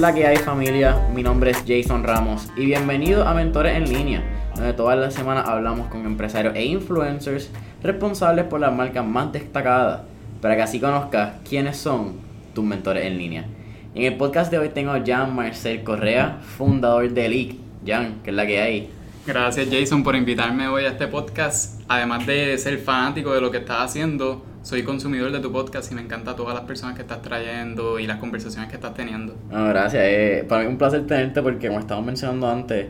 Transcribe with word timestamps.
¿Qué 0.00 0.06
es 0.06 0.12
la 0.12 0.18
que 0.18 0.26
hay 0.26 0.36
familia? 0.38 1.08
Mi 1.14 1.22
nombre 1.22 1.50
es 1.50 1.62
Jason 1.68 2.04
Ramos 2.04 2.48
y 2.56 2.64
bienvenido 2.64 3.28
a 3.28 3.34
Mentores 3.34 3.76
en 3.76 3.92
Línea, 3.92 4.22
donde 4.56 4.72
todas 4.72 4.98
las 4.98 5.12
semanas 5.12 5.46
hablamos 5.46 5.88
con 5.88 6.06
empresarios 6.06 6.54
e 6.56 6.64
influencers 6.64 7.50
responsables 7.82 8.46
por 8.46 8.60
las 8.60 8.74
marcas 8.74 9.04
más 9.04 9.30
destacadas, 9.30 10.00
para 10.40 10.56
que 10.56 10.62
así 10.62 10.80
conozcas 10.80 11.34
quiénes 11.46 11.76
son 11.76 12.14
tus 12.54 12.64
mentores 12.64 13.04
en 13.04 13.18
línea. 13.18 13.44
En 13.94 14.04
el 14.04 14.16
podcast 14.16 14.50
de 14.50 14.56
hoy 14.56 14.70
tengo 14.70 14.92
a 14.92 15.02
Jan 15.04 15.36
Marcel 15.36 15.84
Correa, 15.84 16.38
fundador 16.56 17.10
de 17.10 17.28
Leak. 17.28 17.56
Jan, 17.86 18.20
¿qué 18.24 18.30
es 18.30 18.36
la 18.36 18.46
que 18.46 18.58
hay? 18.58 18.90
Gracias 19.26 19.68
Jason 19.70 20.02
por 20.02 20.16
invitarme 20.16 20.66
hoy 20.66 20.84
a 20.84 20.92
este 20.92 21.08
podcast. 21.08 21.78
Además 21.88 22.26
de 22.26 22.56
ser 22.56 22.78
fanático 22.78 23.34
de 23.34 23.42
lo 23.42 23.50
que 23.50 23.58
estás 23.58 23.90
haciendo, 23.90 24.46
soy 24.62 24.82
consumidor 24.82 25.32
de 25.32 25.40
tu 25.40 25.50
podcast 25.50 25.90
y 25.90 25.94
me 25.94 26.02
encanta 26.02 26.36
todas 26.36 26.54
las 26.54 26.64
personas 26.64 26.94
que 26.94 27.02
estás 27.02 27.22
trayendo 27.22 27.98
y 27.98 28.06
las 28.06 28.18
conversaciones 28.18 28.68
que 28.68 28.76
estás 28.76 28.94
teniendo. 28.94 29.34
No, 29.50 29.68
gracias. 29.68 30.02
Eh, 30.04 30.44
para 30.48 30.62
mí 30.62 30.66
es 30.66 30.72
un 30.72 30.78
placer 30.78 31.06
tenerte 31.06 31.40
porque, 31.42 31.68
como 31.68 31.80
estábamos 31.80 32.06
mencionando 32.06 32.48
antes, 32.48 32.86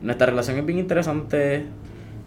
nuestra 0.00 0.26
relación 0.26 0.58
es 0.58 0.66
bien 0.66 0.78
interesante 0.78 1.66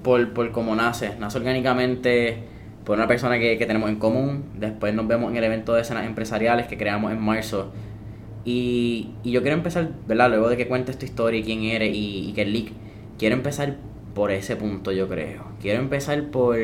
por, 0.04 0.34
por 0.34 0.52
cómo 0.52 0.76
nace. 0.76 1.16
Nace 1.20 1.40
orgánicamente 1.40 2.44
por 2.86 2.98
una 2.98 3.08
persona 3.08 3.40
que, 3.40 3.58
que 3.58 3.66
tenemos 3.66 3.90
en 3.90 3.96
común. 3.98 4.46
Después 4.56 4.94
nos 4.94 5.08
vemos 5.08 5.32
en 5.32 5.38
el 5.38 5.44
evento 5.44 5.74
de 5.74 5.82
escenas 5.82 6.06
empresariales 6.06 6.68
que 6.68 6.78
creamos 6.78 7.12
en 7.12 7.22
marzo. 7.22 7.72
Y, 8.46 9.10
y 9.24 9.32
yo 9.32 9.42
quiero 9.42 9.58
empezar, 9.58 9.90
¿verdad? 10.08 10.30
Luego 10.30 10.50
de 10.50 10.58
que 10.58 10.68
cuentes 10.68 10.98
tu 10.98 11.06
historia 11.06 11.40
y 11.40 11.44
quién 11.44 11.64
eres 11.64 11.94
y, 11.94 12.30
y 12.30 12.34
que 12.34 12.46
leak, 12.46 12.72
quiero 13.18 13.36
empezar 13.36 13.76
por 14.14 14.32
ese 14.32 14.56
punto, 14.56 14.92
yo 14.92 15.08
creo. 15.08 15.44
Quiero 15.60 15.80
empezar 15.80 16.24
por 16.26 16.58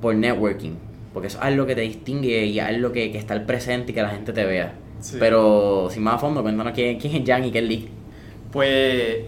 por 0.00 0.14
networking, 0.14 0.72
porque 1.12 1.28
eso 1.28 1.38
es 1.38 1.44
algo 1.44 1.66
que 1.66 1.74
te 1.74 1.82
distingue 1.82 2.44
y 2.46 2.58
es 2.58 2.64
algo 2.64 2.92
que, 2.92 3.10
que 3.12 3.18
está 3.18 3.34
al 3.34 3.44
presente 3.44 3.92
y 3.92 3.94
que 3.94 4.02
la 4.02 4.10
gente 4.10 4.32
te 4.32 4.44
vea. 4.44 4.74
Sí. 5.00 5.16
Pero 5.18 5.88
sin 5.90 6.02
más 6.02 6.14
a 6.14 6.18
fondo, 6.18 6.42
cuéntanos 6.42 6.72
quién, 6.72 6.98
quién 6.98 7.14
es 7.16 7.28
Jan 7.28 7.44
y 7.44 7.50
qué 7.50 7.58
es 7.58 7.64
Leak. 7.64 7.84
Pues, 8.52 9.18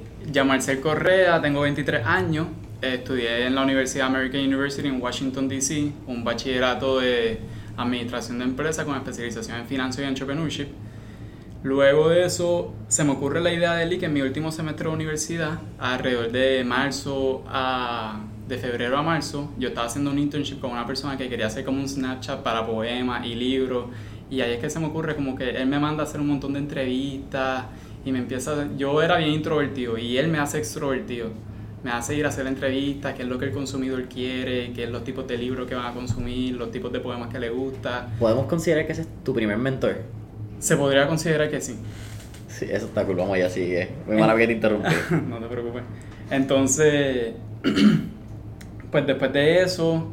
Marcel 0.45 0.81
Correa, 0.81 1.41
tengo 1.41 1.61
23 1.61 2.05
años, 2.05 2.48
estudié 2.81 3.47
en 3.47 3.55
la 3.55 3.62
Universidad 3.62 4.09
American 4.09 4.41
University 4.41 4.89
en 4.89 5.01
Washington, 5.01 5.48
D.C., 5.48 5.92
un 6.06 6.25
bachillerato 6.25 7.01
de 7.01 7.39
Administración 7.77 8.39
de 8.39 8.45
Empresas 8.45 8.84
con 8.84 8.97
especialización 8.97 9.61
en 9.61 9.67
Finanzas 9.67 10.05
y 10.05 10.09
Entrepreneurship. 10.09 10.69
Luego 11.62 12.09
de 12.09 12.25
eso, 12.25 12.75
se 12.89 13.05
me 13.05 13.12
ocurre 13.12 13.41
la 13.41 13.53
idea 13.53 13.75
de 13.75 13.86
LIC 13.86 14.03
en 14.03 14.12
mi 14.12 14.20
último 14.20 14.51
semestre 14.51 14.89
de 14.89 14.95
universidad, 14.95 15.61
alrededor 15.79 16.33
de 16.33 16.64
marzo 16.64 17.45
a 17.47 18.20
de 18.48 18.59
febrero 18.59 18.98
a 18.98 19.03
marzo, 19.03 19.51
yo 19.59 19.69
estaba 19.69 19.87
haciendo 19.87 20.11
un 20.11 20.19
internship 20.19 20.61
con 20.61 20.73
una 20.73 20.87
persona 20.87 21.17
que 21.17 21.29
quería 21.29 21.47
hacer 21.47 21.65
como 21.65 21.81
un 21.81 21.89
Snapchat 21.89 22.43
para 22.43 22.67
poemas 22.67 23.27
y 23.27 23.35
libros. 23.35 23.87
Y 24.31 24.41
ahí 24.41 24.53
es 24.53 24.61
que 24.61 24.71
se 24.71 24.81
me 24.81 24.87
ocurre 24.87 25.15
como 25.15 25.37
que 25.37 25.51
él 25.51 25.67
me 25.67 25.79
manda 25.79 26.03
a 26.03 26.07
hacer 26.07 26.21
un 26.21 26.29
montón 26.29 26.55
de 26.55 26.59
entrevistas 26.61 27.65
y 28.05 28.13
me 28.13 28.19
empieza... 28.19 28.67
Yo 28.77 29.03
era 29.03 29.19
bien 29.19 29.31
introvertido 29.31 29.98
y 29.98 30.17
él 30.19 30.29
me 30.29 30.39
hace 30.39 30.58
extrovertido. 30.58 31.29
Me 31.85 31.91
hace 31.91 32.14
ir 32.14 32.25
a 32.25 32.29
hacer 32.29 32.47
entrevistas, 32.47 33.14
qué 33.14 33.23
es 33.23 33.29
lo 33.29 33.39
que 33.39 33.47
el 33.47 33.52
consumidor 33.52 34.05
quiere, 34.05 34.73
qué 34.73 34.85
es 34.85 34.91
los 34.91 35.02
tipos 35.05 35.27
de 35.27 35.36
libros 35.36 35.69
que 35.69 35.75
van 35.75 35.86
a 35.86 35.92
consumir, 35.92 36.55
los 36.55 36.70
tipos 36.70 36.92
de 36.92 37.01
poemas 37.01 37.29
que 37.29 37.41
le 37.41 37.51
gusta. 37.51 38.08
¿Podemos 38.19 38.47
considerar 38.47 38.86
que 38.86 38.92
ese 38.92 39.02
es 39.02 39.08
tu 39.25 39.35
primer 39.35 39.58
mentor? 39.58 39.97
Se 40.61 40.77
podría 40.77 41.08
considerar 41.08 41.51
que 41.51 41.61
sí. 41.61 41.77
Sí, 42.48 42.67
eso 42.70 42.86
está 42.86 43.05
cool, 43.05 43.17
vamos 43.17 43.35
allá, 43.35 43.51
sigue. 43.51 43.91
Muy 44.07 44.17
mala 44.17 44.36
que 44.36 44.47
te 44.47 44.52
interrumpí. 44.52 44.89
no 45.29 45.39
te 45.39 45.47
preocupes. 45.47 45.83
Entonces... 46.31 47.35
pues 48.92 49.07
después 49.07 49.33
de 49.33 49.63
eso, 49.63 50.07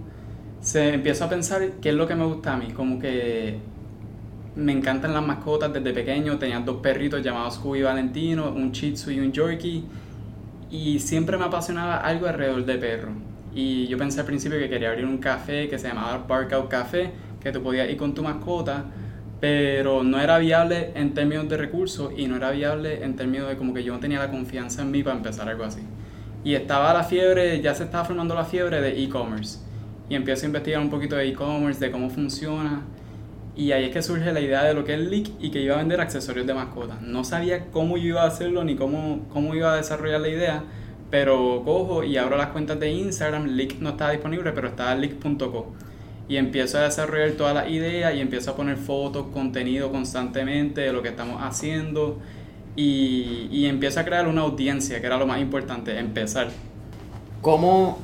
se 0.61 0.93
empiezo 0.93 1.25
a 1.25 1.29
pensar 1.29 1.61
qué 1.81 1.89
es 1.89 1.95
lo 1.95 2.07
que 2.07 2.15
me 2.15 2.25
gusta 2.25 2.53
a 2.53 2.57
mí. 2.57 2.71
Como 2.71 2.97
que 2.97 3.57
me 4.55 4.71
encantan 4.71 5.13
las 5.13 5.25
mascotas 5.25 5.71
desde 5.73 5.91
pequeño. 5.91 6.39
Tenía 6.39 6.59
dos 6.61 6.77
perritos 6.77 7.21
llamados 7.21 7.55
Scooby 7.55 7.79
y 7.79 7.81
Valentino, 7.83 8.49
un 8.49 8.71
Shih 8.71 8.95
y 9.09 9.19
un 9.19 9.33
Yorkie. 9.33 9.83
Y 10.71 10.99
siempre 10.99 11.37
me 11.37 11.45
apasionaba 11.45 11.97
algo 11.97 12.27
alrededor 12.27 12.65
de 12.65 12.77
perros. 12.77 13.11
Y 13.53 13.85
yo 13.87 13.97
pensé 13.97 14.21
al 14.21 14.25
principio 14.25 14.57
que 14.57 14.69
quería 14.69 14.89
abrir 14.89 15.05
un 15.05 15.17
café 15.17 15.67
que 15.67 15.77
se 15.77 15.89
llamaba 15.89 16.25
Barkout 16.25 16.69
Café, 16.69 17.11
que 17.41 17.51
tú 17.51 17.61
podías 17.61 17.89
ir 17.89 17.97
con 17.97 18.13
tu 18.13 18.23
mascota, 18.23 18.85
pero 19.41 20.03
no 20.03 20.21
era 20.21 20.37
viable 20.37 20.91
en 20.95 21.13
términos 21.13 21.49
de 21.49 21.57
recursos 21.57 22.13
y 22.15 22.27
no 22.27 22.37
era 22.37 22.51
viable 22.51 23.03
en 23.03 23.15
términos 23.15 23.49
de 23.49 23.57
como 23.57 23.73
que 23.73 23.83
yo 23.83 23.93
no 23.93 23.99
tenía 23.99 24.19
la 24.19 24.29
confianza 24.29 24.83
en 24.83 24.91
mí 24.91 25.03
para 25.03 25.17
empezar 25.17 25.49
algo 25.49 25.65
así. 25.65 25.81
Y 26.49 26.55
estaba 26.55 26.91
la 26.95 27.03
fiebre, 27.03 27.61
ya 27.61 27.75
se 27.75 27.83
estaba 27.83 28.03
formando 28.05 28.33
la 28.33 28.43
fiebre 28.43 28.81
de 28.81 29.03
e-commerce. 29.03 29.59
Y 30.09 30.15
empiezo 30.15 30.45
a 30.45 30.47
investigar 30.47 30.81
un 30.81 30.89
poquito 30.89 31.15
de 31.15 31.27
e-commerce, 31.27 31.79
de 31.79 31.91
cómo 31.91 32.09
funciona. 32.09 32.81
Y 33.55 33.71
ahí 33.71 33.85
es 33.85 33.91
que 33.91 34.01
surge 34.01 34.33
la 34.33 34.39
idea 34.39 34.63
de 34.63 34.73
lo 34.73 34.83
que 34.83 34.95
es 34.95 34.99
Leak 34.99 35.29
y 35.39 35.51
que 35.51 35.61
iba 35.61 35.75
a 35.75 35.77
vender 35.77 36.01
accesorios 36.01 36.47
de 36.47 36.55
mascotas. 36.55 37.03
No 37.03 37.23
sabía 37.23 37.67
cómo 37.67 37.97
yo 37.97 38.05
iba 38.05 38.23
a 38.23 38.25
hacerlo 38.25 38.63
ni 38.63 38.75
cómo, 38.75 39.27
cómo 39.31 39.53
iba 39.53 39.73
a 39.73 39.75
desarrollar 39.75 40.21
la 40.21 40.29
idea, 40.29 40.63
pero 41.11 41.61
cojo 41.63 42.03
y 42.03 42.17
abro 42.17 42.35
las 42.35 42.47
cuentas 42.47 42.79
de 42.79 42.93
Instagram. 42.93 43.45
Leak 43.49 43.75
no 43.79 43.89
estaba 43.91 44.09
disponible, 44.09 44.51
pero 44.51 44.69
estaba 44.69 44.95
leak.co. 44.95 45.71
Y 46.27 46.37
empiezo 46.37 46.79
a 46.79 46.81
desarrollar 46.81 47.33
todas 47.33 47.53
las 47.53 47.69
ideas 47.69 48.15
y 48.15 48.21
empiezo 48.21 48.49
a 48.49 48.55
poner 48.55 48.77
fotos, 48.77 49.27
contenido 49.31 49.91
constantemente 49.91 50.81
de 50.81 50.93
lo 50.93 51.03
que 51.03 51.09
estamos 51.09 51.43
haciendo 51.43 52.17
y, 52.79 53.49
y 53.51 53.65
empieza 53.65 53.99
a 53.99 54.05
crear 54.05 54.25
una 54.25 54.41
audiencia, 54.41 55.01
que 55.01 55.05
era 55.05 55.17
lo 55.17 55.27
más 55.27 55.41
importante, 55.41 55.99
empezar. 55.99 56.47
¿Cómo 57.41 57.99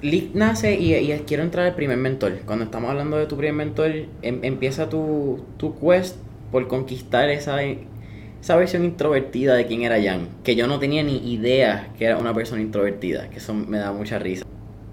Leak 0.00 0.32
nace 0.34 0.74
y, 0.74 1.10
quiero 1.26 1.42
entrar 1.42 1.66
al 1.66 1.74
primer 1.74 1.96
mentor? 1.96 2.38
Cuando 2.46 2.66
estamos 2.66 2.88
hablando 2.88 3.16
de 3.16 3.26
tu 3.26 3.36
primer 3.36 3.54
mentor, 3.54 3.90
em, 4.22 4.44
empieza 4.44 4.88
tu, 4.88 5.44
tu 5.56 5.76
quest 5.76 6.16
por 6.52 6.68
conquistar 6.68 7.30
esa, 7.30 7.60
esa 7.60 8.54
versión 8.54 8.84
introvertida 8.84 9.56
de 9.56 9.66
quién 9.66 9.82
era 9.82 10.00
Jan, 10.00 10.28
que 10.44 10.54
yo 10.54 10.68
no 10.68 10.78
tenía 10.78 11.02
ni 11.02 11.16
idea 11.32 11.88
que 11.98 12.04
era 12.04 12.16
una 12.16 12.32
persona 12.32 12.62
introvertida, 12.62 13.28
que 13.28 13.38
eso 13.38 13.54
me 13.54 13.78
da 13.78 13.90
mucha 13.90 14.20
risa. 14.20 14.44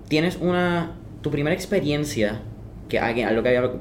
Tienes 0.07 0.37
una, 0.41 0.95
tu 1.21 1.29
primera 1.29 1.53
experiencia, 1.53 2.41
que 2.89 2.97
alguien, 2.97 3.27
algo 3.27 3.43
que 3.43 3.49
había 3.49 3.71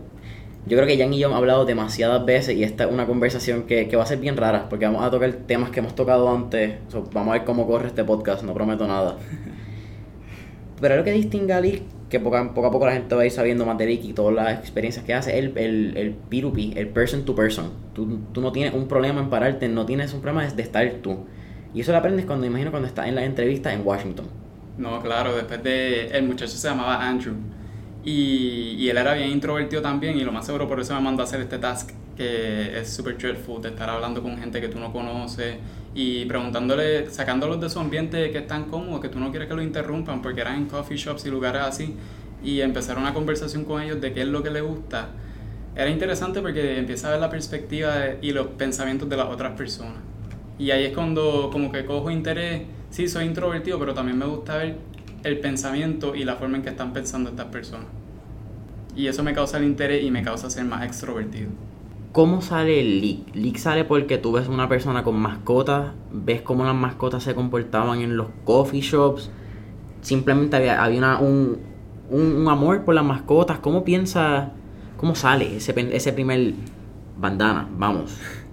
yo 0.67 0.77
creo 0.77 0.87
que 0.87 0.97
Jan 0.97 1.13
y 1.13 1.19
yo 1.19 1.27
hemos 1.27 1.39
hablado 1.39 1.65
demasiadas 1.67 2.25
veces 2.25 2.57
y 2.57 2.65
esta 2.65 2.85
es 2.85 2.93
una 2.93 3.07
conversación 3.07 3.65
que, 3.65 3.87
que 3.87 3.97
va 3.97 4.05
a 4.05 4.07
ser 4.07 4.19
bien 4.19 4.37
rara 4.37 4.69
porque 4.71 4.87
vamos 4.87 5.05
a 5.05 5.11
tocar 5.11 5.31
temas 5.47 5.71
que 5.71 5.81
hemos 5.81 5.95
tocado 5.95 6.29
antes. 6.35 6.77
So, 6.89 7.05
vamos 7.13 7.35
a 7.35 7.39
ver 7.39 7.45
cómo 7.45 7.67
corre 7.67 7.89
este 7.89 8.05
podcast, 8.05 8.43
no 8.45 8.55
prometo 8.55 8.87
nada. 8.87 9.19
Pero 10.81 10.97
lo 10.97 11.05
que 11.05 11.13
distingue 11.13 11.53
a 11.53 11.61
Lick, 11.61 11.83
que 12.09 12.19
poco 12.19 12.37
a, 12.37 12.55
poco 12.55 12.67
a 12.67 12.71
poco 12.71 12.87
la 12.87 12.93
gente 12.93 13.15
va 13.15 13.23
a 13.23 13.27
ir 13.27 13.31
sabiendo 13.31 13.67
más 13.67 13.77
de 13.79 13.87
Lick 13.87 14.05
y 14.05 14.13
todas 14.13 14.35
las 14.35 14.59
experiencias 14.59 15.05
que 15.05 15.15
hace, 15.15 15.39
es 15.39 15.45
el, 15.45 15.59
el, 15.59 15.97
el 15.97 16.17
P2P, 16.31 16.77
el 16.77 16.89
person 16.89 17.25
to 17.25 17.35
person. 17.35 17.71
Tú, 17.93 18.21
tú 18.33 18.41
no 18.41 18.51
tienes 18.51 18.75
un 18.75 18.89
problema 18.89 19.21
en 19.21 19.31
pararte, 19.31 19.69
no 19.69 19.85
tienes 19.87 20.13
un 20.15 20.21
problema 20.21 20.47
de 20.47 20.63
estar 20.63 20.91
tú. 21.03 21.27
Y 21.75 21.81
eso 21.81 21.93
lo 21.93 21.99
aprendes 21.99 22.25
cuando, 22.25 22.47
imagino, 22.47 22.71
cuando 22.71 22.89
estás 22.89 23.09
en 23.09 23.17
la 23.17 23.25
entrevista 23.25 23.73
en 23.73 23.87
Washington. 23.87 24.27
No, 24.79 25.01
claro, 25.03 25.35
después 25.35 25.63
de... 25.63 26.07
El 26.09 26.25
muchacho 26.25 26.57
se 26.57 26.69
llamaba 26.69 27.07
Andrew. 27.07 27.35
Y, 28.05 28.77
y, 28.79 28.91
él 28.91 28.99
era 28.99 29.15
bien 29.15 29.31
introvertido 29.31 29.81
también 29.81 30.19
y 30.19 30.25
lo 30.25 30.33
más 30.33 30.45
seguro 30.45 30.69
por 30.69 30.79
eso 30.79 30.95
me 30.95 31.01
mandó 31.01 31.23
a 31.23 31.25
hacer 31.25 31.41
este 31.41 31.59
task 31.59 31.91
que 32.17 32.79
es 32.79 32.93
super 32.93 33.17
dreadful 33.17 33.63
de 33.63 33.71
estar 33.71 33.89
hablando 33.89 34.23
con 34.23 34.37
gente 34.37 34.61
que 34.61 34.69
tú 34.69 34.79
no 34.79 34.93
conoces 34.93 35.57
y 35.95 36.25
preguntándole, 36.27 37.11
sacándolos 37.11 37.61
de 37.61 37.71
su 37.71 37.79
ambiente 37.79 38.31
que 38.31 38.39
están 38.39 38.65
cómodos, 38.65 39.01
que 39.01 39.09
tú 39.09 39.19
no 39.19 39.31
quieres 39.31 39.49
que 39.49 39.55
lo 39.55 39.63
interrumpan 39.63 40.23
porque 40.23 40.41
eran 40.41 40.57
en 40.57 40.67
coffee 40.67 40.97
shops 40.97 41.25
y 41.27 41.31
lugares 41.31 41.63
así 41.63 41.95
y 42.43 42.61
empezar 42.61 42.99
una 42.99 43.15
conversación 43.15 43.65
con 43.65 43.81
ellos 43.81 44.01
de 44.01 44.13
qué 44.13 44.23
es 44.23 44.29
lo 44.29 44.43
que 44.43 44.51
les 44.51 44.63
gusta. 44.63 45.09
Era 45.77 45.89
interesante 45.89 46.41
porque 46.41 46.79
empieza 46.79 47.09
a 47.09 47.13
ver 47.13 47.21
la 47.21 47.31
perspectiva 47.31 47.97
de, 47.97 48.19
y 48.23 48.33
los 48.33 48.49
pensamientos 48.49 49.09
de 49.09 49.17
las 49.17 49.27
otras 49.27 49.57
personas. 49.57 49.99
Y 50.59 50.71
ahí 50.71 50.85
es 50.85 50.95
cuando 50.95 51.49
como 51.51 51.73
que 51.73 51.85
cojo 51.85 52.11
interés, 52.11 52.63
sí 52.91 53.09
soy 53.09 53.25
introvertido, 53.25 53.79
pero 53.79 53.95
también 53.95 54.19
me 54.19 54.27
gusta 54.27 54.57
ver 54.57 54.77
el 55.25 55.41
pensamiento 55.41 56.15
y 56.15 56.25
la 56.25 56.37
forma 56.37 56.59
en 56.59 56.63
que 56.63 56.69
están 56.71 56.93
pensando 56.93 57.31
estas 57.31 57.47
personas. 57.47 57.87
Y 58.95 59.09
eso 59.09 59.25
me 59.25 59.33
causa 59.33 59.59
el 59.59 59.65
interés 59.65 60.05
y 60.05 60.11
me 60.11 60.23
causa 60.23 60.51
ser 60.51 60.65
más 60.65 60.85
extrovertido. 60.85 61.49
¿Cómo 62.13 62.43
sale 62.43 62.79
el 62.79 63.01
leak? 63.01 63.35
Leak 63.35 63.57
sale 63.57 63.85
porque 63.85 64.19
tú 64.19 64.33
ves 64.33 64.47
una 64.47 64.69
persona 64.69 65.03
con 65.03 65.17
mascotas, 65.17 65.93
ves 66.13 66.43
cómo 66.43 66.65
las 66.65 66.77
mascotas 66.77 67.25
se 67.25 67.35
comportaban 67.35 68.03
en 68.03 68.17
los 68.17 68.29
coffee 68.45 68.83
shops, 68.83 69.31
simplemente 70.01 70.55
había, 70.55 70.85
había 70.85 70.99
una, 70.99 71.19
un, 71.19 71.59
un, 72.11 72.37
un, 72.37 72.49
amor 72.49 72.85
por 72.85 72.95
las 72.95 73.05
mascotas. 73.05 73.59
¿Cómo 73.59 73.83
piensa, 73.83 74.53
cómo 74.97 75.17
sale 75.17 75.57
ese, 75.57 75.75
ese 75.93 76.13
primer 76.13 76.55
bandana? 77.19 77.69
Vamos. 77.77 78.17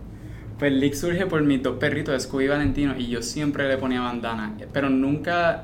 Pues 0.57 0.73
Leak 0.73 0.93
surge 0.93 1.25
por 1.25 1.41
mis 1.41 1.63
dos 1.63 1.77
perritos, 1.77 2.21
Scooby 2.21 2.43
y 2.43 2.47
Valentino, 2.47 2.93
y 2.95 3.07
yo 3.07 3.23
siempre 3.23 3.67
le 3.67 3.77
ponía 3.77 4.01
bandana, 4.01 4.55
pero 4.71 4.91
nunca 4.91 5.63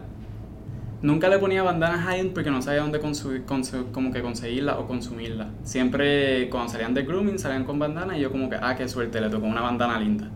Nunca 1.00 1.30
le 1.30 1.38
ponía 1.38 1.62
bandanas 1.62 2.06
high 2.06 2.32
porque 2.34 2.50
no 2.50 2.60
sabía 2.62 2.82
dónde 2.82 3.00
como 3.00 4.12
que 4.12 4.22
conseguirla 4.22 4.80
o 4.80 4.88
consumirla. 4.88 5.50
Siempre 5.64 6.50
cuando 6.50 6.72
salían 6.72 6.96
de 6.96 7.04
grooming 7.04 7.38
salían 7.38 7.66
con 7.66 7.78
bandanas 7.78 8.18
y 8.18 8.22
yo 8.22 8.32
como 8.32 8.50
que, 8.50 8.56
ah, 8.56 8.76
qué 8.76 8.88
suerte, 8.88 9.22
le 9.22 9.30
tocó 9.30 9.46
una 9.46 9.62
bandana 9.62 10.00
linda. 10.00 10.28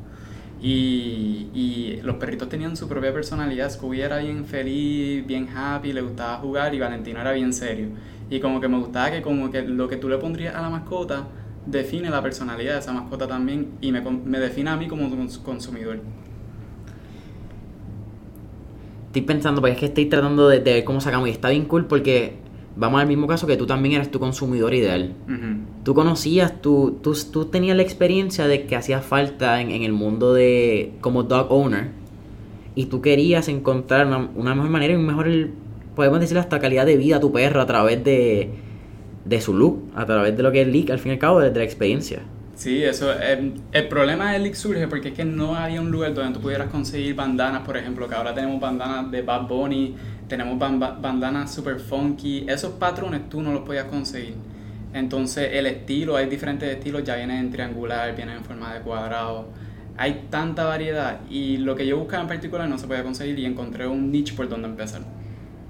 Y, 0.61 1.47
y 1.55 1.99
los 2.03 2.17
perritos 2.17 2.47
tenían 2.47 2.77
su 2.77 2.87
propia 2.87 3.11
personalidad. 3.11 3.71
Scooby 3.71 4.01
era 4.01 4.19
bien 4.19 4.45
feliz, 4.45 5.25
bien 5.25 5.49
happy, 5.49 5.93
le 5.93 6.01
gustaba 6.01 6.37
jugar 6.37 6.75
y 6.75 6.79
Valentino 6.79 7.19
era 7.19 7.31
bien 7.31 7.53
serio. 7.53 7.87
Y 8.29 8.39
como 8.39 8.61
que 8.61 8.67
me 8.67 8.77
gustaba 8.77 9.09
que 9.09 9.23
como 9.23 9.49
que 9.49 9.63
lo 9.63 9.87
que 9.87 9.97
tú 9.97 10.09
le 10.09 10.19
pondrías 10.19 10.53
a 10.53 10.61
la 10.61 10.69
mascota 10.69 11.27
define 11.65 12.11
la 12.11 12.21
personalidad 12.21 12.73
de 12.73 12.79
esa 12.79 12.93
mascota 12.93 13.27
también 13.27 13.71
y 13.81 13.91
me, 13.91 14.01
me 14.01 14.39
define 14.39 14.69
a 14.69 14.77
mí 14.77 14.87
como 14.87 15.09
consumidor. 15.43 16.01
Estoy 19.11 19.23
pensando, 19.23 19.59
porque 19.59 19.73
es 19.73 19.77
que 19.77 19.87
estoy 19.87 20.05
tratando 20.05 20.47
de, 20.47 20.59
ver 20.59 20.85
cómo 20.85 21.01
sacamos 21.01 21.27
y 21.27 21.31
está 21.31 21.49
bien 21.49 21.65
cool 21.65 21.83
porque 21.83 22.35
vamos 22.77 23.01
al 23.01 23.07
mismo 23.09 23.27
caso 23.27 23.45
que 23.45 23.57
tú 23.57 23.65
también 23.65 23.95
eres 23.95 24.09
tu 24.09 24.21
consumidor 24.21 24.73
ideal. 24.73 25.11
Tú 25.83 25.93
conocías, 25.93 26.61
tú, 26.61 26.97
tú, 27.03 27.13
tú, 27.29 27.43
tenías 27.43 27.75
la 27.75 27.83
experiencia 27.83 28.47
de 28.47 28.65
que 28.67 28.77
hacía 28.77 29.01
falta 29.01 29.59
en, 29.59 29.71
en, 29.71 29.83
el 29.83 29.91
mundo 29.91 30.33
de 30.33 30.93
como 31.01 31.23
dog 31.23 31.51
owner 31.51 31.89
y 32.73 32.85
tú 32.85 33.01
querías 33.01 33.49
encontrar 33.49 34.07
una, 34.07 34.29
una 34.33 34.55
mejor 34.55 34.69
manera 34.69 34.93
y 34.93 34.95
un 34.95 35.05
mejor, 35.05 35.27
podemos 35.93 36.21
decir, 36.21 36.37
hasta 36.37 36.61
calidad 36.61 36.85
de 36.85 36.95
vida 36.95 37.17
a 37.17 37.19
tu 37.19 37.33
perro 37.33 37.59
a 37.59 37.65
través 37.65 38.01
de, 38.05 38.49
de 39.25 39.41
su 39.41 39.53
look, 39.53 39.89
a 39.93 40.05
través 40.05 40.37
de 40.37 40.41
lo 40.41 40.53
que 40.53 40.61
es 40.61 40.69
Leak, 40.69 40.89
al 40.89 40.99
fin 40.99 41.11
y 41.11 41.13
al 41.15 41.19
cabo, 41.19 41.41
de 41.41 41.53
la 41.53 41.65
experiencia. 41.65 42.21
Sí, 42.61 42.83
eso. 42.83 43.11
El, 43.11 43.59
el 43.71 43.87
problema 43.87 44.33
de 44.33 44.37
Leak 44.37 44.53
surge 44.53 44.87
porque 44.87 45.07
es 45.07 45.13
que 45.15 45.25
no 45.25 45.55
había 45.55 45.81
un 45.81 45.89
lugar 45.89 46.13
donde 46.13 46.31
tú 46.35 46.41
pudieras 46.41 46.69
conseguir 46.69 47.15
bandanas, 47.15 47.63
por 47.63 47.75
ejemplo, 47.75 48.07
que 48.07 48.13
ahora 48.13 48.35
tenemos 48.35 48.61
bandanas 48.61 49.09
de 49.09 49.23
Bad 49.23 49.47
Bunny, 49.47 49.95
tenemos 50.27 50.59
bandanas 50.59 51.51
super 51.51 51.79
funky. 51.79 52.45
Esos 52.47 52.73
patrones 52.73 53.27
tú 53.29 53.41
no 53.41 53.51
los 53.51 53.63
podías 53.63 53.85
conseguir. 53.85 54.35
Entonces, 54.93 55.49
el 55.53 55.65
estilo, 55.65 56.15
hay 56.15 56.27
diferentes 56.27 56.69
estilos, 56.69 57.03
ya 57.03 57.15
vienen 57.15 57.37
en 57.39 57.51
triangular, 57.51 58.15
vienen 58.15 58.37
en 58.37 58.43
forma 58.43 58.71
de 58.75 58.81
cuadrado. 58.81 59.47
Hay 59.97 60.27
tanta 60.29 60.65
variedad 60.65 61.21
y 61.31 61.57
lo 61.57 61.75
que 61.75 61.87
yo 61.87 61.97
buscaba 61.97 62.21
en 62.21 62.27
particular 62.27 62.69
no 62.69 62.77
se 62.77 62.85
podía 62.85 63.01
conseguir 63.01 63.39
y 63.39 63.45
encontré 63.47 63.87
un 63.87 64.11
niche 64.11 64.35
por 64.35 64.47
donde 64.47 64.67
empezar. 64.67 65.01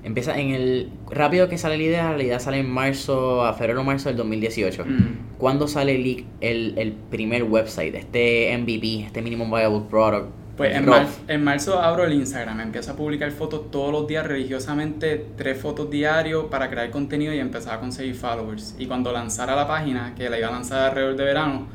Empieza 0.03 0.38
en 0.38 0.50
el. 0.50 0.89
Rápido 1.09 1.48
que 1.48 1.57
sale 1.57 1.77
la 1.77 1.83
idea, 1.83 2.12
la 2.18 2.24
idea 2.24 2.39
sale 2.39 2.59
en 2.59 2.69
marzo, 2.69 3.45
a 3.45 3.53
febrero 3.53 3.81
o 3.81 3.83
marzo 3.83 4.09
del 4.09 4.18
2018. 4.18 4.86
Mm. 4.86 5.38
¿Cuándo 5.38 5.68
sale 5.68 5.95
el, 5.95 6.25
el, 6.42 6.74
el, 6.77 6.94
primer 6.94 7.44
website, 7.44 7.95
este 7.95 8.57
MVP, 8.57 9.06
este 9.06 9.21
Minimum 9.21 9.51
Viable 9.51 9.81
Product? 9.89 10.30
Pues 10.57 10.75
en, 10.75 10.88
en, 11.27 11.44
marzo 11.44 11.80
abro 11.80 12.03
el 12.03 12.13
Instagram, 12.13 12.59
empiezo 12.59 12.92
a 12.92 12.95
publicar 12.95 13.31
fotos 13.31 13.71
todos 13.71 13.92
los 13.92 14.07
días 14.07 14.27
religiosamente, 14.27 15.25
tres 15.38 15.59
fotos 15.59 15.89
diarios 15.89 16.45
para 16.51 16.69
crear 16.69 16.92
contenido 16.92 17.33
y 17.33 17.39
empezar 17.39 17.75
a 17.75 17.80
conseguir 17.80 18.15
followers. 18.15 18.75
Y 18.77 18.86
cuando 18.86 19.12
lanzara 19.12 19.56
la 19.56 19.68
página, 19.68 20.13
que 20.15 20.30
la 20.30 20.38
iba 20.38 20.50
a 20.50 20.51
lanzar 20.51 20.89
alrededor 20.89 21.15
de 21.15 21.24
verano, 21.24 21.68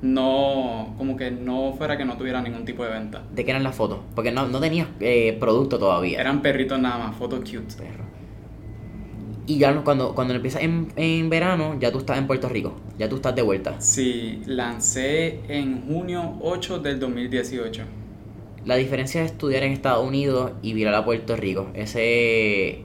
no, 0.00 0.94
como 0.96 1.16
que 1.16 1.30
no 1.30 1.72
fuera 1.72 1.96
que 1.96 2.04
no 2.04 2.16
tuviera 2.16 2.40
ningún 2.40 2.64
tipo 2.64 2.84
de 2.84 2.90
venta. 2.90 3.22
¿De 3.32 3.44
qué 3.44 3.50
eran 3.50 3.64
las 3.64 3.74
fotos? 3.74 3.98
Porque 4.14 4.30
no, 4.30 4.46
no 4.48 4.60
tenías 4.60 4.88
eh, 5.00 5.36
producto 5.40 5.78
todavía. 5.78 6.20
Eran 6.20 6.42
perritos 6.42 6.78
nada 6.78 6.98
más, 6.98 7.16
fotos 7.16 7.40
cute. 7.40 7.74
Perro. 7.76 8.04
Y 9.46 9.58
ya 9.58 9.74
cuando, 9.82 10.14
cuando 10.14 10.34
empiezas 10.34 10.62
en, 10.62 10.92
en 10.96 11.30
verano, 11.30 11.76
ya 11.80 11.90
tú 11.90 11.98
estás 11.98 12.18
en 12.18 12.26
Puerto 12.26 12.50
Rico, 12.50 12.76
ya 12.98 13.08
tú 13.08 13.16
estás 13.16 13.34
de 13.34 13.42
vuelta. 13.42 13.80
Sí, 13.80 14.42
lancé 14.44 15.40
en 15.48 15.86
junio 15.86 16.36
8 16.42 16.80
del 16.80 17.00
2018. 17.00 17.82
La 18.66 18.76
diferencia 18.76 19.22
de 19.22 19.26
estudiar 19.26 19.62
en 19.62 19.72
Estados 19.72 20.06
Unidos 20.06 20.52
y 20.60 20.74
virar 20.74 20.94
a 20.94 21.04
Puerto 21.04 21.34
Rico, 21.34 21.70
ese, 21.72 22.82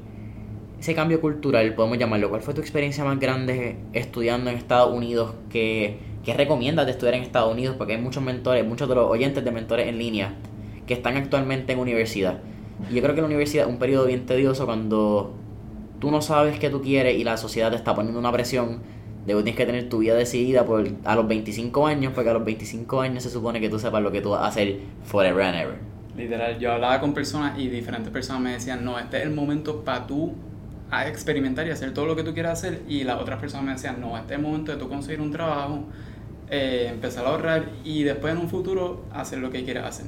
ese 0.80 0.96
cambio 0.96 1.20
cultural, 1.20 1.76
podemos 1.76 1.98
llamarlo. 1.98 2.30
¿Cuál 2.30 2.42
fue 2.42 2.54
tu 2.54 2.62
experiencia 2.62 3.04
más 3.04 3.20
grande 3.20 3.76
estudiando 3.92 4.50
en 4.50 4.56
Estados 4.56 4.96
Unidos 4.96 5.34
que 5.50 6.13
¿Qué 6.24 6.34
recomiendas 6.34 6.86
de 6.86 6.94
estudiar 6.94 7.16
en 7.16 7.24
Estados 7.24 7.52
Unidos? 7.52 7.76
Porque 7.78 7.96
hay 7.96 8.02
muchos 8.02 8.24
mentores, 8.24 8.66
muchos 8.66 8.88
de 8.88 8.96
los 8.96 9.10
oyentes 9.10 9.44
de 9.44 9.52
mentores 9.52 9.88
en 9.88 9.98
línea 9.98 10.34
que 10.88 10.94
están 10.94 11.18
actualmente 11.18 11.74
en 11.74 11.80
universidad. 11.80 12.40
Y 12.90 12.96
yo 12.96 13.02
creo 13.02 13.14
que 13.14 13.22
la 13.22 13.28
universidad 13.28 13.66
es 13.66 13.70
un 13.70 13.78
periodo 13.78 14.06
bien 14.06 14.26
tedioso 14.26 14.66
cuando 14.66 15.34
tú 16.00 16.12
no 16.12 16.22
sabes 16.22 16.60
qué 16.60 16.70
tú 16.70 16.82
quieres 16.82 17.18
y 17.18 17.26
la 17.26 17.36
sociedad 17.36 17.72
te 17.72 17.76
está 17.76 17.94
poniendo 17.94 18.20
una 18.20 18.32
presión 18.32 18.80
de 19.26 19.34
que 19.34 19.44
tienes 19.44 19.56
que 19.56 19.66
tener 19.66 19.90
tu 19.90 20.00
vida 20.00 20.16
decidida 20.16 20.66
por, 20.66 20.88
a 21.04 21.16
los 21.16 21.28
25 21.28 21.88
años, 21.88 22.14
porque 22.14 22.30
a 22.30 22.34
los 22.34 22.46
25 22.46 23.02
años 23.02 23.24
se 23.24 23.30
supone 23.30 23.60
que 23.60 23.70
tú 23.70 23.78
sepas 23.78 24.02
lo 24.02 24.12
que 24.12 24.22
tú 24.22 24.32
vas 24.32 24.42
a 24.44 24.48
hacer 24.48 24.80
forever 25.04 25.44
and 25.44 25.56
ever. 25.58 25.76
Literal, 26.16 26.60
yo 26.60 26.72
hablaba 26.72 27.00
con 27.00 27.14
personas 27.14 27.58
y 27.58 27.68
diferentes 27.68 28.12
personas 28.12 28.42
me 28.42 28.52
decían, 28.52 28.86
no, 28.86 29.00
este 29.00 29.18
es 29.18 29.24
el 29.24 29.32
momento 29.32 29.84
para 29.84 30.06
tú 30.06 30.34
experimentar 31.02 31.66
y 31.66 31.72
hacer 31.72 31.94
todo 31.94 32.06
lo 32.06 32.16
que 32.16 32.24
tú 32.24 32.34
quieras 32.34 32.60
hacer. 32.60 32.82
Y 32.88 33.04
las 33.04 33.20
otras 33.20 33.40
personas 33.40 33.66
me 33.66 33.72
decían, 33.74 34.00
no, 34.00 34.18
este 34.18 34.34
es 34.34 34.40
el 34.40 34.46
momento 34.46 34.72
de 34.72 34.78
tú 34.78 34.90
conseguir 34.90 35.22
un 35.22 35.32
trabajo, 35.32 35.86
eh, 36.56 36.88
empezar 36.88 37.26
a 37.26 37.30
ahorrar 37.30 37.66
y 37.84 38.04
después 38.04 38.32
en 38.32 38.40
un 38.40 38.48
futuro 38.48 39.06
hacer 39.12 39.40
lo 39.40 39.50
que 39.50 39.64
quieras 39.64 39.86
hacer. 39.86 40.06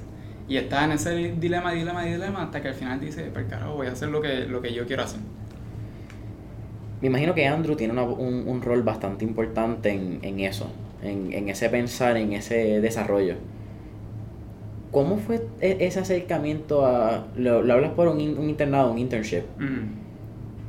Y 0.47 0.57
está 0.57 0.85
en 0.85 0.91
ese 0.91 1.33
dilema, 1.39 1.71
dilema, 1.71 2.03
dilema 2.03 2.43
hasta 2.43 2.61
que 2.61 2.67
al 2.67 2.75
final 2.75 2.99
dice, 2.99 3.31
pues 3.33 3.47
carajo, 3.49 3.73
voy 3.73 3.87
a 3.87 3.93
hacer 3.93 4.09
lo 4.09 4.21
que, 4.21 4.45
lo 4.45 4.61
que 4.61 4.71
yo 4.71 4.85
quiero 4.85 5.01
hacer. 5.01 5.21
Me 7.01 7.07
imagino 7.07 7.33
que 7.33 7.47
Andrew 7.47 7.75
tiene 7.75 7.99
un, 7.99 8.47
un, 8.47 8.61
rol 8.61 8.83
bastante 8.83 9.25
importante 9.25 9.89
en, 9.89 10.19
en 10.21 10.39
eso, 10.39 10.67
en, 11.01 11.33
en, 11.33 11.49
ese 11.49 11.67
pensar, 11.69 12.15
en 12.15 12.33
ese 12.33 12.79
desarrollo. 12.79 13.37
¿Cómo 14.91 15.17
fue 15.17 15.47
e, 15.61 15.77
ese 15.79 15.99
acercamiento 15.99 16.85
a... 16.85 17.25
Lo, 17.35 17.57
hablas 17.73 17.93
por 17.93 18.07
un, 18.07 18.21
un, 18.37 18.49
internado, 18.51 18.91
un 18.91 18.99
internship. 18.99 19.45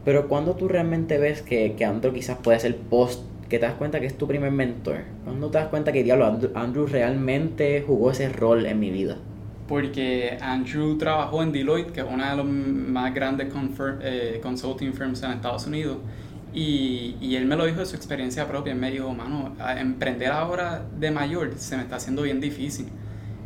Pero 0.06 0.26
cuando 0.26 0.54
tú 0.54 0.68
realmente 0.68 1.18
ves 1.18 1.42
que, 1.42 1.74
que 1.74 1.84
Andrew 1.84 2.14
quizás 2.14 2.38
puede 2.38 2.58
ser 2.60 2.76
post 2.78 3.22
que 3.48 3.58
te 3.58 3.66
das 3.66 3.74
cuenta 3.74 4.00
que 4.00 4.06
es 4.06 4.18
tu 4.18 4.26
primer 4.26 4.50
mentor? 4.50 4.98
¿Cuándo 5.24 5.50
te 5.50 5.58
das 5.58 5.68
cuenta 5.68 5.92
que 5.92 6.02
diablo, 6.02 6.38
Andrew 6.54 6.86
realmente 6.86 7.82
jugó 7.86 8.10
ese 8.10 8.28
rol 8.28 8.66
en 8.66 8.80
mi 8.80 8.90
vida? 8.90 9.16
Porque 9.68 10.38
Andrew 10.40 10.96
trabajó 10.96 11.42
en 11.42 11.52
Deloitte, 11.52 11.92
que 11.92 12.00
es 12.00 12.06
una 12.08 12.30
de 12.30 12.36
las 12.36 12.46
más 12.46 13.14
grandes 13.14 13.48
eh, 14.02 14.40
consulting 14.42 14.92
firms 14.92 15.22
en 15.22 15.32
Estados 15.32 15.66
Unidos, 15.66 15.98
y, 16.52 17.16
y, 17.20 17.36
él 17.36 17.44
me 17.44 17.54
lo 17.54 17.66
dijo 17.66 17.80
de 17.80 17.86
su 17.86 17.96
experiencia 17.96 18.48
propia. 18.48 18.72
Él 18.72 18.78
me 18.78 18.90
dijo, 18.90 19.12
mano, 19.12 19.54
emprender 19.76 20.30
ahora 20.30 20.86
de 20.98 21.10
mayor 21.10 21.52
se 21.56 21.76
me 21.76 21.82
está 21.82 21.96
haciendo 21.96 22.22
bien 22.22 22.40
difícil. 22.40 22.86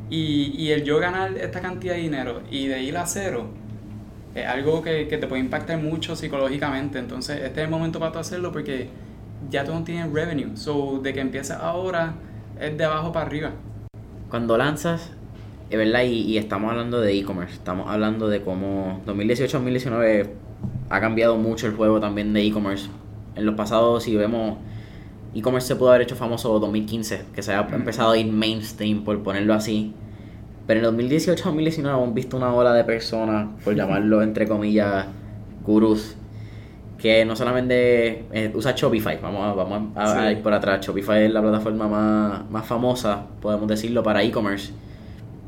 Y, 0.08 0.52
y 0.56 0.70
el 0.70 0.84
yo 0.84 1.00
ganar 1.00 1.36
esta 1.36 1.60
cantidad 1.60 1.94
de 1.94 2.00
dinero 2.02 2.42
y 2.50 2.68
de 2.68 2.82
ir 2.82 2.96
a 2.96 3.06
cero 3.06 3.48
es 4.34 4.46
algo 4.46 4.82
que, 4.82 5.08
que 5.08 5.18
te 5.18 5.26
puede 5.26 5.42
impactar 5.42 5.78
mucho 5.78 6.14
psicológicamente. 6.14 7.00
Entonces, 7.00 7.40
este 7.42 7.60
es 7.60 7.64
el 7.64 7.70
momento 7.70 7.98
para 7.98 8.12
tú 8.12 8.20
hacerlo 8.20 8.52
porque 8.52 8.88
ya 9.48 9.64
tú 9.64 9.72
no 9.72 9.84
tienes 9.84 10.12
revenue. 10.12 10.56
So, 10.56 11.00
de 11.02 11.12
que 11.12 11.20
empiezas 11.20 11.60
ahora 11.60 12.14
es 12.60 12.76
de 12.76 12.84
abajo 12.84 13.12
para 13.12 13.26
arriba. 13.26 13.52
Cuando 14.28 14.56
lanzas, 14.58 15.10
es 15.70 15.78
verdad, 15.78 16.02
y, 16.02 16.22
y 16.22 16.38
estamos 16.38 16.70
hablando 16.70 17.00
de 17.00 17.16
e-commerce, 17.18 17.54
estamos 17.54 17.88
hablando 17.88 18.28
de 18.28 18.42
cómo 18.42 19.00
2018-2019 19.06 20.28
ha 20.90 21.00
cambiado 21.00 21.36
mucho 21.36 21.66
el 21.66 21.74
juego 21.74 22.00
también 22.00 22.32
de 22.32 22.44
e-commerce. 22.44 22.88
En 23.36 23.46
los 23.46 23.54
pasados, 23.54 24.02
si 24.02 24.16
vemos, 24.16 24.58
e-commerce 25.34 25.68
se 25.68 25.76
pudo 25.76 25.90
haber 25.90 26.02
hecho 26.02 26.16
famoso 26.16 26.58
2015, 26.58 27.24
que 27.34 27.42
se 27.42 27.52
ha 27.54 27.60
empezado 27.72 28.10
a 28.10 28.18
ir 28.18 28.26
mainstream, 28.26 29.04
por 29.04 29.22
ponerlo 29.22 29.54
así. 29.54 29.94
Pero 30.66 30.88
en 30.88 30.96
2018-2019 30.96 31.78
hemos 31.78 32.14
visto 32.14 32.36
una 32.36 32.52
ola 32.54 32.74
de 32.74 32.84
personas, 32.84 33.48
por 33.64 33.74
llamarlo 33.76 34.22
entre 34.22 34.46
comillas, 34.46 35.06
gurús, 35.64 36.16
que 37.00 37.24
no 37.24 37.34
solamente 37.34 38.26
eh, 38.30 38.52
usa 38.54 38.74
Shopify, 38.76 39.18
vamos, 39.22 39.42
a, 39.42 39.54
vamos 39.54 39.96
a, 39.96 40.30
ir 40.30 40.42
por 40.42 40.52
atrás. 40.52 40.84
Shopify 40.84 41.24
es 41.24 41.32
la 41.32 41.40
plataforma 41.40 42.44
más, 42.50 42.66
famosa, 42.66 43.26
podemos 43.40 43.66
decirlo, 43.68 44.02
para 44.02 44.22
e-commerce. 44.22 44.72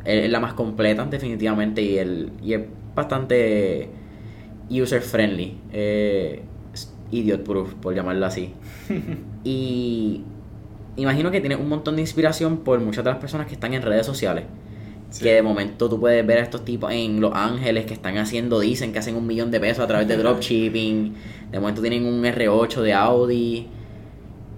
Es 0.04 0.30
la 0.30 0.40
más 0.40 0.54
completa, 0.54 1.04
definitivamente, 1.04 1.82
y, 1.82 1.98
el, 1.98 2.32
y 2.42 2.54
es 2.54 2.62
bastante 2.94 3.90
user 4.70 5.02
friendly. 5.02 5.58
Eh, 5.72 6.42
idiot 7.10 7.44
proof, 7.44 7.74
por 7.74 7.94
llamarlo 7.94 8.24
así. 8.24 8.54
y 9.44 10.22
imagino 10.96 11.30
que 11.30 11.40
tiene 11.40 11.56
un 11.56 11.68
montón 11.68 11.96
de 11.96 12.00
inspiración 12.00 12.58
por 12.58 12.80
muchas 12.80 13.04
de 13.04 13.10
las 13.10 13.18
personas 13.18 13.46
que 13.46 13.54
están 13.54 13.74
en 13.74 13.82
redes 13.82 14.06
sociales. 14.06 14.44
Que 15.20 15.34
de 15.34 15.42
momento 15.42 15.88
tú 15.88 16.00
puedes 16.00 16.26
ver 16.26 16.38
a 16.38 16.42
estos 16.42 16.64
tipos 16.64 16.92
en 16.92 17.20
Los 17.20 17.34
Ángeles 17.34 17.86
que 17.86 17.94
están 17.94 18.16
haciendo, 18.18 18.60
dicen 18.60 18.92
que 18.92 18.98
hacen 18.98 19.16
un 19.16 19.26
millón 19.26 19.50
de 19.50 19.60
pesos 19.60 19.84
a 19.84 19.86
través 19.86 20.08
de 20.08 20.16
dropshipping. 20.16 21.14
De 21.50 21.60
momento 21.60 21.80
tienen 21.82 22.06
un 22.06 22.22
R8 22.22 22.80
de 22.80 22.94
Audi. 22.94 23.68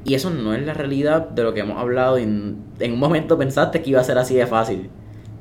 Y 0.05 0.15
eso 0.15 0.31
no 0.31 0.55
es 0.55 0.65
la 0.65 0.75
realidad 0.75 1.29
de 1.31 1.43
lo 1.43 1.55
que 1.55 1.61
hemos 1.61 1.79
hablado. 1.79 2.19
En, 2.19 2.59
en 2.79 2.93
un 2.93 2.99
momento 2.99 3.37
pensaste 3.39 3.83
que 3.83 3.91
iba 3.91 4.01
a 4.01 4.05
ser 4.05 4.19
así 4.19 4.35
de 4.35 4.47
fácil. 4.47 4.91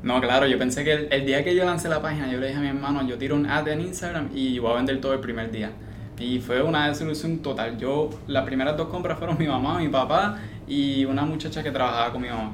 No, 0.04 0.20
claro, 0.20 0.46
yo 0.48 0.58
pensé 0.58 0.84
que 0.84 1.08
el, 1.10 1.26
día 1.26 1.46
que 1.46 1.56
yo 1.56 1.64
lancé 1.64 1.88
la 1.88 2.02
página, 2.02 2.30
yo 2.30 2.38
le 2.38 2.48
dije 2.48 2.60
a 2.60 2.62
mi 2.62 2.68
hermano, 2.68 3.08
yo 3.08 3.18
tiro 3.18 3.38
un 3.38 3.46
ad 3.46 3.68
en 3.70 3.80
Instagram 3.80 4.30
y 4.34 4.60
voy 4.60 4.72
a 4.72 4.76
vender 4.76 5.00
todo 5.00 5.14
el 5.14 5.22
primer 5.22 5.50
día. 5.50 5.72
Y 6.20 6.40
fue 6.40 6.62
una 6.62 6.90
desilusión 6.90 7.40
total. 7.40 7.78
Yo, 7.78 8.10
las 8.28 8.44
primeras 8.44 8.76
dos 8.76 8.88
compras 8.88 9.18
fueron 9.18 9.38
mi 9.38 9.48
mamá, 9.48 9.80
mi 9.80 9.88
papá 9.88 10.40
y 10.68 11.06
una 11.06 11.24
muchacha 11.24 11.64
que 11.64 11.72
trabajaba 11.72 12.12
con 12.12 12.22
mi 12.22 12.28
mamá. 12.28 12.52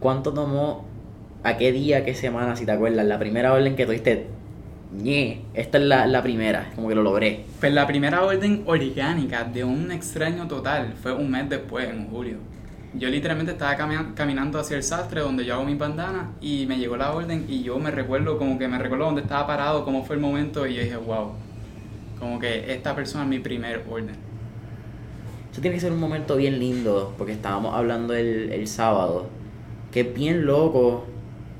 ¿Cuánto 0.00 0.32
tomó 0.32 0.86
a 1.44 1.56
qué 1.56 1.72
día, 1.72 2.04
qué 2.04 2.14
semana, 2.14 2.56
si 2.56 2.64
te 2.64 2.72
acuerdas, 2.72 3.04
la 3.06 3.18
primera 3.18 3.52
orden 3.52 3.74
que 3.74 3.86
tuviste, 3.86 4.26
ñe, 4.92 5.42
esta 5.54 5.78
es 5.78 5.84
la, 5.84 6.06
la, 6.06 6.22
primera, 6.22 6.70
como 6.74 6.88
que 6.88 6.94
lo 6.94 7.02
logré. 7.02 7.44
Pues 7.60 7.72
la 7.72 7.86
primera 7.86 8.22
orden 8.22 8.62
orgánica 8.66 9.44
de 9.44 9.64
un 9.64 9.90
extraño 9.90 10.46
total 10.46 10.94
fue 11.00 11.12
un 11.12 11.30
mes 11.30 11.48
después, 11.48 11.88
en 11.88 12.08
julio. 12.08 12.36
Yo 12.94 13.08
literalmente 13.08 13.52
estaba 13.52 13.74
caminando 14.14 14.58
hacia 14.58 14.76
el 14.76 14.82
sastre 14.82 15.22
donde 15.22 15.46
yo 15.46 15.54
hago 15.54 15.64
mi 15.64 15.74
bandana 15.74 16.32
y 16.42 16.66
me 16.66 16.76
llegó 16.76 16.98
la 16.98 17.12
orden 17.12 17.46
y 17.48 17.62
yo 17.62 17.78
me 17.78 17.90
recuerdo, 17.90 18.36
como 18.36 18.58
que 18.58 18.68
me 18.68 18.78
recuerdo 18.78 19.06
dónde 19.06 19.22
estaba 19.22 19.46
parado, 19.46 19.84
cómo 19.84 20.04
fue 20.04 20.16
el 20.16 20.20
momento 20.20 20.66
y 20.66 20.74
yo 20.74 20.82
dije, 20.82 20.96
wow, 20.96 21.32
como 22.18 22.38
que 22.38 22.70
esta 22.70 22.94
persona 22.94 23.24
es 23.24 23.30
mi 23.30 23.38
primer 23.38 23.82
orden. 23.90 24.14
Eso 25.50 25.60
tiene 25.62 25.76
que 25.76 25.80
ser 25.80 25.92
un 25.92 26.00
momento 26.00 26.36
bien 26.36 26.58
lindo, 26.58 27.14
porque 27.16 27.32
estábamos 27.32 27.74
hablando 27.74 28.14
el, 28.14 28.52
el 28.52 28.68
sábado, 28.68 29.26
que 29.90 30.00
es 30.00 30.14
bien 30.14 30.44
loco 30.44 31.06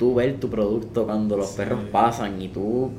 tú 0.03 0.15
ver 0.17 0.35
tu 0.41 0.51
producto 0.51 1.05
cuando 1.05 1.37
los 1.37 1.51
perros 1.51 1.85
pasan 1.93 2.43
y 2.43 2.49
tú... 2.49 2.91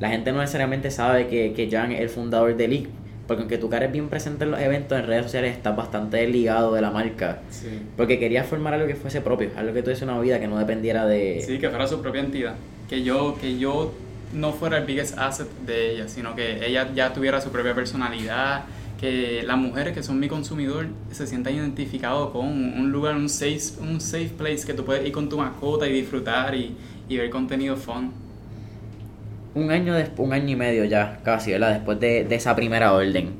La 0.00 0.08
gente 0.08 0.32
no 0.32 0.40
necesariamente 0.40 0.90
sabe 0.90 1.28
que, 1.28 1.52
que 1.52 1.70
Jan 1.70 1.92
es 1.92 2.00
el 2.00 2.08
fundador 2.08 2.56
de 2.56 2.66
League, 2.66 2.88
porque 3.28 3.42
aunque 3.42 3.56
tu 3.56 3.68
cara 3.68 3.86
es 3.86 3.92
bien 3.92 4.08
presente 4.08 4.42
en 4.42 4.50
los 4.50 4.60
eventos 4.60 4.98
en 4.98 5.06
redes 5.06 5.26
sociales, 5.26 5.56
estás 5.56 5.76
bastante 5.76 6.26
ligado 6.26 6.74
de 6.74 6.80
la 6.80 6.90
marca. 6.90 7.42
Sí. 7.50 7.68
Porque 7.96 8.18
querías 8.18 8.48
formar 8.48 8.74
algo 8.74 8.88
que 8.88 8.96
fuese 8.96 9.20
propio, 9.20 9.50
algo 9.56 9.72
que 9.72 9.84
tuviese 9.84 10.02
una 10.02 10.18
vida 10.18 10.40
que 10.40 10.48
no 10.48 10.58
dependiera 10.58 11.06
de... 11.06 11.40
Sí, 11.46 11.60
que 11.60 11.68
fuera 11.68 11.86
su 11.86 12.02
propia 12.02 12.22
entidad. 12.22 12.54
Que 12.88 13.04
yo, 13.04 13.36
que 13.40 13.56
yo 13.56 13.92
no 14.32 14.52
fuera 14.52 14.78
el 14.78 14.86
biggest 14.86 15.16
asset 15.18 15.48
de 15.64 15.92
ella, 15.92 16.08
sino 16.08 16.34
que 16.34 16.66
ella 16.66 16.90
ya 16.92 17.12
tuviera 17.12 17.40
su 17.40 17.50
propia 17.50 17.76
personalidad, 17.76 18.64
que 19.00 19.42
las 19.46 19.56
mujeres 19.56 19.94
que 19.94 20.02
son 20.02 20.20
mi 20.20 20.28
consumidor 20.28 20.88
se 21.10 21.26
sientan 21.26 21.54
identificados 21.54 22.32
con 22.32 22.46
un 22.46 22.92
lugar, 22.92 23.16
un 23.16 23.30
safe, 23.30 23.80
un 23.80 23.98
safe 23.98 24.28
place 24.36 24.66
que 24.66 24.74
tú 24.74 24.84
puedes 24.84 25.06
ir 25.06 25.12
con 25.12 25.30
tu 25.30 25.38
mascota 25.38 25.88
y 25.88 25.92
disfrutar 25.92 26.54
y, 26.54 26.76
y 27.08 27.16
ver 27.16 27.30
contenido 27.30 27.76
fun. 27.76 28.12
Un 29.54 29.70
año, 29.70 29.94
después, 29.94 30.28
un 30.28 30.34
año 30.34 30.50
y 30.50 30.56
medio 30.56 30.84
ya, 30.84 31.20
casi, 31.24 31.50
¿verdad? 31.52 31.72
Después 31.72 31.98
de, 31.98 32.24
de 32.24 32.34
esa 32.34 32.54
primera 32.54 32.92
orden, 32.92 33.30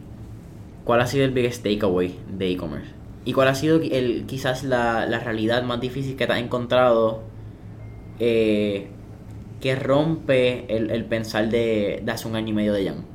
¿cuál 0.84 1.02
ha 1.02 1.06
sido 1.06 1.26
el 1.26 1.30
biggest 1.32 1.62
takeaway 1.62 2.18
de 2.38 2.50
e-commerce? 2.52 2.90
¿Y 3.26 3.34
cuál 3.34 3.48
ha 3.48 3.54
sido 3.54 3.80
el, 3.82 4.24
quizás 4.26 4.64
la, 4.64 5.04
la 5.04 5.20
realidad 5.20 5.62
más 5.62 5.78
difícil 5.78 6.16
que 6.16 6.26
te 6.26 6.32
has 6.32 6.40
encontrado 6.40 7.22
eh, 8.18 8.88
que 9.60 9.76
rompe 9.76 10.74
el, 10.74 10.90
el 10.90 11.04
pensar 11.04 11.50
de, 11.50 12.00
de 12.02 12.12
hace 12.12 12.26
un 12.26 12.34
año 12.34 12.48
y 12.48 12.52
medio 12.54 12.72
de 12.72 12.86
Jan? 12.86 13.09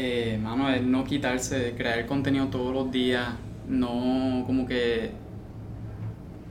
Eh, 0.00 0.38
mano, 0.40 0.70
es 0.70 0.80
no 0.80 1.02
quitarse, 1.02 1.74
crear 1.76 2.06
contenido 2.06 2.46
todos 2.46 2.72
los 2.72 2.92
días, 2.92 3.30
no 3.66 4.44
como 4.46 4.64
que 4.64 5.10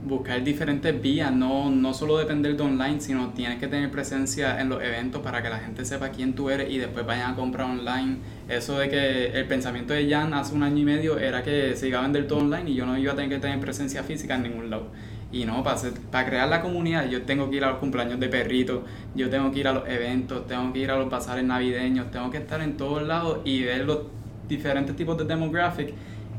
buscar 0.04 0.44
diferentes 0.44 1.00
vías, 1.00 1.32
no, 1.32 1.70
no 1.70 1.94
solo 1.94 2.18
depender 2.18 2.58
de 2.58 2.62
online, 2.62 3.00
sino 3.00 3.30
tienes 3.30 3.58
que 3.58 3.66
tener 3.66 3.90
presencia 3.90 4.60
en 4.60 4.68
los 4.68 4.82
eventos 4.82 5.22
para 5.22 5.42
que 5.42 5.48
la 5.48 5.60
gente 5.60 5.86
sepa 5.86 6.10
quién 6.10 6.34
tú 6.34 6.50
eres 6.50 6.70
y 6.70 6.76
después 6.76 7.06
vayan 7.06 7.32
a 7.32 7.36
comprar 7.36 7.70
online. 7.70 8.18
Eso 8.50 8.78
de 8.78 8.90
que 8.90 9.28
el 9.28 9.46
pensamiento 9.46 9.94
de 9.94 10.10
Jan 10.10 10.34
hace 10.34 10.54
un 10.54 10.62
año 10.62 10.80
y 10.80 10.84
medio 10.84 11.18
era 11.18 11.42
que 11.42 11.74
se 11.74 11.88
iba 11.88 12.00
a 12.00 12.02
vender 12.02 12.26
todo 12.26 12.40
online 12.40 12.70
y 12.70 12.74
yo 12.74 12.84
no 12.84 12.98
iba 12.98 13.14
a 13.14 13.16
tener 13.16 13.30
que 13.30 13.38
tener 13.38 13.58
presencia 13.60 14.02
física 14.02 14.34
en 14.34 14.42
ningún 14.42 14.68
lado. 14.68 14.90
Y 15.30 15.44
no, 15.44 15.62
para, 15.62 15.76
hacer- 15.76 15.92
para 16.10 16.26
crear 16.28 16.48
la 16.48 16.62
comunidad 16.62 17.06
yo 17.08 17.22
tengo 17.22 17.50
que 17.50 17.56
ir 17.56 17.64
a 17.64 17.70
los 17.70 17.78
cumpleaños 17.78 18.18
de 18.18 18.28
perritos, 18.28 18.80
yo 19.14 19.28
tengo 19.28 19.50
que 19.52 19.60
ir 19.60 19.68
a 19.68 19.72
los 19.72 19.86
eventos, 19.88 20.46
tengo 20.46 20.72
que 20.72 20.78
ir 20.78 20.90
a 20.90 20.96
los 20.96 21.10
bazares 21.10 21.44
navideños, 21.44 22.10
tengo 22.10 22.30
que 22.30 22.38
estar 22.38 22.60
en 22.62 22.76
todos 22.78 23.02
lados 23.02 23.40
y 23.44 23.62
ver 23.62 23.84
los 23.84 23.98
diferentes 24.48 24.96
tipos 24.96 25.18
de 25.18 25.24
demographic. 25.24 25.92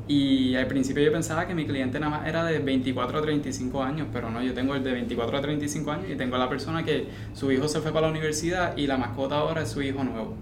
Y 0.08 0.56
al 0.56 0.66
principio 0.66 1.04
yo 1.04 1.12
pensaba 1.12 1.46
que 1.48 1.54
mi 1.54 1.68
cliente 1.68 2.00
nada 2.00 2.18
más 2.18 2.28
era 2.28 2.44
de 2.44 2.58
24 2.58 3.20
a 3.20 3.22
35 3.22 3.84
años, 3.84 4.08
pero 4.12 4.32
no, 4.32 4.42
yo 4.42 4.56
tengo 4.56 4.74
el 4.74 4.84
de 4.84 4.92
24 4.92 5.38
a 5.38 5.42
35 5.42 5.92
años 5.92 6.06
y 6.10 6.16
tengo 6.16 6.36
a 6.36 6.40
la 6.40 6.50
persona 6.50 6.84
que 6.84 7.06
su 7.36 7.52
hijo 7.52 7.68
se 7.68 7.80
fue 7.82 7.92
para 7.94 8.08
la 8.08 8.12
universidad 8.12 8.76
y 8.76 8.88
la 8.88 8.98
mascota 8.98 9.36
ahora 9.38 9.62
es 9.62 9.70
su 9.70 9.84
hijo 9.84 10.04
nuevo. 10.04 10.34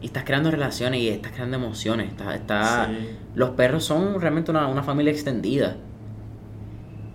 Y 0.00 0.06
estás 0.06 0.24
creando 0.24 0.50
relaciones 0.50 1.00
y 1.00 1.08
estás 1.10 1.32
creando 1.32 1.56
emociones. 1.58 2.08
Estás- 2.12 2.88
Sí. 2.88 3.08
Los 3.34 3.50
perros 3.50 3.84
son 3.84 4.18
realmente 4.20 4.50
una, 4.50 4.68
una 4.68 4.82
familia 4.82 5.12
extendida. 5.12 5.76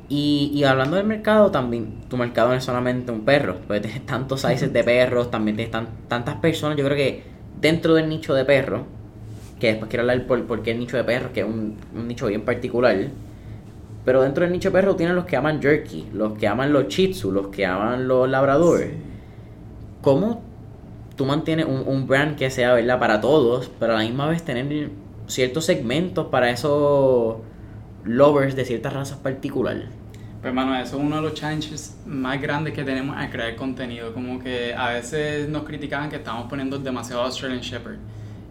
Y, 0.09 0.51
y 0.53 0.63
hablando 0.63 0.97
del 0.97 1.05
mercado, 1.05 1.51
también 1.51 2.01
tu 2.09 2.17
mercado 2.17 2.49
no 2.49 2.55
es 2.55 2.63
solamente 2.63 3.11
un 3.11 3.21
perro. 3.25 3.57
Puedes 3.67 3.83
tener 3.83 4.01
tantos 4.05 4.41
sizes 4.41 4.73
de 4.73 4.83
perros, 4.83 5.29
también 5.29 5.55
tienes 5.55 5.71
tan- 5.71 5.87
tantas 6.07 6.35
personas. 6.37 6.77
Yo 6.77 6.85
creo 6.85 6.97
que 6.97 7.23
dentro 7.61 7.93
del 7.93 8.09
nicho 8.09 8.33
de 8.33 8.43
perros, 8.45 8.81
que 9.59 9.67
después 9.67 9.89
quiero 9.89 10.01
hablar 10.03 10.25
por, 10.25 10.43
por 10.45 10.63
qué 10.63 10.71
el 10.71 10.79
nicho 10.79 10.97
de 10.97 11.03
perros, 11.03 11.31
que 11.33 11.41
es 11.41 11.45
un, 11.45 11.75
un 11.95 12.07
nicho 12.07 12.27
bien 12.27 12.41
particular. 12.41 12.97
Pero 14.05 14.21
dentro 14.23 14.43
del 14.43 14.51
nicho 14.53 14.69
de 14.69 14.73
perros 14.73 14.97
tienen 14.97 15.15
los 15.15 15.25
que 15.25 15.35
aman 15.37 15.61
jerky, 15.61 16.07
los 16.13 16.37
que 16.37 16.47
aman 16.47 16.73
los 16.73 16.87
shih 16.87 17.11
tzu, 17.11 17.31
los 17.31 17.47
que 17.47 17.65
aman 17.65 18.07
los 18.07 18.27
labradores. 18.29 18.91
¿Cómo 20.01 20.41
tú 21.15 21.25
mantienes 21.25 21.65
un, 21.65 21.83
un 21.87 22.07
brand 22.07 22.37
que 22.37 22.49
sea 22.49 22.73
verdad 22.73 22.99
para 22.99 23.21
todos, 23.21 23.71
pero 23.79 23.93
a 23.93 23.97
la 23.97 24.03
misma 24.03 24.27
vez 24.29 24.43
tener 24.43 24.89
ciertos 25.27 25.65
segmentos 25.65 26.27
para 26.27 26.49
esos 26.49 27.37
lovers 28.05 28.55
de 28.55 28.65
ciertas 28.65 28.93
razas 28.93 29.17
particulares? 29.19 29.85
Pues 30.41 30.49
hermano, 30.51 30.73
eso 30.79 30.97
es 30.97 31.03
uno 31.03 31.17
de 31.17 31.21
los 31.21 31.33
challenges 31.33 32.01
más 32.05 32.41
grandes 32.41 32.73
que 32.73 32.83
tenemos 32.85 33.17
al 33.17 33.29
crear 33.29 33.55
contenido. 33.55 34.13
Como 34.13 34.39
que 34.39 34.73
a 34.73 34.89
veces 34.89 35.49
nos 35.49 35.63
criticaban 35.63 36.09
que 36.09 36.15
estábamos 36.17 36.47
poniendo 36.49 36.79
demasiado 36.79 37.23
Australian 37.23 37.59
Shepherd. 37.61 37.99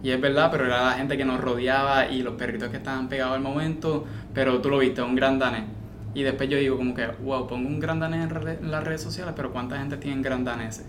Y 0.02 0.11
es 0.11 0.21
verdad, 0.21 0.50
pero 0.50 0.66
era 0.66 0.85
la 0.85 0.92
gente 0.92 1.16
que 1.16 1.25
nos 1.25 1.40
rodeaba 1.40 2.09
y 2.09 2.23
los 2.23 2.35
perritos 2.35 2.68
que 2.71 2.76
estaban 2.76 3.09
pegados 3.09 3.35
al 3.37 3.40
momento. 3.40 4.04
Pero 4.35 4.61
tú 4.61 4.68
lo 4.71 4.78
viste, 4.78 5.00
un 5.02 5.14
gran 5.14 5.38
danés. 5.38 5.64
Y 6.14 6.23
después 6.23 6.49
yo 6.50 6.59
digo 6.59 6.76
como 6.76 6.95
que, 6.95 7.07
wow, 7.07 7.47
pongo 7.47 7.68
un 7.68 7.80
gran 7.80 8.00
danés 8.00 8.25
en, 8.25 8.30
re- 8.30 8.59
en 8.61 8.71
las 8.71 8.85
redes 8.85 9.02
sociales, 9.02 9.33
pero 9.37 9.50
¿cuánta 9.52 9.78
gente 9.78 9.97
tiene 9.97 10.23
gran 10.23 10.45
daneses? 10.45 10.87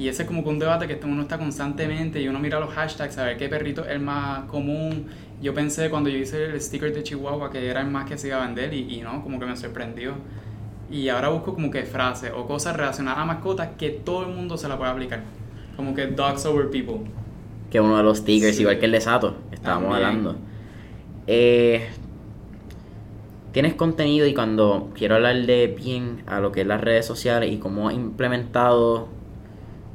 Y 0.00 0.08
ese 0.08 0.22
es 0.22 0.28
como 0.28 0.42
que 0.42 0.48
un 0.48 0.58
debate 0.58 0.86
que 0.88 0.98
uno 1.04 1.20
está 1.20 1.36
constantemente 1.36 2.22
y 2.22 2.26
uno 2.28 2.38
mira 2.38 2.58
los 2.58 2.70
hashtags 2.72 3.18
a 3.18 3.24
ver 3.24 3.36
qué 3.36 3.50
perrito 3.50 3.82
es 3.84 3.90
el 3.90 4.00
más 4.00 4.44
común. 4.44 5.08
Yo 5.42 5.52
pensé 5.52 5.90
cuando 5.90 6.08
yo 6.08 6.16
hice 6.16 6.46
el 6.46 6.60
sticker 6.60 6.94
de 6.94 7.02
Chihuahua 7.02 7.50
que 7.50 7.68
era 7.68 7.82
el 7.82 7.88
más 7.88 8.08
que 8.08 8.16
se 8.16 8.28
iba 8.28 8.42
a 8.42 8.46
vender 8.46 8.72
y, 8.72 8.94
y 8.94 9.02
no, 9.02 9.22
como 9.22 9.38
que 9.38 9.44
me 9.44 9.54
sorprendió. 9.58 10.14
Y 10.90 11.08
ahora 11.10 11.28
busco 11.28 11.52
como 11.54 11.70
que 11.70 11.82
frases 11.82 12.32
o 12.34 12.46
cosas 12.46 12.74
relacionadas 12.76 13.18
a 13.20 13.24
mascotas 13.26 13.68
que 13.78 13.90
todo 13.90 14.22
el 14.22 14.34
mundo 14.34 14.56
se 14.56 14.68
la 14.68 14.78
puede 14.78 14.90
aplicar. 14.90 15.20
Como 15.76 15.94
que 15.94 16.06
dogs 16.06 16.46
over 16.46 16.70
people. 16.70 17.00
Que 17.70 17.78
uno 17.78 17.98
de 17.98 18.02
los 18.02 18.18
stickers, 18.18 18.56
Sí. 18.56 18.62
igual 18.62 18.78
que 18.78 18.86
el 18.86 18.92
de 18.92 19.00
Sato, 19.02 19.36
estábamos 19.52 19.90
También. 19.90 20.06
hablando. 20.08 20.36
Eh, 21.26 21.86
tienes 23.52 23.74
contenido 23.74 24.26
y 24.26 24.34
cuando 24.34 24.90
quiero 24.94 25.16
hablar 25.16 25.36
de 25.46 25.66
bien 25.66 26.22
a 26.26 26.40
lo 26.40 26.52
que 26.52 26.62
es 26.62 26.66
las 26.66 26.80
redes 26.80 27.04
sociales 27.06 27.52
y 27.52 27.58
cómo 27.58 27.88
has 27.88 27.94
implementado 27.94 29.08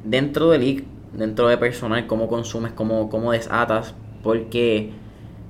dentro 0.06 0.50
del 0.50 0.62
league, 0.62 0.84
dentro 1.12 1.48
de 1.48 1.58
personal, 1.58 2.06
cómo 2.06 2.28
consumes, 2.28 2.72
cómo, 2.72 3.10
cómo 3.10 3.32
desatas, 3.32 3.94
porque 4.22 4.90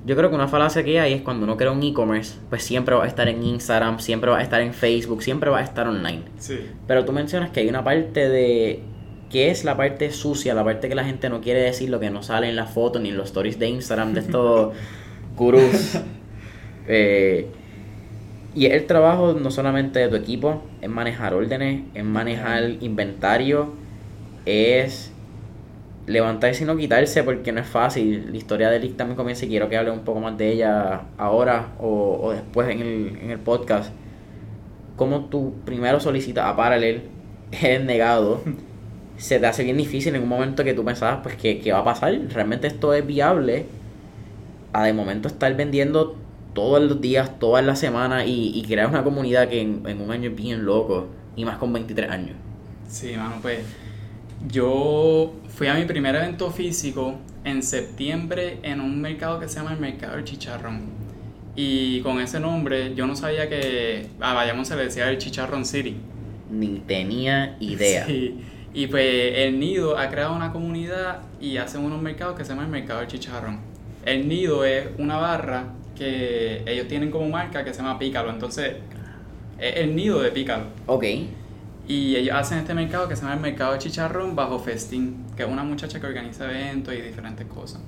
yo 0.07 0.15
creo 0.17 0.31
que 0.31 0.37
una 0.37 0.47
falacia 0.47 0.85
que 0.85 1.01
hay 1.01 1.15
es 1.15 1.23
cuando 1.23 1.45
uno 1.45 1.57
crea 1.57 1.73
un 1.73 1.83
e-commerce, 1.83 2.37
pues 2.49 2.63
siempre 2.63 2.95
va 2.95 3.05
a 3.05 3.07
estar 3.09 3.29
en 3.29 3.43
Instagram, 3.43 3.99
siempre 3.99 4.31
va 4.31 4.39
a 4.39 4.43
estar 4.43 4.61
en 4.61 4.73
Facebook, 4.73 5.23
siempre 5.23 5.51
va 5.51 5.59
a 5.59 5.63
estar 5.63 5.89
online. 5.89 6.23
Sí. 6.39 6.61
Pero 6.87 7.05
tú 7.05 7.13
mencionas 7.13 7.51
que 7.51 7.61
hay 7.61 7.69
una 7.69 7.83
parte 7.83 8.29
de. 8.29 8.83
que 9.31 9.51
es 9.51 9.65
la 9.65 9.77
parte 9.77 10.13
sucia, 10.13 10.55
la 10.55 10.65
parte 10.65 10.89
que 10.89 10.95
la 10.95 11.05
gente 11.05 11.29
no 11.29 11.41
quiere 11.41 11.61
decir, 11.61 11.91
lo 11.91 11.99
que 11.99 12.11
no 12.11 12.23
sale 12.23 12.49
en 12.49 12.55
la 12.55 12.67
foto 12.67 13.01
ni 13.01 13.09
en 13.09 13.17
los 13.17 13.27
stories 13.27 13.59
de 13.59 13.69
Instagram 13.69 14.15
de 14.15 14.21
estos 14.21 14.75
gurús. 15.37 15.99
Eh, 16.89 17.49
y 18.55 18.67
el 18.67 18.87
trabajo 18.87 19.33
no 19.33 19.51
solamente 19.51 19.99
de 19.99 20.09
tu 20.09 20.15
equipo, 20.15 20.63
es 20.81 20.89
manejar 20.89 21.35
órdenes, 21.35 21.83
es 21.95 22.05
manejar 22.05 22.71
inventario, 22.81 23.75
es 24.47 25.13
levantarse 26.07 26.63
y 26.63 26.67
no 26.67 26.77
quitarse 26.77 27.23
porque 27.25 27.53
no 27.53 27.61
es 27.61 27.67
fácil. 27.67 28.29
La 28.31 28.37
historia 28.37 28.71
de 28.71 28.79
Lick 28.79 28.97
también 28.97 29.17
comienza 29.17 29.45
y 29.45 29.49
quiero 29.49 29.69
que 29.69 29.77
hable 29.77 29.91
un 29.91 30.01
poco 30.01 30.21
más 30.21 30.39
de 30.39 30.53
ella 30.53 31.03
ahora 31.19 31.73
o, 31.81 32.33
después 32.33 32.69
en 32.69 32.81
el, 32.81 33.19
en 33.23 33.31
el 33.31 33.39
podcast. 33.39 33.93
Como 34.97 35.27
tú 35.27 35.55
primero 35.65 36.01
solicitas 36.01 36.47
a 36.47 36.57
Parallel, 36.57 37.03
eres 37.53 37.85
negado, 37.85 38.41
se 39.19 39.39
te 39.39 39.47
hace 39.47 39.65
bien 39.65 39.77
difícil 39.77 40.15
en 40.15 40.23
un 40.23 40.29
momento 40.29 40.65
que 40.65 40.75
tú 40.75 40.85
pensabas, 40.85 41.21
pues, 41.23 41.37
¿qué, 41.37 41.61
qué 41.61 41.73
va 41.73 41.81
a 41.81 41.85
pasar? 41.85 42.19
¿Realmente 42.31 42.67
esto 42.69 42.95
es 42.95 43.07
viable? 43.07 43.67
A 44.73 44.85
de 44.85 44.93
momento 44.93 45.29
estar 45.29 45.55
vendiendo 45.57 46.17
todos 46.55 46.83
los 46.83 47.01
días, 47.01 47.39
todas 47.39 47.65
las 47.65 47.79
semanas 47.79 48.27
y, 48.27 48.53
y 48.55 48.63
crear 48.63 48.89
una 48.89 49.03
comunidad 49.03 49.49
que 49.49 49.61
en, 49.61 49.83
en 49.87 50.01
un 50.01 50.11
año 50.11 50.31
es 50.31 50.37
bien 50.37 50.65
loco 50.65 51.09
y 51.35 51.45
más 51.45 51.59
con 51.59 51.73
23 51.73 52.11
años. 52.11 52.37
Sí, 52.89 53.15
mano, 53.17 53.35
pues 53.43 53.61
yo 54.49 55.35
fui 55.49 55.69
a 55.69 55.75
mi 55.75 55.85
primer 55.85 56.15
evento 56.15 56.51
físico 56.51 57.17
en 57.45 57.63
septiembre 57.63 58.59
en 58.63 58.81
un 58.81 59.01
mercado 59.01 59.41
que 59.41 59.49
se 59.49 59.57
llama 59.57 59.73
el 59.73 59.81
Mercado 59.81 60.17
del 60.17 60.25
Chicharrón. 60.25 60.83
Y 61.55 62.01
con 62.01 62.21
ese 62.21 62.39
nombre 62.39 62.95
yo 62.95 63.07
no 63.07 63.17
sabía 63.17 63.49
que 63.49 64.09
a 64.21 64.35
Bayamón 64.35 64.67
se 64.67 64.77
le 64.77 64.85
decía 64.85 65.09
el 65.11 65.19
Chicharrón 65.19 65.65
City. 65.65 65.97
Ni 66.51 66.81
tenía 66.81 67.57
idea. 67.61 68.07
Sí. 68.07 68.41
Y 68.75 68.89
pues 68.89 69.33
el 69.37 69.59
Nido 69.59 69.99
ha 69.99 70.09
creado 70.11 70.37
una 70.37 70.53
comunidad 70.53 71.23
y 71.41 71.57
hacen 71.57 71.83
unos 71.83 72.01
mercados 72.03 72.37
que 72.37 72.45
se 72.45 72.51
llama 72.51 72.65
el 72.65 72.69
Mercado 72.69 73.01
del 73.01 73.09
Chicharrón. 73.09 73.61
El 74.05 74.29
Nido 74.29 74.65
es 74.65 74.89
una 74.99 75.17
barra 75.17 75.73
que 75.97 76.63
ellos 76.67 76.87
tienen 76.87 77.11
como 77.11 77.29
marca 77.29 77.65
que 77.65 77.73
se 77.73 77.79
llama 77.83 77.99
Pícalo. 77.99 78.31
Entonces, 78.31 78.75
es 79.59 79.77
el 79.77 79.97
nido 79.97 80.21
de 80.21 80.31
Pícalo. 80.31 80.67
Ok. 80.87 81.05
Y 81.89 82.17
ellos 82.17 82.35
hacen 82.35 82.59
este 82.59 82.75
mercado 82.75 83.09
que 83.09 83.15
se 83.15 83.23
llama 83.23 83.35
el 83.35 83.41
Mercado 83.41 83.73
de 83.73 83.79
Chicharrón 83.79 84.35
bajo 84.35 84.59
Festín, 84.59 85.25
que 85.37 85.45
es 85.45 85.49
una 85.49 85.63
muchacha 85.63 86.01
que 86.01 86.07
organiza 86.07 86.45
eventos 86.45 86.93
y 86.93 87.01
diferentes 87.01 87.47
cosas. 87.47 87.81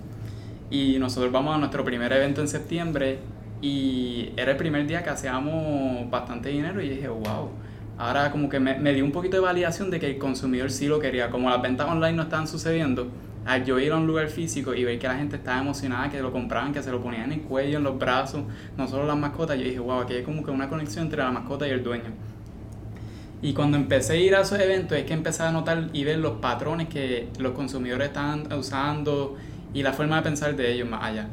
Y 0.71 0.99
nosotros 0.99 1.33
vamos 1.33 1.57
a 1.57 1.59
nuestro 1.59 1.85
primer 1.85 2.13
evento 2.13 2.41
en 2.41 2.47
septiembre 2.47 3.19
y 3.61 4.31
era 4.37 4.53
el 4.53 4.57
primer 4.57 4.87
día 4.87 5.03
que 5.03 5.11
hacíamos 5.11 6.09
bastante 6.11 6.51
dinero 6.51 6.81
y 6.81 6.89
dije, 6.89 7.09
wow. 7.09 7.51
Ahora 7.97 8.31
como 8.31 8.49
que 8.49 8.61
me, 8.61 8.79
me 8.79 8.95
dio 8.95 9.05
un 9.05 9.11
poquito 9.11 9.37
de 9.37 9.43
validación 9.43 9.91
de 9.91 9.99
que 9.99 10.07
el 10.07 10.19
consumidor 10.19 10.71
sí 10.71 10.87
lo 10.87 11.01
quería. 11.01 11.31
Como 11.31 11.51
las 11.51 11.61
ventas 11.61 11.89
online 11.89 12.13
no 12.13 12.23
estaban 12.23 12.47
sucediendo, 12.47 13.09
al 13.45 13.65
yo 13.65 13.81
ir 13.81 13.91
a 13.91 13.97
un 13.97 14.07
lugar 14.07 14.29
físico 14.29 14.75
y 14.75 14.85
ver 14.85 15.01
que 15.01 15.09
la 15.09 15.17
gente 15.17 15.37
estaba 15.37 15.61
emocionada, 15.61 16.09
que 16.09 16.21
lo 16.21 16.31
compraban, 16.31 16.73
que 16.73 16.83
se 16.83 16.93
lo 16.93 17.03
ponían 17.03 17.25
en 17.25 17.41
el 17.41 17.41
cuello, 17.41 17.79
en 17.79 17.85
los 17.85 17.99
brazos, 17.99 18.43
no 18.77 18.87
solo 18.87 19.07
las 19.07 19.17
mascotas, 19.17 19.59
yo 19.59 19.65
dije, 19.65 19.81
wow, 19.81 20.03
aquí 20.03 20.13
hay 20.13 20.23
como 20.23 20.45
que 20.45 20.53
una 20.53 20.69
conexión 20.69 21.07
entre 21.07 21.23
la 21.23 21.33
mascota 21.33 21.67
y 21.67 21.71
el 21.71 21.83
dueño. 21.83 22.13
Y 23.41 23.53
cuando 23.53 23.77
empecé 23.77 24.15
a 24.15 24.17
ir 24.17 24.35
a 24.35 24.41
esos 24.41 24.59
eventos 24.59 24.99
es 24.99 25.05
que 25.05 25.15
empecé 25.15 25.45
a 25.45 25.53
notar 25.53 25.91
y 25.93 26.05
ver 26.05 26.19
los 26.19 26.39
patrones 26.41 26.89
que 26.89 27.29
los 27.39 27.53
consumidores 27.53 28.09
estaban 28.09 28.53
usando 28.53 29.37
y 29.73 29.83
la 29.83 29.93
forma 29.93 30.17
de 30.17 30.23
pensar 30.23 30.57
de 30.57 30.73
ellos 30.73 30.89
más 30.89 31.05
allá. 31.05 31.29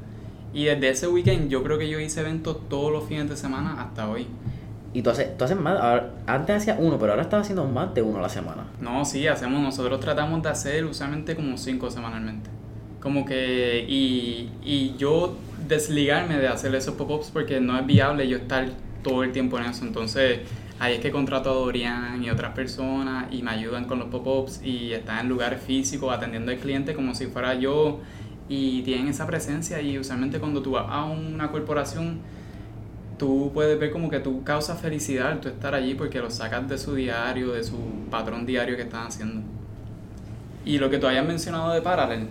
Y 0.54 0.66
desde 0.66 0.90
ese 0.90 1.08
weekend 1.08 1.50
yo 1.50 1.64
creo 1.64 1.78
que 1.80 1.90
yo 1.90 2.00
hice 2.00 2.22
eventos 2.22 2.70
todos 2.70 2.92
los 2.92 3.06
fines 3.06 3.28
de 3.30 3.36
semana 3.36 3.82
hasta 3.82 4.08
hoy. 4.10 4.28
Y 4.94 5.02
tú 5.02 5.10
haces, 5.10 5.36
tú 5.38 5.44
haces 5.44 5.58
más, 5.60 5.78
ahora- 5.80 6.12
antes 6.28 6.56
hacías 6.56 6.78
uno, 6.80 6.98
pero 6.98 7.12
ahora 7.12 7.24
estás 7.24 7.42
haciendo 7.42 7.66
más 7.66 7.94
de 7.94 8.02
uno 8.02 8.20
a 8.20 8.22
la 8.22 8.30
semana. 8.30 8.64
No, 8.80 9.04
sí, 9.04 9.28
hacemos, 9.28 9.62
nosotros 9.62 10.00
tratamos 10.00 10.42
de 10.44 10.50
hacer 10.50 10.86
usualmente 10.86 11.36
como 11.36 11.58
cinco 11.58 11.90
semanalmente. 11.92 12.50
Como 13.02 13.26
que, 13.26 13.84
y, 13.90 14.52
y 14.64 14.96
yo 14.98 15.36
desligarme 15.68 16.38
de 16.38 16.48
hacer 16.48 16.74
esos 16.76 16.94
pop-ups 16.96 17.32
porque 17.34 17.60
no 17.60 17.78
es 17.78 17.86
viable 17.86 18.28
yo 18.28 18.38
estar 18.38 18.68
todo 19.04 19.24
el 19.24 19.32
tiempo 19.34 19.58
en 19.60 19.66
eso. 19.66 19.84
Entonces, 19.84 20.40
ahí 20.80 20.96
es 20.96 21.00
que 21.00 21.12
contrato 21.12 21.52
a 21.52 21.54
Dorian 21.54 22.24
y 22.24 22.30
otras 22.30 22.54
personas 22.54 23.28
y 23.32 23.42
me 23.44 23.52
ayudan 23.52 23.86
con 23.86 24.00
los 24.00 24.10
pop-ups 24.10 24.62
y 24.64 24.94
están 24.94 25.20
en 25.20 25.30
lugares 25.30 25.62
físicos 25.62 26.14
atendiendo 26.14 26.52
al 26.52 26.58
cliente 26.58 26.94
como 26.94 27.16
si 27.16 27.28
fuera 27.28 27.54
yo 27.54 28.00
y 28.50 28.82
tienen 28.84 29.08
esa 29.08 29.26
presencia 29.26 29.82
y 29.82 29.98
usualmente 29.98 30.40
cuando 30.40 30.62
tú 30.62 30.72
vas 30.72 30.86
a 30.90 31.06
una 31.06 31.50
corporación 31.52 32.20
tú 33.18 33.52
puedes 33.54 33.80
ver 33.80 33.92
como 33.92 34.10
que 34.10 34.20
tú 34.20 34.44
causas 34.44 34.80
felicidad 34.80 35.40
tú 35.40 35.48
estar 35.48 35.74
allí 35.74 35.96
porque 35.96 36.20
lo 36.20 36.30
sacas 36.30 36.68
de 36.68 36.78
su 36.78 36.96
diario, 36.96 37.54
de 37.54 37.64
su 37.64 37.78
patrón 38.12 38.46
diario 38.46 38.76
que 38.76 38.84
están 38.84 39.08
haciendo. 39.08 39.42
Y 40.66 40.80
lo 40.80 40.90
que 40.90 40.98
tú 40.98 41.08
hayas 41.08 41.26
mencionado 41.26 41.72
de 41.74 41.82
Parallel, 41.82 42.28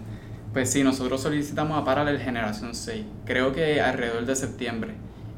pues 0.52 0.70
sí, 0.70 0.82
nosotros 0.82 1.22
solicitamos 1.22 1.80
a 1.80 1.84
Parallel 1.84 2.18
Generación 2.18 2.74
6, 2.74 3.04
creo 3.24 3.52
que 3.52 3.80
alrededor 3.80 4.26
de 4.26 4.36
septiembre. 4.36 4.94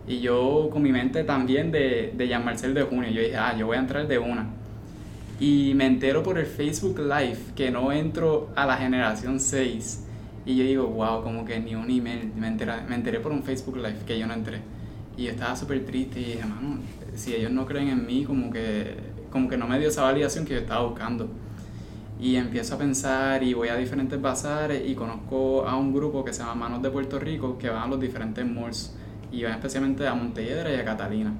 Y 0.06 0.20
yo 0.20 0.68
con 0.70 0.82
mi 0.82 0.92
mente 0.92 1.24
también 1.24 1.72
de, 1.72 2.12
de 2.16 2.28
Jean 2.28 2.44
Marcel 2.44 2.74
de 2.74 2.82
junio, 2.82 3.10
yo 3.10 3.20
dije, 3.20 3.36
ah, 3.36 3.56
yo 3.56 3.66
voy 3.66 3.76
a 3.76 3.80
entrar 3.80 4.06
de 4.06 4.18
una. 4.18 4.46
Y 5.38 5.74
me 5.74 5.86
entero 5.86 6.22
por 6.22 6.38
el 6.38 6.46
Facebook 6.46 6.98
Live 6.98 7.38
que 7.54 7.70
no 7.70 7.92
entro 7.92 8.50
a 8.56 8.64
la 8.64 8.76
generación 8.76 9.38
6. 9.38 10.04
Y 10.46 10.56
yo 10.56 10.64
digo, 10.64 10.86
wow, 10.86 11.22
como 11.22 11.44
que 11.44 11.58
ni 11.60 11.74
un 11.74 11.90
email. 11.90 12.32
Me 12.36 12.46
enteré, 12.46 12.72
me 12.88 12.94
enteré 12.94 13.20
por 13.20 13.32
un 13.32 13.42
Facebook 13.42 13.76
Live 13.76 13.98
que 14.06 14.18
yo 14.18 14.26
no 14.26 14.34
entré. 14.34 14.60
Y 15.16 15.24
yo 15.24 15.30
estaba 15.30 15.56
súper 15.56 15.84
triste 15.84 16.20
y 16.20 16.24
dije, 16.24 16.46
mano, 16.46 16.78
si 17.14 17.34
ellos 17.34 17.50
no 17.50 17.66
creen 17.66 17.88
en 17.88 18.06
mí, 18.06 18.24
como 18.24 18.50
que, 18.50 18.96
como 19.30 19.48
que 19.48 19.56
no 19.56 19.66
me 19.66 19.78
dio 19.78 19.88
esa 19.88 20.02
validación 20.02 20.44
que 20.44 20.54
yo 20.54 20.60
estaba 20.60 20.86
buscando. 20.86 21.28
Y 22.18 22.36
empiezo 22.36 22.76
a 22.76 22.78
pensar 22.78 23.42
y 23.42 23.52
voy 23.52 23.68
a 23.68 23.76
diferentes 23.76 24.20
bazares 24.20 24.88
y 24.88 24.94
conozco 24.94 25.66
a 25.66 25.76
un 25.76 25.92
grupo 25.92 26.24
que 26.24 26.32
se 26.32 26.40
llama 26.40 26.54
Manos 26.54 26.82
de 26.82 26.90
Puerto 26.90 27.18
Rico 27.18 27.58
que 27.58 27.68
van 27.68 27.82
a 27.82 27.86
los 27.88 28.00
diferentes 28.00 28.46
malls. 28.46 28.94
Y 29.32 29.42
van 29.42 29.52
especialmente 29.52 30.06
a 30.06 30.14
Montelledra 30.14 30.72
y 30.72 30.76
a 30.76 30.84
Catalina. 30.84 31.32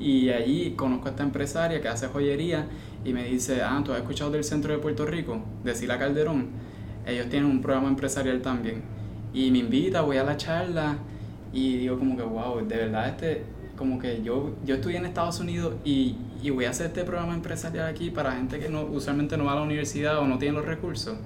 Y 0.00 0.30
allí 0.30 0.72
conozco 0.72 1.06
a 1.06 1.10
esta 1.10 1.22
empresaria 1.22 1.80
que 1.80 1.88
hace 1.88 2.08
joyería 2.08 2.66
y 3.04 3.12
me 3.12 3.24
dice, 3.24 3.62
ah, 3.62 3.80
¿tú 3.84 3.92
has 3.92 3.98
escuchado 4.00 4.30
del 4.30 4.44
centro 4.44 4.72
de 4.72 4.78
Puerto 4.78 5.06
Rico? 5.06 5.40
De 5.64 5.74
Sila 5.74 5.98
Calderón. 5.98 6.48
Ellos 7.06 7.28
tienen 7.28 7.48
un 7.50 7.60
programa 7.60 7.88
empresarial 7.88 8.42
también. 8.42 8.82
Y 9.32 9.50
me 9.50 9.58
invita, 9.58 10.02
voy 10.02 10.16
a 10.16 10.24
la 10.24 10.36
charla 10.36 10.98
y 11.52 11.78
digo 11.78 11.98
como 11.98 12.16
que, 12.16 12.22
wow, 12.22 12.66
de 12.66 12.76
verdad 12.76 13.08
este, 13.08 13.44
como 13.76 13.98
que 13.98 14.22
yo, 14.22 14.54
yo 14.64 14.76
estudié 14.76 14.98
en 14.98 15.06
Estados 15.06 15.40
Unidos 15.40 15.74
y, 15.84 16.16
y 16.42 16.50
voy 16.50 16.64
a 16.64 16.70
hacer 16.70 16.86
este 16.86 17.04
programa 17.04 17.34
empresarial 17.34 17.86
aquí 17.86 18.10
para 18.10 18.32
gente 18.32 18.58
que 18.58 18.68
no, 18.68 18.82
usualmente 18.82 19.36
no 19.36 19.44
va 19.44 19.52
a 19.52 19.56
la 19.56 19.62
universidad 19.62 20.18
o 20.18 20.26
no 20.26 20.38
tiene 20.38 20.56
los 20.56 20.66
recursos. 20.66 21.16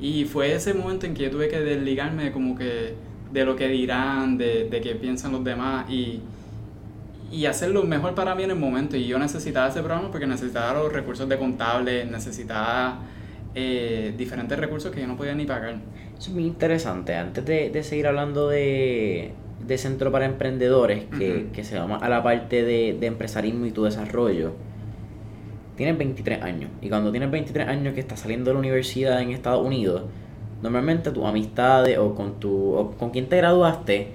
Y 0.00 0.24
fue 0.24 0.52
ese 0.52 0.74
momento 0.74 1.06
en 1.06 1.14
que 1.14 1.24
yo 1.24 1.30
tuve 1.30 1.48
que 1.48 1.60
desligarme 1.60 2.32
como 2.32 2.56
que 2.56 2.94
de 3.32 3.44
lo 3.44 3.56
que 3.56 3.68
dirán, 3.68 4.38
de, 4.38 4.68
de 4.68 4.80
qué 4.80 4.94
piensan 4.94 5.32
los 5.32 5.44
demás 5.44 5.90
y, 5.90 6.20
y 7.30 7.46
hacerlo 7.46 7.82
mejor 7.84 8.14
para 8.14 8.34
mí 8.34 8.44
en 8.44 8.50
el 8.50 8.56
momento. 8.56 8.96
Y 8.96 9.06
yo 9.06 9.18
necesitaba 9.18 9.68
ese 9.68 9.80
programa 9.80 10.10
porque 10.10 10.26
necesitaba 10.26 10.80
los 10.80 10.92
recursos 10.92 11.28
de 11.28 11.38
contable, 11.38 12.04
necesitaba 12.06 13.00
eh, 13.54 14.14
diferentes 14.16 14.58
recursos 14.58 14.92
que 14.92 15.00
yo 15.00 15.06
no 15.06 15.16
podía 15.16 15.34
ni 15.34 15.44
pagar. 15.44 15.76
Eso 16.18 16.30
es 16.30 16.34
muy 16.34 16.44
interesante. 16.44 17.14
Antes 17.14 17.44
de, 17.44 17.70
de 17.70 17.82
seguir 17.82 18.06
hablando 18.06 18.48
de, 18.48 19.32
de 19.66 19.78
Centro 19.78 20.12
para 20.12 20.26
Emprendedores, 20.26 21.04
que, 21.18 21.48
que 21.52 21.64
se 21.64 21.74
llama 21.74 21.96
a 21.96 22.08
la 22.08 22.22
parte 22.22 22.62
de, 22.62 22.96
de 22.98 23.06
empresarismo 23.06 23.66
y 23.66 23.72
tu 23.72 23.84
desarrollo, 23.84 24.52
tienes 25.76 25.98
23 25.98 26.42
años. 26.42 26.70
Y 26.80 26.88
cuando 26.88 27.10
tienes 27.10 27.30
23 27.30 27.68
años 27.68 27.94
que 27.94 28.00
estás 28.00 28.20
saliendo 28.20 28.50
de 28.50 28.54
la 28.54 28.60
universidad 28.60 29.20
en 29.20 29.30
Estados 29.30 29.64
Unidos, 29.64 30.04
normalmente 30.62 31.10
tus 31.10 31.24
amistades 31.24 31.98
o 31.98 32.14
con, 32.14 32.40
tu, 32.40 32.74
o 32.74 32.90
con 32.92 33.10
quien 33.10 33.28
te 33.28 33.36
graduaste 33.36 34.08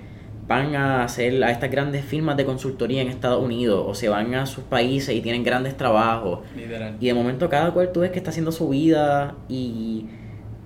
van 0.48 0.76
a 0.76 1.04
hacer 1.04 1.42
a 1.44 1.52
estas 1.52 1.72
grandes 1.72 2.04
firmas 2.04 2.36
de 2.36 2.46
consultoría 2.46 3.02
en 3.02 3.08
Estados 3.08 3.42
Unidos 3.44 3.86
o 3.88 3.94
se 3.96 4.10
van 4.10 4.34
a 4.36 4.46
sus 4.46 4.64
países 4.66 5.16
y 5.16 5.22
tienen 5.22 5.44
grandes 5.44 5.78
trabajos. 5.78 6.40
Literal. 6.56 6.98
Y 7.00 7.06
de 7.08 7.14
momento 7.14 7.48
cada 7.50 7.72
cual 7.72 7.92
tú 7.94 8.02
ves 8.02 8.12
que 8.12 8.18
está 8.18 8.32
haciendo 8.32 8.52
su 8.52 8.68
vida 8.70 9.36
y 9.48 10.08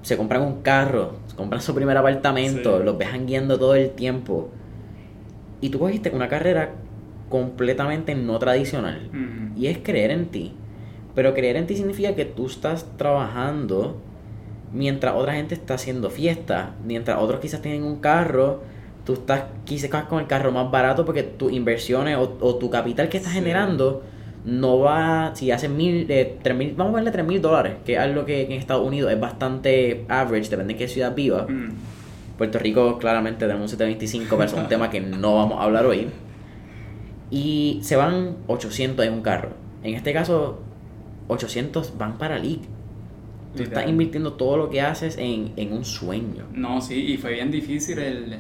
se 0.02 0.18
compran 0.18 0.42
un 0.42 0.62
carro, 0.62 1.14
se 1.28 1.36
compran 1.36 1.62
su 1.62 1.76
primer 1.76 1.98
apartamento, 1.98 2.80
Sí. 2.80 2.86
los 2.86 2.98
ves 2.98 3.10
guiando 3.28 3.60
todo 3.60 3.76
el 3.76 3.92
tiempo. 3.92 4.50
Y 5.62 5.70
tú 5.70 5.78
cogiste 5.80 6.10
una 6.12 6.30
carrera 6.30 6.72
completamente 7.30 8.16
no 8.16 8.40
tradicional. 8.40 9.10
Y 9.56 9.68
es 9.68 9.78
creer 9.80 10.12
en 10.12 10.28
ti. 10.28 10.54
Pero 11.14 11.34
creer 11.34 11.58
en 11.58 11.66
ti 11.68 11.76
significa 11.76 12.16
que 12.16 12.26
tú 12.26 12.46
estás 12.48 12.86
trabajando 12.98 13.98
mientras 14.76 15.16
otra 15.16 15.34
gente 15.34 15.56
está 15.56 15.76
haciendo 15.76 16.10
fiesta. 16.10 16.76
Mientras 16.86 17.18
otros 17.20 17.40
quizás 17.40 17.62
tienen 17.62 17.84
un 17.84 18.00
carro, 18.02 18.62
tú 19.06 19.14
estás 19.14 19.46
quizás 19.64 19.90
con 20.06 20.20
el 20.20 20.28
carro 20.28 20.52
más 20.52 20.70
barato 20.70 21.06
porque 21.06 21.24
tus 21.24 21.52
inversiones 21.52 22.18
o, 22.18 22.38
o 22.42 22.56
tu 22.56 22.70
capital 22.70 23.08
que 23.10 23.18
estás 23.18 23.32
Sí. 23.34 23.40
generando 23.40 24.04
no 24.44 24.78
va, 24.78 25.32
si 25.34 25.50
haces 25.50 25.72
mil, 25.72 26.06
eh, 26.10 26.38
tres 26.44 26.56
mil, 26.56 26.76
vamos 26.78 26.94
a 26.94 26.96
verle 26.98 27.10
tres 27.10 27.26
mil 27.26 27.42
dólares, 27.42 27.74
que 27.84 27.94
es 27.94 28.00
algo 28.00 28.26
que 28.26 28.44
en 28.44 28.52
Estados 28.52 28.86
Unidos 28.86 29.12
es 29.12 29.20
bastante 29.20 30.06
average, 30.08 30.50
depende 30.52 30.74
de 30.76 30.78
qué 30.78 30.88
ciudad 30.88 31.16
viva. 31.16 31.48
Mm. 31.50 31.72
Puerto 32.38 32.60
Rico 32.60 33.00
claramente 33.00 33.40
tenemos 33.48 33.64
un 33.64 33.70
725, 33.70 34.36
pero 34.38 34.48
es 34.48 34.54
un 34.54 34.68
tema 34.70 34.90
que 34.92 35.00
no 35.02 35.36
vamos 35.38 35.60
a 35.60 35.64
hablar 35.64 35.86
hoy. 35.88 36.10
Y 37.32 37.80
se 37.82 37.96
van 37.96 38.36
800 38.48 39.06
en 39.06 39.14
un 39.14 39.22
carro. 39.22 39.50
En 39.84 39.96
este 39.96 40.14
caso, 40.14 40.60
800 41.28 41.98
van 41.98 42.18
para 42.18 42.38
League. 42.38 42.62
Tú 43.56 43.64
estás 43.64 43.88
invirtiendo 43.88 44.34
todo 44.34 44.58
lo 44.58 44.70
que 44.70 44.82
haces 44.82 45.18
en, 45.18 45.54
en 45.56 45.74
un 45.74 45.86
sueño. 45.86 46.46
No, 46.54 46.82
sí, 46.82 46.96
y 46.96 47.18
fue 47.18 47.34
bien 47.34 47.52
difícil 47.52 48.00
el, 48.00 48.38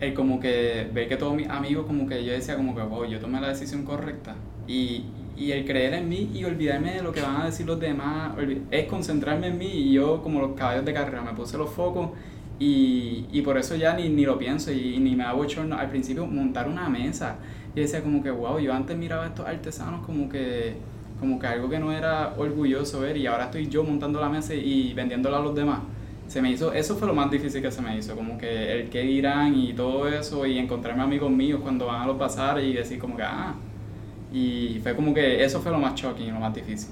el 0.00 0.14
como 0.14 0.40
que 0.40 0.88
ver 0.92 1.08
que 1.08 1.16
todos 1.16 1.34
mis 1.34 1.48
amigos 1.48 1.86
como 1.86 2.06
que 2.06 2.24
yo 2.24 2.32
decía 2.32 2.56
como 2.56 2.74
que, 2.74 2.82
wow, 2.82 3.04
yo 3.06 3.18
tomé 3.18 3.40
la 3.40 3.48
decisión 3.48 3.84
correcta. 3.84 4.36
Y, 4.66 5.04
y 5.36 5.52
el 5.52 5.64
creer 5.64 5.94
en 5.94 6.08
mí 6.08 6.30
y 6.34 6.44
olvidarme 6.44 6.94
de 6.94 7.02
lo 7.02 7.12
que 7.12 7.20
van 7.20 7.42
a 7.42 7.46
decir 7.46 7.66
los 7.66 7.78
demás, 7.78 8.32
es 8.70 8.86
concentrarme 8.86 9.48
en 9.48 9.58
mí 9.58 9.66
y 9.66 9.92
yo 9.92 10.22
como 10.22 10.40
los 10.40 10.52
caballos 10.52 10.84
de 10.84 10.92
carrera 10.92 11.22
me 11.22 11.32
puse 11.32 11.58
los 11.58 11.70
focos 11.70 12.10
y, 12.58 13.26
y 13.32 13.42
por 13.42 13.58
eso 13.58 13.76
ya 13.76 13.94
ni, 13.94 14.08
ni 14.08 14.24
lo 14.24 14.38
pienso 14.38 14.72
y, 14.72 14.98
ni 14.98 15.14
me 15.14 15.24
hago 15.24 15.38
bochorno. 15.38 15.76
Al 15.76 15.90
principio 15.90 16.26
montar 16.26 16.68
una 16.68 16.88
mesa, 16.88 17.36
yo 17.74 17.82
decía 17.82 18.02
como 18.02 18.22
que, 18.22 18.30
wow, 18.30 18.58
yo 18.58 18.72
antes 18.72 18.96
miraba 18.96 19.24
a 19.24 19.28
estos 19.28 19.46
artesanos 19.46 20.04
como 20.06 20.28
que 20.28 20.74
como 21.20 21.38
que 21.38 21.46
algo 21.46 21.68
que 21.68 21.78
no 21.78 21.92
era 21.92 22.34
orgulloso 22.36 23.00
ver 23.00 23.16
y 23.16 23.26
ahora 23.26 23.44
estoy 23.44 23.68
yo 23.68 23.82
montando 23.82 24.20
la 24.20 24.28
mesa 24.28 24.54
y 24.54 24.92
vendiéndola 24.94 25.38
a 25.38 25.40
los 25.40 25.54
demás. 25.54 25.80
Se 26.28 26.42
me 26.42 26.50
hizo, 26.50 26.72
eso 26.72 26.96
fue 26.96 27.06
lo 27.06 27.14
más 27.14 27.30
difícil 27.30 27.62
que 27.62 27.70
se 27.70 27.80
me 27.80 27.96
hizo, 27.96 28.16
como 28.16 28.36
que 28.36 28.72
el 28.72 28.88
qué 28.90 29.02
dirán 29.02 29.54
y 29.54 29.72
todo 29.72 30.08
eso 30.08 30.44
y 30.44 30.58
encontrarme 30.58 31.02
amigos 31.02 31.30
míos 31.30 31.60
cuando 31.62 31.86
van 31.86 32.02
a 32.02 32.06
los 32.06 32.18
bazares 32.18 32.64
y 32.64 32.72
decir 32.72 32.98
como 32.98 33.16
que, 33.16 33.22
ah, 33.22 33.54
y 34.32 34.80
fue 34.82 34.94
como 34.96 35.14
que 35.14 35.44
eso 35.44 35.60
fue 35.60 35.70
lo 35.70 35.78
más 35.78 35.94
shocking 35.94 36.34
lo 36.34 36.40
más 36.40 36.54
difícil. 36.54 36.90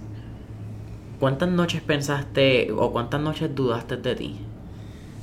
¿Cuántas 1.18 1.48
noches 1.48 1.80
pensaste 1.82 2.70
o 2.72 2.92
cuántas 2.92 3.20
noches 3.20 3.54
dudaste 3.54 3.96
de 3.96 4.14
ti? 4.14 4.36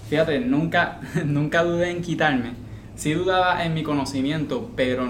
Fíjate, 0.09 0.39
nunca, 0.39 0.99
nunca 1.25 1.63
dudé 1.63 1.91
en 1.91 2.01
quitarme. 2.01 2.51
Sí 2.95 3.13
dudaba 3.13 3.63
en 3.63 3.73
mi 3.73 3.83
conocimiento, 3.83 4.69
pero 4.75 5.09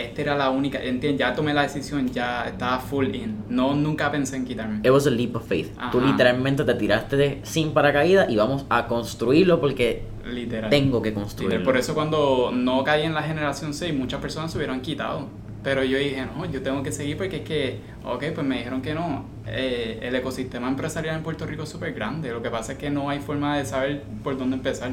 esta 0.00 0.22
era 0.22 0.36
la 0.36 0.50
única, 0.50 0.78
entiendes, 0.82 1.18
ya 1.18 1.34
tomé 1.34 1.52
la 1.54 1.62
decisión, 1.62 2.08
ya 2.08 2.44
estaba 2.46 2.78
full 2.78 3.14
in. 3.14 3.44
No, 3.48 3.74
nunca 3.74 4.10
pensé 4.10 4.36
en 4.36 4.44
quitarme. 4.44 4.80
It 4.84 4.90
was 4.90 5.06
a 5.06 5.10
leap 5.10 5.36
of 5.36 5.46
faith. 5.46 5.72
Tú 5.92 5.98
Ajá. 5.98 6.06
literalmente 6.10 6.64
te 6.64 6.74
tiraste 6.74 7.16
de, 7.16 7.40
sin 7.42 7.72
paracaídas 7.72 8.30
y 8.30 8.36
vamos 8.36 8.64
a 8.70 8.86
construirlo 8.86 9.60
porque 9.60 10.04
Literal. 10.24 10.70
tengo 10.70 11.02
que 11.02 11.08
Literal. 11.10 11.24
construirlo. 11.24 11.64
Por 11.64 11.76
eso 11.76 11.94
cuando 11.94 12.50
no 12.52 12.82
caí 12.84 13.02
en 13.04 13.14
la 13.14 13.22
generación 13.22 13.74
6, 13.74 13.94
muchas 13.94 14.20
personas 14.20 14.50
se 14.52 14.58
hubieran 14.58 14.80
quitado. 14.80 15.26
Pero 15.64 15.82
yo 15.82 15.98
dije, 15.98 16.24
no, 16.24 16.46
yo 16.46 16.62
tengo 16.62 16.82
que 16.84 16.92
seguir 16.92 17.16
porque 17.16 17.38
es 17.38 17.42
que, 17.42 17.80
ok, 18.04 18.24
pues 18.34 18.46
me 18.46 18.58
dijeron 18.58 18.80
que 18.80 18.94
no. 18.94 19.24
Eh, 19.46 19.98
el 20.02 20.14
ecosistema 20.14 20.68
empresarial 20.68 21.16
en 21.16 21.22
Puerto 21.24 21.46
Rico 21.46 21.64
es 21.64 21.68
súper 21.68 21.92
grande. 21.94 22.30
Lo 22.30 22.40
que 22.40 22.48
pasa 22.48 22.72
es 22.72 22.78
que 22.78 22.90
no 22.90 23.10
hay 23.10 23.18
forma 23.18 23.58
de 23.58 23.66
saber 23.66 24.02
por 24.22 24.38
dónde 24.38 24.56
empezar. 24.56 24.92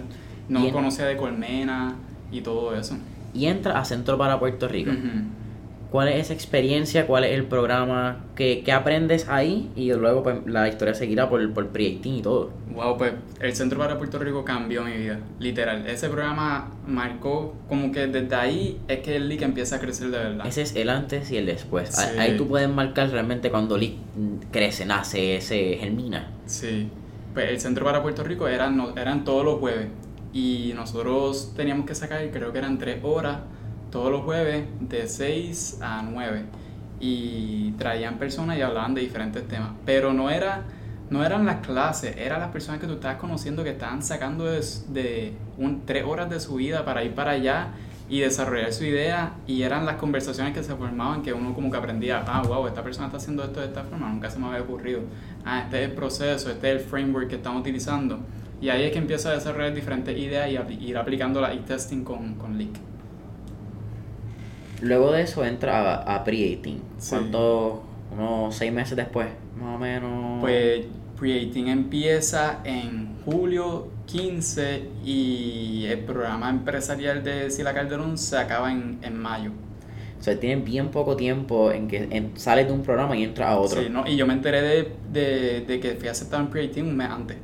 No 0.50 0.62
Bien. 0.62 0.74
conocía 0.74 1.06
de 1.06 1.15
colmena 1.18 1.96
y 2.32 2.41
todo 2.41 2.76
eso. 2.76 2.98
Y 3.36 3.48
entra 3.48 3.80
a 3.80 3.86
Centro 3.86 4.17
para 4.17 4.39
Puerto 4.39 4.67
Rico. 4.67 4.91
Ujú. 4.91 5.45
¿Cuál 5.95 6.10
es 6.10 6.26
esa 6.26 6.34
experiencia? 6.34 7.08
¿Cuál 7.08 7.24
es 7.24 7.32
el 7.32 7.45
programa? 7.45 8.26
¿Qué, 8.36 8.63
qué 8.65 8.74
aprendes 8.74 9.30
ahí? 9.30 9.71
Y 9.78 9.93
luego 9.93 10.24
pues, 10.24 10.39
la 10.45 10.67
historia 10.67 10.93
seguirá 10.93 11.30
por, 11.30 11.54
por 11.54 11.69
Pre-18 11.69 12.17
y 12.17 12.21
todo. 12.21 12.52
Wow, 12.74 12.98
pues 12.98 13.13
el 13.39 13.56
Centro 13.56 13.80
para 13.80 13.98
Puerto 13.98 14.19
Rico 14.19 14.43
cambió 14.43 14.84
mi 14.84 14.91
vida, 14.91 15.19
literal. 15.39 15.88
Ese 15.88 16.10
programa 16.10 16.71
marcó 16.86 17.56
como 17.69 17.93
que 17.93 18.08
desde 18.08 18.36
ahí 18.36 18.78
es 18.89 19.00
que 19.00 19.15
el 19.15 19.30
league 19.30 19.45
empieza 19.45 19.78
a 19.78 19.80
crecer 19.80 20.10
de 20.10 20.17
verdad. 20.17 20.45
Ese 20.45 20.63
es 20.63 20.76
el 20.76 20.89
antes 20.89 21.32
y 21.32 21.38
el 21.38 21.45
después. 21.45 21.95
Sí. 21.95 22.19
Ahí 22.19 22.36
tú 22.36 22.48
puedes 22.48 22.67
marcar 22.67 23.10
realmente 23.12 23.50
cuando 23.50 23.78
league 23.78 23.95
crece, 24.52 24.86
nace, 24.86 25.39
se 25.39 25.78
germina. 25.78 26.32
Sí, 26.45 26.89
pues 27.34 27.50
el 27.50 27.62
Centro 27.62 27.86
para 27.86 28.02
Puerto 28.02 28.21
Rico 28.24 28.50
eran, 28.50 28.82
eran 28.98 29.24
todos 29.24 29.45
los 29.45 29.60
jueves 29.60 29.88
y 30.36 30.74
nosotros 30.76 31.54
teníamos 31.56 31.86
que 31.86 31.95
sacar, 31.95 32.30
creo 32.30 32.52
que 32.52 32.58
eran 32.58 32.78
tres 32.78 33.00
horas 33.04 33.38
todos 33.89 34.12
los 34.12 34.24
jueves 34.24 34.65
de 34.82 35.08
6 35.08 35.78
a 35.82 36.02
9 36.04 36.43
y 37.00 37.71
traían 37.78 38.17
personas 38.17 38.58
y 38.58 38.62
hablaban 38.62 38.93
de 38.93 39.02
diferentes 39.02 39.48
temas, 39.48 39.69
pero 39.86 40.12
no 40.13 40.30
era 40.30 40.65
no 41.10 41.24
eran 41.24 41.45
las 41.45 41.65
clases, 41.65 42.17
eran 42.17 42.41
las 42.41 42.50
personas 42.50 42.82
que 42.82 42.88
tú 42.88 42.93
estabas 42.93 43.17
conociendo 43.17 43.63
que 43.63 43.69
estaban 43.69 44.04
sacando 44.04 44.43
de, 44.45 44.60
de 44.89 45.34
un, 45.58 45.86
tres 45.86 46.04
horas 46.04 46.30
de 46.30 46.39
su 46.41 46.56
vida 46.56 46.84
para 46.84 47.04
ir 47.04 47.13
para 47.13 47.32
allá 47.32 47.69
y 48.10 48.21
desarrollar 48.21 48.74
su 48.74 48.86
idea. 48.86 49.34
Y 49.45 49.62
eran 49.62 49.86
las 49.86 49.98
conversaciones 49.98 50.56
que 50.56 50.63
se 50.63 50.76
formaban 50.76 51.21
que 51.21 51.32
uno 51.32 51.54
como 51.54 51.69
que 51.69 51.78
aprendía, 51.78 52.26
ah, 52.28 52.41
wow, 52.41 52.65
esta 52.65 52.84
persona 52.84 53.06
está 53.06 53.17
haciendo 53.17 53.43
esto 53.43 53.60
de 53.60 53.67
esta 53.67 53.84
forma, 53.84 54.10
nunca 54.10 54.32
se 54.32 54.39
me 54.39 54.48
había 54.48 54.62
ocurrido, 54.62 55.02
ah, 55.45 55.62
este 55.65 55.84
es 55.84 55.89
el 55.89 55.95
proceso, 55.95 56.50
este 56.50 56.74
es 56.74 56.82
el 56.82 56.89
framework 56.89 57.30
que 57.30 57.36
estamos 57.36 57.62
utilizando 57.62 58.19
y 58.65 58.69
ahí 58.69 58.84
es 58.84 58.91
que 58.91 58.97
empiezo 58.97 59.30
a 59.30 59.34
desarrollar 59.34 59.73
diferentes 59.73 60.17
ideas 60.17 60.49
y 60.49 60.58
a 60.58 60.65
ir 60.69 60.97
aplicándolas 60.97 61.56
y 61.56 61.60
testing 61.60 62.04
con, 62.04 62.36
con 62.36 62.58
Leak. 62.58 62.71
Luego 64.82 65.12
de 65.12 65.21
eso 65.21 65.45
entra 65.45 65.95
a, 66.01 66.15
a 66.15 66.23
Pre-18. 66.23 66.78
Sí. 66.97 67.10
¿Cuánto? 67.10 67.84
Unos 68.12 68.56
seis 68.56 68.71
meses 68.71 68.95
después, 68.95 69.28
más 69.60 69.75
o 69.75 69.80
menos. 69.80 70.41
Pues 70.41 70.86
Creating 71.19 71.67
empieza 71.69 72.60
en 72.63 73.15
julio 73.25 73.88
15 74.06 74.84
y 75.04 75.86
el 75.89 75.99
programa 75.99 76.49
empresarial 76.49 77.23
de 77.23 77.49
Sila 77.49 77.73
Calderón 77.73 78.17
se 78.17 78.38
acaba 78.38 78.71
en, 78.71 78.99
en 79.01 79.17
mayo. 79.17 79.51
O 80.19 80.23
sea, 80.23 80.39
tienen 80.39 80.63
bien 80.65 80.89
poco 80.89 81.15
tiempo 81.15 81.71
en 81.71 81.88
que 81.88 82.08
en- 82.10 82.38
sales 82.38 82.67
de 82.67 82.73
un 82.73 82.84
programa 82.84 83.15
y 83.17 83.23
entras 83.23 83.49
a 83.49 83.58
otro. 83.60 83.82
Sí, 83.82 83.89
¿no? 83.89 84.08
Y 84.08 84.15
yo 84.17 84.25
me 84.28 84.34
enteré 84.34 84.62
de, 84.62 84.91
de, 85.12 85.62
de 85.62 85.80
que 85.80 85.95
fui 85.95 86.08
aceptado 86.10 86.41
en 86.43 86.49
Creating 86.49 86.86
un 86.88 86.97
mes 86.97 87.10
antes. 87.10 87.38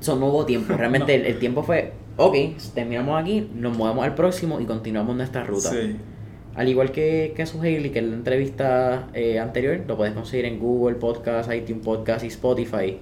So, 0.00 0.16
no 0.18 0.26
hubo 0.26 0.46
tiempo. 0.46 0.74
Realmente 0.76 1.14
el, 1.14 1.26
el 1.26 1.38
tiempo 1.38 1.62
fue, 1.62 1.92
ok, 2.16 2.34
terminamos 2.74 3.20
aquí, 3.20 3.48
nos 3.54 3.76
movemos 3.76 4.04
al 4.04 4.14
próximo 4.14 4.60
y 4.60 4.64
continuamos 4.64 5.16
nuestra 5.16 5.44
ruta. 5.44 5.70
Sí. 5.70 5.96
Al 6.54 6.68
igual 6.68 6.92
que, 6.92 7.32
que 7.36 7.46
su 7.46 7.58
Haley, 7.60 7.90
que 7.90 7.98
en 7.98 8.10
la 8.10 8.16
entrevista 8.16 9.08
eh, 9.12 9.40
anterior, 9.40 9.80
lo 9.88 9.96
puedes 9.96 10.14
conseguir 10.14 10.44
en 10.44 10.60
Google 10.60 10.94
Podcast, 10.96 11.52
iTunes 11.52 11.84
Podcast 11.84 12.24
y 12.24 12.28
Spotify. 12.28 12.98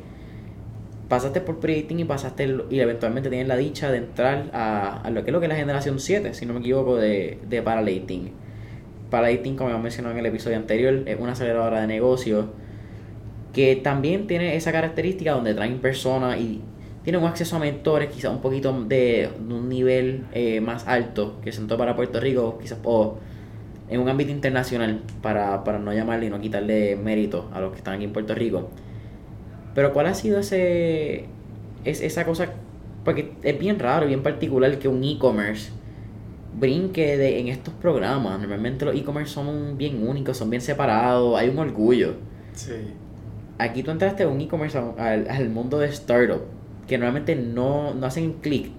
Pasaste 1.08 1.42
por 1.42 1.60
Predicting 1.60 2.00
y 2.00 2.04
pasaste 2.04 2.44
el- 2.44 2.64
y 2.70 2.80
eventualmente 2.80 3.28
tienes 3.28 3.46
la 3.48 3.56
dicha 3.56 3.90
de 3.92 3.98
entrar 3.98 4.48
a, 4.54 5.02
a 5.02 5.10
lo 5.10 5.22
que 5.24 5.30
es 5.30 5.32
lo 5.34 5.40
que 5.40 5.46
es 5.46 5.50
la 5.50 5.56
generación 5.56 6.00
7, 6.00 6.32
si 6.32 6.46
no 6.46 6.54
me 6.54 6.60
equivoco, 6.60 6.96
de, 6.96 7.38
de 7.46 7.60
Paralating. 7.60 8.30
Paralating, 9.10 9.56
como 9.56 9.68
hemos 9.68 9.82
mencionado 9.82 10.14
en 10.14 10.20
el 10.20 10.26
episodio 10.26 10.56
anterior, 10.56 11.02
es 11.04 11.20
una 11.20 11.32
aceleradora 11.32 11.82
de 11.82 11.86
negocios 11.86 12.46
que 13.52 13.76
también 13.76 14.26
tiene 14.26 14.56
esa 14.56 14.72
característica 14.72 15.32
donde 15.32 15.54
traen 15.54 15.78
personas 15.78 16.38
y 16.40 16.62
tienen 17.04 17.22
un 17.22 17.28
acceso 17.28 17.56
a 17.56 17.58
mentores, 17.58 18.10
quizás 18.10 18.30
un 18.30 18.40
poquito 18.40 18.72
de, 18.84 19.28
un 19.48 19.68
nivel 19.68 20.24
eh, 20.32 20.60
más 20.60 20.86
alto 20.86 21.40
que 21.42 21.52
Centro 21.52 21.76
para 21.76 21.96
Puerto 21.96 22.20
Rico, 22.20 22.58
quizás 22.60 22.78
o 22.84 23.18
en 23.88 24.00
un 24.00 24.08
ámbito 24.08 24.30
internacional, 24.30 25.02
para, 25.20 25.64
para 25.64 25.78
no 25.78 25.92
llamarle 25.92 26.26
y 26.26 26.30
no 26.30 26.40
quitarle 26.40 26.96
mérito 26.96 27.50
a 27.52 27.60
los 27.60 27.72
que 27.72 27.78
están 27.78 27.94
aquí 27.94 28.04
en 28.04 28.12
Puerto 28.12 28.34
Rico. 28.34 28.70
Pero 29.74 29.92
¿cuál 29.92 30.06
ha 30.06 30.14
sido 30.14 30.38
ese, 30.38 31.26
es, 31.84 32.00
esa 32.00 32.24
cosa? 32.24 32.52
Porque 33.04 33.32
es 33.42 33.58
bien 33.58 33.78
raro, 33.78 34.06
bien 34.06 34.22
particular 34.22 34.78
que 34.78 34.88
un 34.88 35.02
e-commerce 35.02 35.72
brinque 36.58 37.18
de, 37.18 37.40
en 37.40 37.48
estos 37.48 37.74
programas. 37.74 38.38
Normalmente 38.38 38.84
los 38.84 38.94
e-commerce 38.94 39.32
son 39.34 39.76
bien 39.76 40.06
únicos, 40.06 40.36
son 40.36 40.48
bien 40.48 40.62
separados, 40.62 41.38
hay 41.38 41.48
un 41.48 41.58
orgullo 41.58 42.14
Sí. 42.54 42.72
Aquí 43.58 43.82
tú 43.82 43.90
entraste 43.90 44.24
a 44.24 44.28
un 44.28 44.40
e-commerce 44.40 44.78
al, 44.78 45.26
al 45.28 45.48
mundo 45.50 45.78
de 45.78 45.88
startup 45.88 46.42
que 46.86 46.98
normalmente 46.98 47.36
no, 47.36 47.94
no 47.94 48.06
hacen 48.06 48.34
clic. 48.34 48.70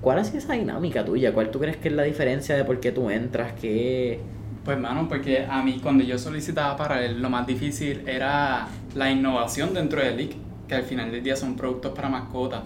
¿Cuál 0.00 0.18
ha 0.18 0.24
sido 0.24 0.38
esa 0.38 0.54
dinámica 0.54 1.04
tuya? 1.04 1.32
¿Cuál 1.32 1.50
tú 1.50 1.60
crees 1.60 1.76
que 1.76 1.88
es 1.88 1.94
la 1.94 2.02
diferencia 2.02 2.56
de 2.56 2.64
por 2.64 2.80
qué 2.80 2.90
tú 2.92 3.10
entras? 3.10 3.52
¿Qué... 3.60 4.20
Pues 4.64 4.78
mano, 4.78 5.08
porque 5.08 5.44
a 5.44 5.62
mí 5.62 5.80
cuando 5.82 6.04
yo 6.04 6.18
solicitaba 6.18 6.76
para 6.76 7.04
él, 7.04 7.20
lo 7.20 7.30
más 7.30 7.46
difícil 7.46 8.02
era 8.06 8.68
la 8.94 9.10
innovación 9.10 9.74
dentro 9.74 10.00
de 10.00 10.14
Leak, 10.14 10.32
que 10.68 10.74
al 10.74 10.84
final 10.84 11.10
del 11.10 11.22
día 11.22 11.36
son 11.36 11.56
productos 11.56 11.92
para 11.92 12.08
mascotas. 12.08 12.62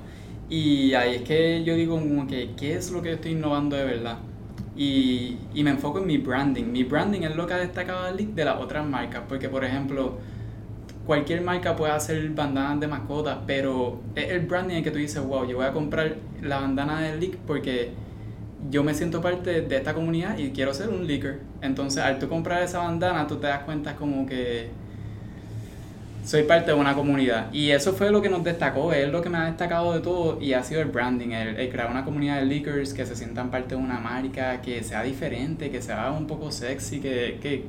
Y 0.49 0.95
ahí 0.95 1.17
es 1.17 1.23
que 1.23 1.65
yo 1.65 1.75
digo 1.75 2.01
que, 2.29 2.51
¿qué 2.57 2.75
es 2.75 2.91
lo 2.91 3.03
que 3.03 3.13
estoy 3.13 3.33
innovando 3.33 3.77
de 3.77 3.85
verdad? 3.85 4.19
Y, 4.77 5.39
y 5.55 5.65
me 5.65 5.71
enfoco 5.71 5.99
en 5.99 6.07
mi 6.07 6.19
branding. 6.19 6.65
Mi 6.65 6.85
branding 6.85 7.23
es 7.23 7.35
lo 7.35 7.47
que 7.47 7.55
ha 7.55 7.59
destacado 7.59 8.05
de 8.05 8.15
Leak 8.15 8.29
de 8.35 8.45
las 8.45 8.61
otras 8.61 8.87
marcas, 8.87 9.23
porque 9.29 9.49
por 9.49 9.65
ejemplo, 9.65 10.19
cualquier 11.07 11.41
marca 11.41 11.77
puede 11.77 11.93
hacer 11.93 12.29
bandanas 12.31 12.81
de 12.81 12.89
mascotas, 12.89 13.39
pero 13.47 14.01
es 14.15 14.31
el 14.31 14.41
branding 14.41 14.77
el 14.77 14.85
que 14.85 14.91
tú 14.91 14.99
dices, 14.99 15.23
wow, 15.23 15.47
yo 15.47 15.57
voy 15.57 15.67
a 15.67 15.73
comprar 15.73 16.17
la 16.43 16.61
bandana 16.61 17.01
de 17.01 17.17
Leak 17.17 17.37
porque 17.47 17.91
yo 18.71 18.83
me 18.83 18.95
siento 18.95 19.21
parte 19.21 19.63
de 19.63 19.77
esta 19.77 19.95
comunidad 19.95 20.39
y 20.39 20.51
quiero 20.51 20.75
ser 20.75 20.89
un 20.89 21.07
leaker. 21.07 21.41
Entonces, 21.61 22.03
al 22.03 22.19
tú 22.19 22.29
comprar 22.29 22.63
esa 22.63 22.79
bandana, 22.79 23.27
tú 23.27 23.37
te 23.37 23.47
das 23.47 23.63
cuenta 23.63 23.97
como 23.97 24.27
que 24.27 24.71
soy 26.25 26.43
parte 26.43 26.73
de 26.73 26.77
una 26.77 26.95
comunidad. 26.95 27.53
Y 27.53 27.71
eso 27.71 27.93
fue 27.93 28.11
lo 28.11 28.21
que 28.21 28.29
nos 28.29 28.43
destacó, 28.43 28.93
es 28.93 29.09
lo 29.09 29.23
que 29.23 29.29
me 29.29 29.39
ha 29.39 29.45
destacado 29.45 29.93
de 29.93 30.01
todo 30.01 30.41
y 30.41 30.55
ha 30.55 30.63
sido 30.65 30.81
el 30.81 30.89
branding, 30.89 31.31
el, 31.31 31.57
el 31.57 31.69
crear 31.71 31.91
una 31.91 32.05
comunidad 32.05 32.39
de 32.41 32.47
leakers 32.47 32.93
que 32.93 33.07
se 33.07 33.15
sientan 33.15 33.51
parte 33.51 33.77
de 33.77 33.81
una 33.81 34.01
marca, 34.01 34.61
que 34.61 34.83
sea 34.83 35.03
diferente, 35.03 35.71
que 35.71 35.81
sea 35.81 36.11
un 36.11 36.27
poco 36.27 36.51
sexy, 36.51 37.01
que, 37.01 37.39
que, 37.41 37.65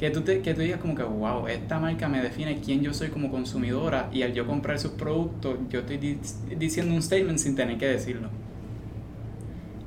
que, 0.00 0.10
tú, 0.10 0.22
te, 0.22 0.40
que 0.40 0.54
tú 0.54 0.62
digas 0.62 0.80
como 0.80 0.94
que, 0.94 1.02
wow, 1.02 1.46
esta 1.46 1.78
marca 1.78 2.08
me 2.08 2.22
define 2.22 2.58
quién 2.60 2.80
yo 2.80 2.92
soy 2.94 3.08
como 3.08 3.30
consumidora 3.30 4.08
y 4.12 4.22
al 4.22 4.32
yo 4.32 4.46
comprar 4.46 4.78
sus 4.80 4.92
productos, 4.92 5.58
yo 5.68 5.80
estoy 5.80 5.98
di- 5.98 6.18
diciendo 6.58 6.94
un 6.94 7.02
statement 7.02 7.38
sin 7.38 7.54
tener 7.54 7.76
que 7.76 7.86
decirlo. 7.86 8.28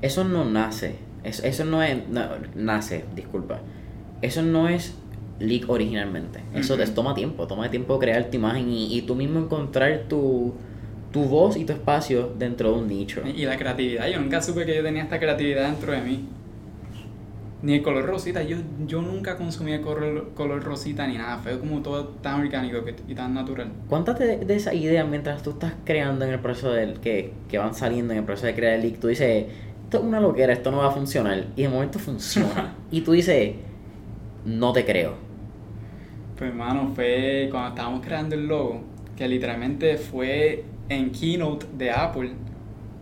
Eso 0.01 0.23
no 0.23 0.45
nace. 0.45 0.95
Eso, 1.23 1.43
eso 1.43 1.65
no 1.65 1.81
es... 1.81 2.07
no, 2.09 2.21
nace, 2.55 3.05
disculpa. 3.15 3.61
Eso 4.21 4.41
no 4.43 4.69
es 4.69 4.95
leak 5.39 5.69
originalmente. 5.69 6.41
Eso 6.53 6.77
te 6.77 6.85
toma 6.87 7.15
tiempo. 7.15 7.47
Toma 7.47 7.71
tiempo 7.71 7.97
crear 7.99 8.29
tu 8.29 8.37
imagen 8.37 8.69
y, 8.69 8.95
y 8.95 9.01
tú 9.01 9.15
mismo 9.15 9.39
encontrar 9.39 10.03
tu, 10.07 10.53
tu 11.11 11.23
voz 11.23 11.57
y 11.57 11.65
tu 11.65 11.73
espacio 11.73 12.33
dentro 12.37 12.71
de 12.73 12.79
un 12.79 12.87
nicho. 12.87 13.21
Y 13.25 13.45
la 13.45 13.57
creatividad, 13.57 14.07
yo 14.09 14.19
nunca 14.21 14.41
supe 14.41 14.65
que 14.65 14.75
yo 14.75 14.83
tenía 14.83 15.03
esta 15.03 15.19
creatividad 15.19 15.71
dentro 15.71 15.91
de 15.91 16.01
mí. 16.01 16.25
Ni 17.63 17.75
el 17.75 17.81
color 17.81 18.05
rosita, 18.05 18.43
yo, 18.43 18.57
yo 18.85 19.01
nunca 19.01 19.37
consumí 19.37 19.71
el 19.71 19.79
color, 19.79 20.31
color 20.35 20.61
rosita 20.61 21.07
ni 21.07 21.17
nada, 21.17 21.37
fue 21.37 21.57
como 21.57 21.81
todo 21.81 22.09
tan 22.09 22.41
orgánico 22.41 22.77
y 23.07 23.15
tan 23.15 23.33
natural. 23.33 23.71
Cuéntate 23.87 24.25
de, 24.25 24.45
de 24.45 24.55
esa 24.55 24.73
idea 24.73 25.05
mientras 25.05 25.41
tú 25.43 25.51
estás 25.51 25.73
creando 25.85 26.25
en 26.25 26.31
el 26.31 26.39
proceso 26.39 26.73
del 26.73 26.99
que, 26.99 27.31
que 27.47 27.57
van 27.57 27.73
saliendo 27.73 28.11
en 28.11 28.19
el 28.19 28.25
proceso 28.25 28.47
de 28.47 28.55
crear 28.55 28.73
el 28.73 28.81
leak. 28.81 28.99
Tú 28.99 29.07
dices, 29.07 29.45
esto 29.85 29.97
es 29.97 30.03
una 30.03 30.19
loquera, 30.19 30.51
esto 30.51 30.71
no 30.71 30.79
va 30.79 30.87
a 30.87 30.91
funcionar. 30.91 31.45
Y 31.55 31.61
de 31.61 31.69
momento 31.69 31.99
funciona. 31.99 32.75
y 32.91 32.99
tú 32.99 33.13
dices, 33.13 33.53
no 34.43 34.73
te 34.73 34.83
creo. 34.83 35.13
Pues 36.37 36.49
hermano, 36.49 36.91
fue 36.93 37.47
cuando 37.49 37.69
estábamos 37.69 38.05
creando 38.05 38.35
el 38.35 38.45
logo, 38.45 38.81
que 39.15 39.25
literalmente 39.25 39.95
fue 39.95 40.65
en 40.89 41.11
Keynote 41.11 41.67
de 41.77 41.91
Apple, 41.91 42.31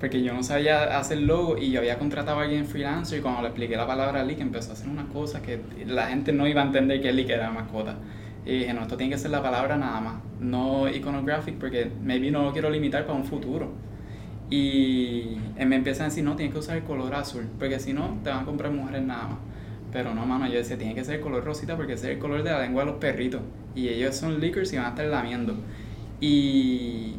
porque 0.02 0.24
yo 0.24 0.34
no 0.34 0.42
sabía 0.42 0.98
hacer 0.98 1.20
logo 1.20 1.60
y 1.60 1.70
yo 1.70 1.80
había 1.80 2.00
contratado 2.00 2.40
a 2.40 2.42
alguien 2.42 2.66
freelancer 2.66 3.20
y 3.20 3.22
cuando 3.22 3.44
le 3.44 3.50
expliqué 3.50 3.78
la 3.78 3.86
palabra 3.86 4.24
leak 4.24 4.40
empezó 4.40 4.72
a 4.72 4.74
hacer 4.74 4.90
unas 4.90 5.06
cosas 5.06 5.44
que 5.44 5.62
la 5.86 6.08
gente 6.08 6.34
no 6.34 6.48
iba 6.48 6.60
a 6.64 6.66
entender 6.66 7.00
que 7.02 7.14
leak 7.14 7.30
era 7.30 7.52
mascota. 7.52 7.98
Y 8.44 8.58
dije, 8.58 8.74
no, 8.74 8.82
esto 8.82 8.98
tiene 8.98 9.14
que 9.14 9.20
ser 9.20 9.30
la 9.30 9.44
palabra 9.44 9.78
nada 9.78 10.02
más, 10.02 10.16
no 10.40 10.90
iconographic, 10.90 11.60
porque 11.60 11.92
maybe 12.02 12.32
no 12.32 12.42
lo 12.42 12.52
quiero 12.52 12.72
limitar 12.72 13.06
para 13.06 13.16
un 13.16 13.26
futuro. 13.26 13.74
Y 14.50 15.38
me 15.64 15.76
empieza 15.76 16.02
a 16.02 16.08
decir, 16.08 16.24
no, 16.24 16.36
tienes 16.36 16.52
que 16.52 16.60
usar 16.60 16.78
el 16.78 16.84
color 16.84 17.14
azul, 17.14 17.48
porque 17.60 17.80
si 17.80 17.94
no, 17.94 18.18
te 18.24 18.32
van 18.32 18.40
a 18.40 18.46
comprar 18.46 18.72
mujeres 18.72 19.04
nada 19.04 19.28
más. 19.28 19.38
Pero 19.94 20.16
no, 20.16 20.26
mano, 20.26 20.48
yo 20.48 20.56
decía, 20.56 20.80
tiene 20.80 20.96
que 20.96 21.04
ser 21.04 21.18
el 21.18 21.22
color 21.22 21.44
rosita 21.44 21.78
porque 21.78 21.94
ese 21.94 22.08
es 22.10 22.14
el 22.16 22.20
color 22.20 22.42
de 22.42 22.50
la 22.50 22.62
lengua 22.62 22.86
de 22.86 22.92
los 22.92 23.00
perritos. 23.00 23.42
Y 23.76 23.90
ellos 23.90 24.16
son 24.16 24.40
lickers 24.40 24.74
y 24.74 24.78
van 24.78 24.88
a 24.88 24.90
estar 24.90 25.06
lamiendo. 25.06 25.56
Y 26.20 27.18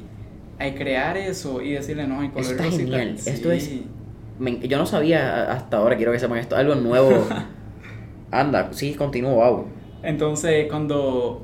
al 0.59 0.75
crear 0.75 1.17
eso 1.17 1.61
y 1.63 1.73
decirle, 1.73 2.07
no, 2.07 2.23
el 2.23 2.31
color 2.31 2.53
está 2.53 2.65
rosita. 2.65 2.83
genial. 2.99 3.17
Esto 3.27 3.51
sí. 3.51 3.57
es- 3.57 4.41
Me- 4.41 4.59
yo 4.67 4.79
no 4.79 4.87
sabía 4.87 5.53
hasta 5.53 5.77
ahora, 5.79 5.97
quiero 5.97 6.13
que 6.13 6.19
sepan 6.19 6.39
esto, 6.39 6.57
algo 6.57 6.75
nuevo. 6.75 7.27
Anda, 8.31 8.73
sí, 8.73 8.95
continúo, 8.95 9.35
wow. 9.35 9.67
Entonces, 10.03 10.67
cuando, 10.69 11.43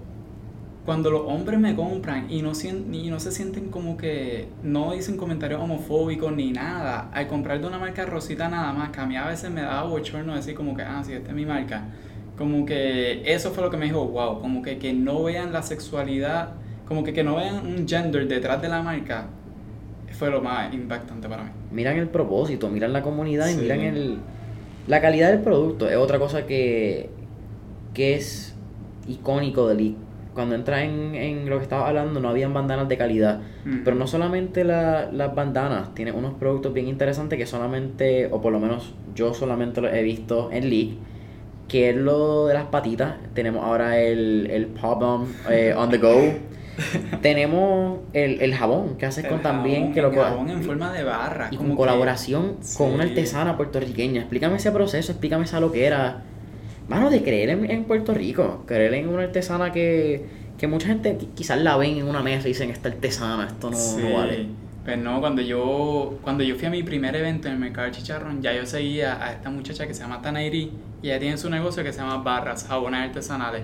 cuando 0.85 1.11
los 1.11 1.23
hombres 1.27 1.61
me 1.61 1.77
compran 1.77 2.31
y 2.31 2.43
no, 2.43 2.53
y 2.93 3.11
no 3.11 3.21
se 3.21 3.31
sienten 3.33 3.71
como 3.71 3.97
que 3.97 4.49
no 4.63 4.93
dicen 4.93 5.17
comentarios 5.17 5.61
homofóbicos 5.61 6.33
ni 6.35 6.51
nada, 6.51 7.11
al 7.13 7.29
comprar 7.29 7.61
de 7.61 7.67
una 7.67 7.79
marca 7.79 8.07
rosita 8.07 8.49
nada 8.49 8.73
más, 8.73 8.91
que 8.91 9.01
a 9.01 9.07
mí 9.07 9.17
a 9.17 9.27
veces 9.29 9.51
me 9.51 9.61
daba 9.63 9.85
bochorno 9.89 10.35
decir 10.35 10.55
como 10.55 10.75
que, 10.77 10.83
ah, 10.83 11.03
sí, 11.05 11.13
esta 11.13 11.29
es 11.31 11.35
mi 11.37 11.47
marca. 11.47 11.85
Como 12.37 12.65
que 12.65 13.23
eso 13.33 13.51
fue 13.53 13.65
lo 13.65 13.71
que 13.71 13.77
me 13.77 13.87
dijo, 13.87 14.05
wow, 14.07 14.41
como 14.41 14.63
que, 14.63 14.79
que 14.79 14.93
no 14.93 15.25
vean 15.25 15.53
la 15.53 15.63
sexualidad, 15.63 16.55
como 16.89 17.05
que, 17.05 17.13
que 17.13 17.23
no 17.23 17.37
vean 17.37 17.67
un 17.67 17.87
gender 17.87 18.27
detrás 18.27 18.61
de 18.63 18.69
la 18.69 18.83
marca, 18.83 19.27
fue 20.19 20.31
lo 20.31 20.41
más 20.41 20.73
impactante 20.75 21.29
para 21.29 21.45
mí. 21.45 21.51
Miran 21.71 21.97
el 21.99 22.09
propósito, 22.09 22.69
miran 22.69 22.93
la 22.93 23.03
comunidad 23.03 23.47
y 23.49 23.53
Sí. 23.55 23.61
miran 23.61 23.81
el, 23.81 24.17
la 24.87 25.01
calidad 25.01 25.31
del 25.31 25.41
producto. 25.41 25.89
Es 25.89 25.97
otra 25.97 26.19
cosa 26.19 26.47
que, 26.47 27.11
que 27.95 28.15
es 28.15 28.55
icónico 29.07 29.69
de 29.69 29.75
Lee. 29.77 29.97
Cuando 30.35 30.55
entras 30.55 30.83
en, 30.83 31.15
en 31.17 31.51
lo 31.51 31.59
que 31.59 31.65
estaba 31.65 31.89
hablando, 31.89 32.21
no 32.21 32.29
habían 32.29 32.55
bandanas 32.55 32.89
de 32.89 32.97
calidad. 32.97 33.41
Mm. 33.65 33.79
Pero 33.85 33.97
no 33.97 34.07
solamente 34.07 34.65
la- 34.65 35.11
las 35.13 35.35
bandanas, 35.35 35.95
tiene 35.95 36.13
unos 36.13 36.35
productos 36.35 36.73
bien 36.73 36.87
interesantes 36.89 37.39
que 37.39 37.47
solamente, 37.47 38.29
o 38.31 38.41
por 38.41 38.53
lo 38.53 38.61
menos 38.61 38.95
yo 39.15 39.35
solamente 39.35 39.81
los 39.81 39.93
he 39.93 40.03
visto 40.03 40.51
en 40.53 40.71
League, 40.71 40.95
que 41.67 41.91
es 41.91 41.97
lo 41.97 42.47
de 42.47 42.55
las 42.55 42.67
patitas. 42.67 43.17
Tenemos 43.35 43.65
ahora 43.65 43.99
el, 43.99 44.49
el 44.51 44.67
Paw 44.67 44.99
Bomb 44.99 45.29
eh, 45.51 45.75
on 45.77 45.91
the 45.91 45.99
go. 45.99 46.15
Tenemos 47.23 47.99
el, 48.13 48.41
el 48.41 48.55
jabón 48.55 48.97
que 48.97 49.07
haces 49.07 49.25
El 49.25 49.31
con 49.31 49.43
también, 49.43 49.93
que 49.93 50.01
lo 50.03 50.09
el 50.11 50.15
co- 50.17 50.23
jabón 50.23 50.49
en 50.51 50.63
forma 50.63 50.93
de 50.93 51.03
barra. 51.03 51.49
y 51.51 51.57
con 51.57 51.71
que- 51.71 51.75
colaboración 51.77 52.57
con 52.77 52.93
una 52.93 53.05
Sí. 53.05 53.11
artesana 53.11 53.57
puertorriqueña. 53.57 54.21
Explícame 54.23 54.57
ese 54.57 54.71
proceso, 54.73 55.13
explícame 55.13 55.45
esa 55.45 55.61
loquera. 55.61 56.23
Mano, 56.89 57.11
de 57.11 57.23
creer 57.23 57.51
en, 57.51 57.71
en 57.71 57.85
Puerto 57.85 58.15
Rico, 58.15 58.63
creer 58.67 58.95
en 58.95 59.09
una 59.09 59.25
artesana 59.25 59.73
que, 59.73 60.25
que 60.57 60.67
mucha 60.67 60.87
gente 60.89 61.19
qui- 61.19 61.29
quizás 61.35 61.59
la 61.59 61.77
ven 61.77 61.99
en 61.99 62.09
una 62.09 62.23
mesa 62.23 62.49
y 62.49 62.53
dicen, 62.53 62.71
esta 62.71 62.89
artesana, 62.89 63.47
esto 63.49 63.71
no, 63.71 63.77
Sí. 63.77 64.01
no 64.03 64.15
vale. 64.17 64.47
Pues 64.85 64.97
no, 64.97 65.21
cuando 65.21 65.43
yo, 65.43 66.19
cuando 66.23 66.43
yo 66.45 66.55
fui 66.57 66.65
a 66.67 66.71
mi 66.71 66.83
primer 66.83 67.15
evento 67.15 67.47
en 67.49 67.55
el 67.55 67.61
mercado 67.61 67.89
de 67.89 67.93
chicharrón, 67.93 68.41
ya 68.41 68.55
yo 68.55 68.65
seguía 68.65 69.23
a 69.23 69.33
esta 69.33 69.51
muchacha 69.51 69.87
que 69.87 69.93
se 69.93 70.01
llama 70.01 70.23
Tanairi 70.23 70.73
y 71.03 71.09
ella 71.11 71.19
tiene 71.19 71.37
su 71.37 71.51
negocio 71.51 71.83
que 71.85 71.93
se 71.93 71.99
llama 72.01 72.19
Barras, 72.23 72.65
jabones 72.67 73.01
artesanales. 73.09 73.63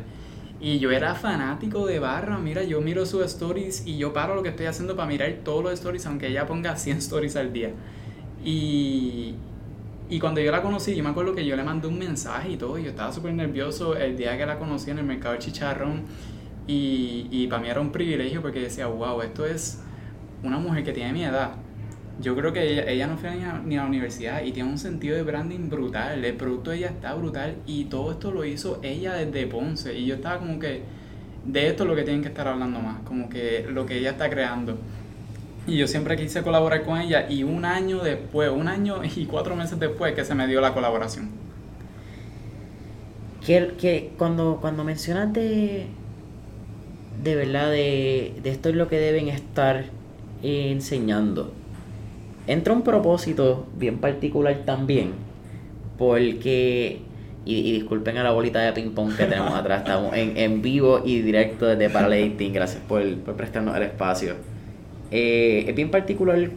Y 0.64 0.79
yo 0.79 0.90
era 0.92 1.14
fanático 1.14 1.85
de 1.85 1.98
barra, 1.98 2.38
mira, 2.38 2.62
yo 2.62 2.81
miro 2.81 3.05
sus 3.05 3.22
stories 3.27 3.87
y 3.87 3.98
yo 3.98 4.14
paro 4.14 4.35
lo 4.35 4.42
que 4.42 4.48
estoy 4.48 4.64
haciendo 4.64 4.96
para 4.96 5.07
mirar 5.07 5.31
todos 5.44 5.62
los 5.62 5.74
stories, 5.74 6.07
aunque 6.07 6.29
ella 6.29 6.46
ponga 6.46 6.74
100 6.79 6.96
stories 6.96 7.37
al 7.37 7.53
día. 7.53 7.70
Y, 8.42 9.35
y 10.09 10.18
cuando 10.20 10.40
yo 10.40 10.50
la 10.50 10.62
conocí, 10.62 10.96
yo 10.96 11.05
me 11.05 11.11
acuerdo 11.11 11.35
que 11.35 11.44
yo 11.44 11.55
le 11.55 11.64
mandé 11.64 11.87
un 11.87 11.98
mensaje 11.98 12.53
y 12.53 12.57
todo, 12.57 12.79
y 12.79 12.85
yo 12.85 12.88
estaba 12.88 13.12
súper 13.12 13.35
nervioso 13.35 13.94
el 13.94 14.16
día 14.16 14.38
que 14.38 14.46
la 14.46 14.59
conocí 14.59 14.90
en 14.90 15.00
el 15.00 15.05
mercado 15.05 15.35
de 15.35 15.40
chicharrón. 15.40 16.05
Y, 16.66 17.29
y 17.31 17.46
para 17.46 17.61
mí 17.61 17.68
era 17.68 17.83
un 17.83 17.92
privilegio 17.92 18.40
porque 18.40 18.61
decía, 18.61 18.87
wow, 18.87 19.20
esto 19.20 19.44
es 19.44 19.83
una 20.42 20.57
mujer 20.57 20.83
que 20.83 20.92
tiene 20.92 21.12
mi 21.12 21.24
edad. 21.24 21.57
Yo 22.20 22.37
creo 22.37 22.53
que 22.53 22.72
ella, 22.72 22.85
ella 22.88 23.07
no 23.09 23.18
fue 23.18 23.35
ni 23.35 23.44
a, 23.44 23.61
ni 23.64 23.77
a 23.77 23.83
la 23.83 23.88
universidad 23.88 24.42
y 24.44 24.53
tiene 24.53 24.70
un 24.70 24.79
sentido 24.79 25.16
de 25.16 25.22
branding 25.22 25.68
brutal. 25.68 26.24
El 26.24 26.35
producto 26.35 26.70
de 26.70 26.79
ella 26.79 26.88
está 26.88 27.14
brutal 27.14 27.57
y 27.66 27.87
todo 27.87 28.12
esto 28.12 28.31
lo 28.31 28.44
hizo 28.44 28.79
ella 28.83 29.14
desde 29.14 29.46
Ponce. 29.46 29.98
Y 29.98 30.07
yo 30.07 30.14
estaba 30.14 30.38
como 30.38 30.59
que, 30.59 30.83
de 31.44 31.68
esto 31.68 31.83
es 31.83 31.88
lo 31.88 31.96
que 31.96 32.03
tienen 32.05 32.22
que 32.22 32.29
estar 32.29 32.46
hablando 32.46 32.79
más, 32.81 33.00
como 33.03 33.29
que 33.29 33.66
lo 33.68 33.85
que 33.85 33.98
ella 33.98 34.11
está 34.11 34.31
creando. 34.31 34.79
Y 35.66 35.77
yo 35.77 35.88
siempre 35.88 36.16
quise 36.16 36.42
colaborar 36.42 36.85
con 36.85 37.00
ella 37.00 37.29
y 37.29 37.42
un 37.42 37.64
año 37.64 38.03
después, 38.03 38.50
un 38.50 38.68
año 38.68 39.00
y 39.03 39.27
cuatro 39.27 39.57
meses 39.57 39.81
después 39.81 40.14
que 40.14 40.24
se 40.24 40.35
me 40.35 40.46
dio 40.46 40.61
la 40.61 40.74
colaboración. 40.74 41.31
Que, 43.44 43.74
que 43.79 44.12
cuando, 44.16 44.59
cuando 44.61 44.85
mencionas 44.85 45.33
de, 45.33 45.87
de 47.22 47.35
verdad, 47.35 47.70
de, 47.70 48.35
de 48.42 48.50
esto 48.50 48.68
es 48.68 48.74
lo 48.74 48.88
que 48.88 48.98
deben 48.98 49.29
estar 49.29 49.85
enseñando, 50.42 51.53
entra 52.46 52.72
un 52.72 52.83
propósito 52.83 53.66
bien 53.78 53.98
particular 53.98 54.57
también, 54.64 55.12
porque, 55.98 57.00
y, 57.44 57.54
y 57.57 57.72
disculpen 57.72 58.16
a 58.18 58.22
la 58.24 58.30
bolita 58.33 58.61
de 58.61 58.72
ping 58.72 58.90
pong 58.90 59.16
que 59.16 59.24
tenemos 59.24 59.54
atrás, 59.54 59.80
estamos 59.80 60.14
en, 60.14 60.37
en 60.37 60.62
vivo 60.62 61.02
y 61.04 61.20
directo 61.20 61.66
desde 61.66 61.90
Paralating, 61.90 62.52
gracias 62.52 62.83
por, 62.88 63.02
por 63.18 63.35
prestarnos 63.37 63.76
el 63.76 63.83
espacio. 63.85 64.35
Eh, 65.11 65.64
es 65.68 65.74
bien 65.74 65.90
particular 65.90 66.50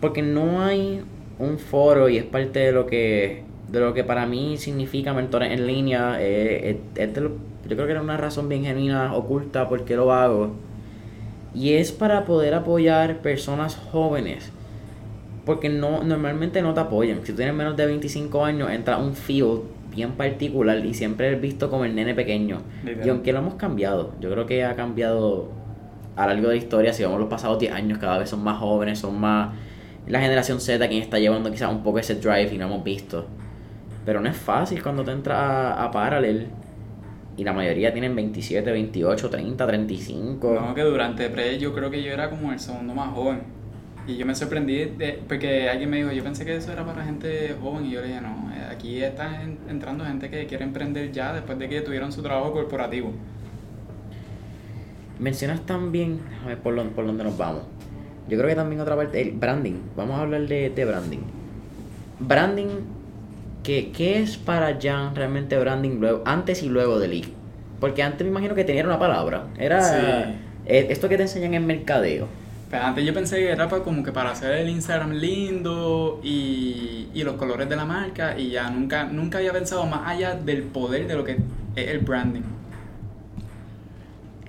porque 0.00 0.22
no 0.22 0.62
hay 0.62 1.00
un 1.38 1.58
foro 1.58 2.08
y 2.08 2.16
es 2.18 2.24
parte 2.24 2.58
de 2.60 2.72
lo 2.72 2.86
que 2.86 3.42
de 3.70 3.80
lo 3.80 3.92
que 3.92 4.04
para 4.04 4.24
mí 4.26 4.56
significa 4.56 5.12
mentores 5.14 5.50
en 5.50 5.66
línea. 5.66 6.18
Eh, 6.20 6.78
es- 6.94 7.00
es 7.08 7.14
de 7.14 7.20
lo- 7.22 7.30
yo 7.68 7.74
creo 7.74 7.86
que 7.86 7.92
era 7.92 8.02
una 8.02 8.16
razón 8.16 8.48
bien 8.48 8.62
genuina 8.64 9.14
oculta 9.14 9.68
por 9.68 9.84
qué 9.84 9.96
lo 9.96 10.12
hago 10.12 10.52
y 11.54 11.74
es 11.74 11.92
para 11.92 12.24
poder 12.24 12.54
apoyar 12.54 13.18
personas 13.18 13.76
jóvenes 13.92 14.50
porque 15.44 15.68
no 15.68 16.02
normalmente 16.02 16.62
no 16.62 16.74
te 16.74 16.80
apoyan 16.80 17.20
si 17.24 17.32
tú 17.32 17.36
tienes 17.36 17.54
menos 17.54 17.76
de 17.76 17.86
25 17.86 18.44
años 18.44 18.70
entra 18.70 18.98
un 18.98 19.14
field 19.14 19.60
bien 19.94 20.12
particular 20.12 20.84
y 20.84 20.94
siempre 20.94 21.28
eres 21.28 21.40
visto 21.40 21.70
como 21.70 21.84
el 21.84 21.94
nene 21.94 22.14
pequeño 22.14 22.62
Literal. 22.82 23.06
y 23.06 23.10
aunque 23.10 23.32
lo 23.32 23.38
hemos 23.38 23.54
cambiado 23.54 24.12
yo 24.20 24.30
creo 24.30 24.46
que 24.46 24.64
ha 24.64 24.74
cambiado 24.74 25.64
a 26.16 26.26
lo 26.26 26.34
largo 26.34 26.48
de 26.48 26.54
la 26.54 26.62
historia, 26.62 26.92
si 26.92 27.02
vamos 27.02 27.18
los 27.18 27.28
pasados 27.28 27.58
10 27.58 27.72
años, 27.72 27.98
cada 27.98 28.18
vez 28.18 28.30
son 28.30 28.42
más 28.42 28.58
jóvenes, 28.58 28.98
son 28.98 29.18
más 29.18 29.54
la 30.06 30.20
generación 30.20 30.60
Z 30.60 30.86
quien 30.88 31.02
está 31.02 31.18
llevando 31.18 31.50
quizás 31.50 31.70
un 31.70 31.82
poco 31.82 31.98
ese 31.98 32.16
drive 32.16 32.50
y 32.52 32.58
no 32.58 32.66
hemos 32.66 32.84
visto. 32.84 33.26
Pero 34.04 34.20
no 34.20 34.28
es 34.28 34.36
fácil 34.36 34.82
cuando 34.82 35.02
te 35.02 35.12
entras 35.12 35.38
a, 35.38 35.84
a 35.84 35.90
Parallel 35.90 36.48
y 37.36 37.44
la 37.44 37.52
mayoría 37.52 37.92
tienen 37.92 38.14
27, 38.14 38.70
28, 38.70 39.30
30, 39.30 39.66
35. 39.66 40.54
No, 40.60 40.74
que 40.74 40.82
durante 40.82 41.28
pre 41.30 41.58
yo 41.58 41.74
creo 41.74 41.90
que 41.90 42.02
yo 42.02 42.12
era 42.12 42.30
como 42.30 42.52
el 42.52 42.60
segundo 42.60 42.94
más 42.94 43.12
joven. 43.12 43.40
Y 44.06 44.16
yo 44.18 44.26
me 44.26 44.34
sorprendí 44.34 44.84
de- 44.84 45.18
porque 45.26 45.68
alguien 45.70 45.88
me 45.88 45.96
dijo, 45.96 46.12
yo 46.12 46.22
pensé 46.22 46.44
que 46.44 46.54
eso 46.56 46.70
era 46.70 46.84
para 46.84 47.04
gente 47.04 47.56
joven 47.60 47.86
y 47.86 47.90
yo 47.92 48.02
le 48.02 48.08
dije, 48.08 48.20
no, 48.20 48.52
eh, 48.54 48.68
aquí 48.70 49.02
está 49.02 49.42
en- 49.42 49.58
entrando 49.68 50.04
gente 50.04 50.28
que 50.30 50.46
quiere 50.46 50.64
emprender 50.64 51.10
ya 51.10 51.32
después 51.32 51.58
de 51.58 51.68
que 51.68 51.80
tuvieron 51.80 52.12
su 52.12 52.22
trabajo 52.22 52.52
corporativo. 52.52 53.12
Mencionas 55.18 55.60
también, 55.64 56.20
a 56.44 56.48
ver 56.48 56.58
por, 56.58 56.74
dónde- 56.74 56.92
por 56.94 57.06
dónde 57.06 57.24
nos 57.24 57.36
vamos. 57.38 57.62
Yo 58.28 58.36
creo 58.36 58.48
que 58.48 58.54
también 58.56 58.80
otra 58.80 58.96
parte, 58.96 59.20
el 59.20 59.32
branding. 59.32 59.74
Vamos 59.96 60.18
a 60.18 60.22
hablar 60.22 60.46
de, 60.46 60.70
de 60.70 60.84
branding. 60.84 61.20
Branding, 62.20 62.68
¿qué, 63.64 63.90
qué 63.90 64.20
es 64.22 64.36
para 64.36 64.78
Jan 64.80 65.16
realmente 65.16 65.58
branding 65.58 65.98
luego, 65.98 66.22
antes 66.24 66.62
y 66.62 66.68
luego 66.68 67.00
de 67.00 67.08
League? 67.08 67.32
Porque 67.80 68.02
antes 68.04 68.22
me 68.24 68.30
imagino 68.30 68.54
que 68.54 68.62
tenía 68.64 68.84
una 68.84 68.98
palabra. 69.00 69.48
Era 69.58 69.82
Sí. 69.82 69.96
eh, 70.66 70.86
esto 70.90 71.08
que 71.08 71.16
te 71.16 71.24
enseñan 71.24 71.54
en 71.54 71.66
mercadeo. 71.66 72.28
Pero 72.70 72.84
antes 72.84 73.04
yo 73.04 73.12
pensé 73.12 73.36
que 73.36 73.50
era 73.50 73.68
para, 73.68 73.82
como 73.82 74.02
que 74.02 74.10
para 74.12 74.30
hacer 74.30 74.52
el 74.52 74.68
Instagram 74.68 75.12
lindo 75.12 76.20
y, 76.24 77.08
y 77.14 77.22
los 77.24 77.34
colores 77.34 77.68
de 77.68 77.76
la 77.76 77.84
marca 77.84 78.38
y 78.38 78.50
ya 78.50 78.70
nunca, 78.70 79.04
nunca 79.04 79.38
había 79.38 79.52
pensado 79.52 79.84
más 79.86 80.00
allá 80.08 80.34
del 80.34 80.62
poder 80.62 81.06
de 81.06 81.14
lo 81.14 81.24
que 81.24 81.32
es 81.76 81.88
el 81.88 81.98
branding. 81.98 82.42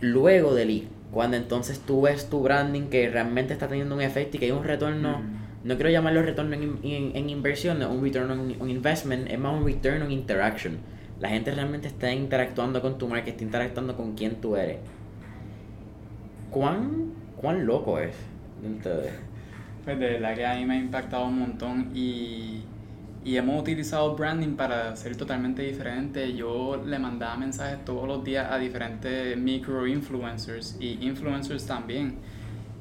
Luego 0.02 0.54
de 0.54 0.66
League, 0.66 0.88
cuando 1.12 1.38
entonces 1.38 1.80
tú 1.80 2.02
ves 2.02 2.30
tu 2.30 2.42
branding 2.42 2.84
que 2.90 3.10
realmente 3.10 3.54
está 3.54 3.68
teniendo 3.68 3.96
un 3.96 4.02
efecto 4.02 4.38
y 4.38 4.40
que 4.40 4.46
hay 4.48 4.52
un 4.52 4.64
retorno, 4.64 5.20
Mm. 5.20 5.35
No 5.66 5.76
quiero 5.76 5.90
llamarlo 5.90 6.22
retorno 6.22 6.54
en, 6.56 6.80
en, 6.84 7.16
en 7.16 7.30
inversión, 7.30 7.82
un 7.84 8.02
return 8.04 8.32
on, 8.62 8.70
investment, 8.70 9.30
es 9.30 9.40
más 9.40 9.54
un 9.60 9.66
return 9.66 10.02
on 10.04 10.12
interaction. 10.12 10.78
La 11.20 11.30
gente 11.30 11.52
realmente 11.52 11.88
está 11.88 12.14
interactuando 12.14 12.82
con 12.82 12.98
tu 12.98 13.08
marca, 13.08 13.30
está 13.32 13.44
interactuando 13.44 13.96
con 13.98 14.16
quién 14.16 14.36
tú 14.42 14.56
eres. 14.56 14.80
¿Cuán, 16.52 17.14
cuán 17.38 17.66
loco 17.66 18.00
es? 18.00 18.16
de- 18.62 19.10
Pues 19.84 20.00
de 20.00 20.06
verdad 20.14 20.36
que 20.36 20.46
a 20.46 20.56
mí 20.56 20.66
me 20.66 20.76
ha 20.76 20.78
impactado 20.80 21.26
un 21.28 21.40
montón 21.40 21.92
y, 21.94 22.62
y 23.24 23.38
hemos 23.38 23.60
utilizado 23.62 24.16
branding 24.16 24.56
para 24.56 24.96
ser 24.96 25.16
totalmente 25.16 25.62
diferente. 25.64 26.34
Yo 26.36 26.82
le 26.86 27.00
mandaba 27.00 27.38
mensajes 27.38 27.84
todos 27.86 28.08
los 28.08 28.24
días 28.24 28.52
a 28.52 28.58
diferentes 28.58 29.38
micro 29.38 29.86
influencers 29.88 30.78
y 30.80 30.98
influencers 31.06 31.66
también. 31.66 32.16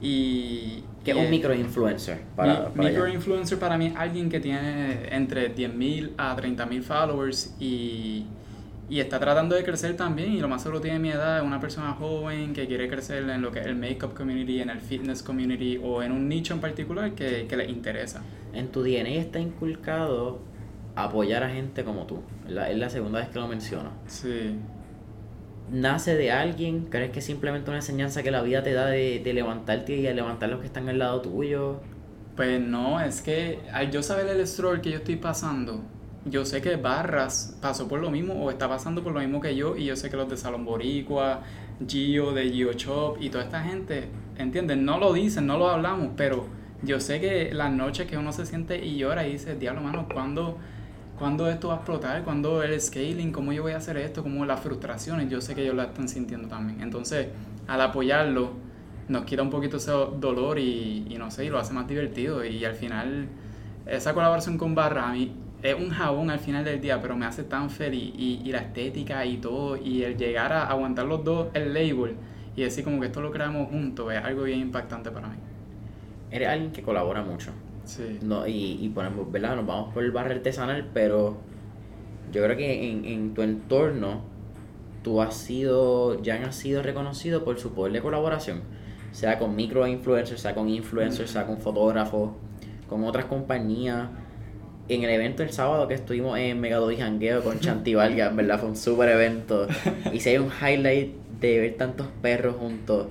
Y 0.00 0.84
¿Qué 1.04 1.10
es 1.10 1.16
un 1.16 1.30
micro-influencer? 1.30 2.22
Para, 2.34 2.70
para 2.70 2.88
micro 2.88 3.04
allá? 3.04 3.14
influencer 3.14 3.58
para 3.58 3.76
mí 3.76 3.86
es 3.86 3.96
alguien 3.96 4.28
que 4.28 4.40
tiene 4.40 5.14
entre 5.14 5.54
10.000 5.54 6.12
a 6.16 6.36
30.000 6.36 6.82
followers 6.82 7.54
y, 7.60 8.24
y 8.88 9.00
está 9.00 9.20
tratando 9.20 9.54
de 9.54 9.62
crecer 9.64 9.96
también 9.96 10.32
y 10.32 10.40
lo 10.40 10.48
más 10.48 10.62
seguro 10.62 10.80
tiene 10.80 10.98
mi 10.98 11.10
edad, 11.10 11.38
es 11.38 11.44
una 11.44 11.60
persona 11.60 11.92
joven 11.92 12.54
que 12.54 12.66
quiere 12.66 12.88
crecer 12.88 13.28
en 13.28 13.42
lo 13.42 13.52
que 13.52 13.60
es 13.60 13.66
el 13.66 13.76
makeup 13.76 14.14
community, 14.14 14.60
en 14.60 14.70
el 14.70 14.80
fitness 14.80 15.22
community 15.22 15.78
o 15.82 16.02
en 16.02 16.10
un 16.12 16.28
nicho 16.28 16.54
en 16.54 16.60
particular 16.60 17.12
que, 17.12 17.46
que 17.46 17.56
le 17.56 17.66
interesa. 17.66 18.22
En 18.52 18.68
tu 18.68 18.82
DNA 18.82 19.20
está 19.20 19.38
inculcado 19.38 20.40
apoyar 20.96 21.42
a 21.42 21.50
gente 21.50 21.84
como 21.84 22.06
tú. 22.06 22.22
La, 22.48 22.70
es 22.70 22.78
la 22.78 22.88
segunda 22.88 23.20
vez 23.20 23.28
que 23.28 23.38
lo 23.38 23.48
menciono. 23.48 23.90
Sí. 24.06 24.56
Nace 25.70 26.16
de 26.16 26.30
alguien? 26.30 26.86
¿Crees 26.86 27.10
que 27.10 27.18
es 27.20 27.24
simplemente 27.24 27.70
una 27.70 27.78
enseñanza 27.78 28.22
que 28.22 28.30
la 28.30 28.42
vida 28.42 28.62
te 28.62 28.72
da 28.72 28.86
de, 28.86 29.20
de 29.20 29.32
levantarte 29.32 29.96
y 29.96 30.02
de 30.02 30.14
levantar 30.14 30.48
los 30.48 30.60
que 30.60 30.66
están 30.66 30.88
al 30.88 30.98
lado 30.98 31.20
tuyo? 31.20 31.80
Pues 32.36 32.60
no, 32.60 33.00
es 33.00 33.22
que 33.22 33.60
al 33.72 33.90
yo 33.90 34.02
saber 34.02 34.26
el 34.26 34.46
stroll 34.46 34.80
que 34.80 34.90
yo 34.90 34.96
estoy 34.96 35.16
pasando, 35.16 35.82
yo 36.24 36.44
sé 36.44 36.62
que 36.62 36.76
Barras 36.76 37.56
pasó 37.60 37.86
por 37.86 38.00
lo 38.00 38.10
mismo 38.10 38.34
o 38.34 38.50
está 38.50 38.68
pasando 38.68 39.02
por 39.02 39.12
lo 39.12 39.20
mismo 39.20 39.40
que 39.40 39.54
yo 39.54 39.76
y 39.76 39.84
yo 39.84 39.94
sé 39.94 40.10
que 40.10 40.16
los 40.16 40.28
de 40.28 40.36
Salón 40.36 40.64
Boricua, 40.64 41.42
Gio 41.86 42.32
de 42.32 42.50
Gio 42.50 42.72
Shop 42.72 43.18
y 43.20 43.30
toda 43.30 43.44
esta 43.44 43.62
gente, 43.62 44.08
¿entienden? 44.38 44.84
No 44.84 44.98
lo 44.98 45.12
dicen, 45.12 45.46
no 45.46 45.58
lo 45.58 45.68
hablamos, 45.68 46.10
pero 46.16 46.46
yo 46.82 46.98
sé 46.98 47.20
que 47.20 47.52
las 47.52 47.70
noches 47.70 48.06
que 48.06 48.16
uno 48.16 48.32
se 48.32 48.46
siente 48.46 48.84
y 48.84 48.96
llora 48.96 49.26
y 49.26 49.32
dice, 49.32 49.54
diablo 49.56 49.82
mano, 49.82 50.08
¿cuándo, 50.12 50.58
¿cuándo 51.18 51.48
esto 51.48 51.68
va 51.68 51.74
a 51.74 51.76
explotar? 51.78 52.22
¿Cuándo 52.24 52.62
el 52.62 52.80
scaling? 52.80 53.32
¿Cómo 53.32 53.52
yo 53.52 53.62
voy 53.62 53.72
a 53.72 53.78
hacer 53.78 53.96
esto? 53.96 54.22
¿Cómo 54.22 54.44
las 54.44 54.60
frustraciones? 54.60 55.30
Yo 55.30 55.40
sé 55.40 55.54
que 55.54 55.62
ellos 55.62 55.74
la 55.74 55.84
están 55.84 56.08
sintiendo 56.08 56.48
también. 56.48 56.80
Entonces, 56.80 57.28
al 57.66 57.80
apoyarlo, 57.80 58.52
nos 59.08 59.24
quita 59.24 59.42
un 59.42 59.50
poquito 59.50 59.76
ese 59.76 59.92
dolor 59.92 60.58
y, 60.58 61.06
y 61.08 61.16
no 61.18 61.30
sé, 61.30 61.44
y 61.44 61.50
lo 61.50 61.58
hace 61.58 61.72
más 61.72 61.86
divertido. 61.86 62.44
Y 62.44 62.64
al 62.64 62.74
final, 62.74 63.28
esa 63.86 64.14
colaboración 64.14 64.58
con 64.58 64.74
Barra, 64.74 65.08
a 65.08 65.12
mí 65.12 65.32
es 65.62 65.74
un 65.74 65.90
jabón 65.90 66.30
al 66.30 66.40
final 66.40 66.64
del 66.64 66.80
día, 66.80 67.00
pero 67.00 67.16
me 67.16 67.26
hace 67.26 67.42
tan 67.44 67.70
feliz. 67.70 68.12
Y, 68.16 68.42
y 68.44 68.52
la 68.52 68.58
estética 68.58 69.24
y 69.24 69.38
todo, 69.38 69.76
y 69.76 70.02
el 70.02 70.16
llegar 70.16 70.52
a 70.52 70.66
aguantar 70.66 71.06
los 71.06 71.24
dos 71.24 71.48
el 71.54 71.72
label 71.72 72.16
y 72.56 72.62
decir 72.62 72.84
como 72.84 73.00
que 73.00 73.06
esto 73.06 73.20
lo 73.20 73.30
creamos 73.30 73.68
juntos, 73.70 74.12
es 74.12 74.22
algo 74.22 74.44
bien 74.44 74.60
impactante 74.60 75.10
para 75.10 75.28
mí. 75.28 75.36
Eres 76.30 76.48
alguien 76.48 76.72
que 76.72 76.82
colabora 76.82 77.22
mucho. 77.22 77.52
Sí. 77.84 78.18
No, 78.22 78.46
y, 78.46 78.78
y 78.80 78.88
ponemos, 78.88 79.30
¿verdad? 79.30 79.56
Nos 79.56 79.66
vamos 79.66 79.92
por 79.92 80.02
el 80.04 80.10
barrio 80.10 80.36
artesanal, 80.36 80.90
pero 80.92 81.36
yo 82.32 82.42
creo 82.42 82.56
que 82.56 82.90
en, 82.90 83.04
en 83.04 83.34
tu 83.34 83.42
entorno 83.42 84.22
tú 85.04 85.20
has 85.20 85.36
sido, 85.36 86.20
ya 86.22 86.36
has 86.36 86.56
sido 86.56 86.82
reconocido 86.82 87.44
por 87.44 87.60
su 87.60 87.72
poder 87.72 87.92
de 87.92 88.00
colaboración. 88.00 88.62
Sea 89.12 89.38
con 89.38 89.54
micro 89.54 89.86
influencers, 89.86 90.40
sea 90.40 90.54
con 90.54 90.68
influencers, 90.68 91.30
sea 91.30 91.46
con 91.46 91.58
fotógrafos, 91.58 92.32
con 92.88 93.04
otras 93.04 93.26
compañías. 93.26 94.08
En 94.88 95.02
el 95.04 95.10
evento 95.10 95.42
el 95.42 95.50
sábado 95.50 95.86
que 95.86 95.94
estuvimos 95.94 96.36
en 96.38 96.60
Megadoi 96.60 96.96
Jangueo 96.96 97.44
con 97.44 97.60
Chanti 97.60 97.94
Valga, 97.94 98.26
en 98.26 98.36
verdad 98.36 98.58
fue 98.58 98.70
un 98.70 98.76
súper 98.76 99.10
evento. 99.10 99.68
Y 100.12 100.18
si 100.18 100.30
hay 100.30 100.38
un 100.38 100.50
highlight 100.50 101.14
de 101.40 101.60
ver 101.60 101.76
tantos 101.76 102.08
perros 102.20 102.56
juntos, 102.56 103.06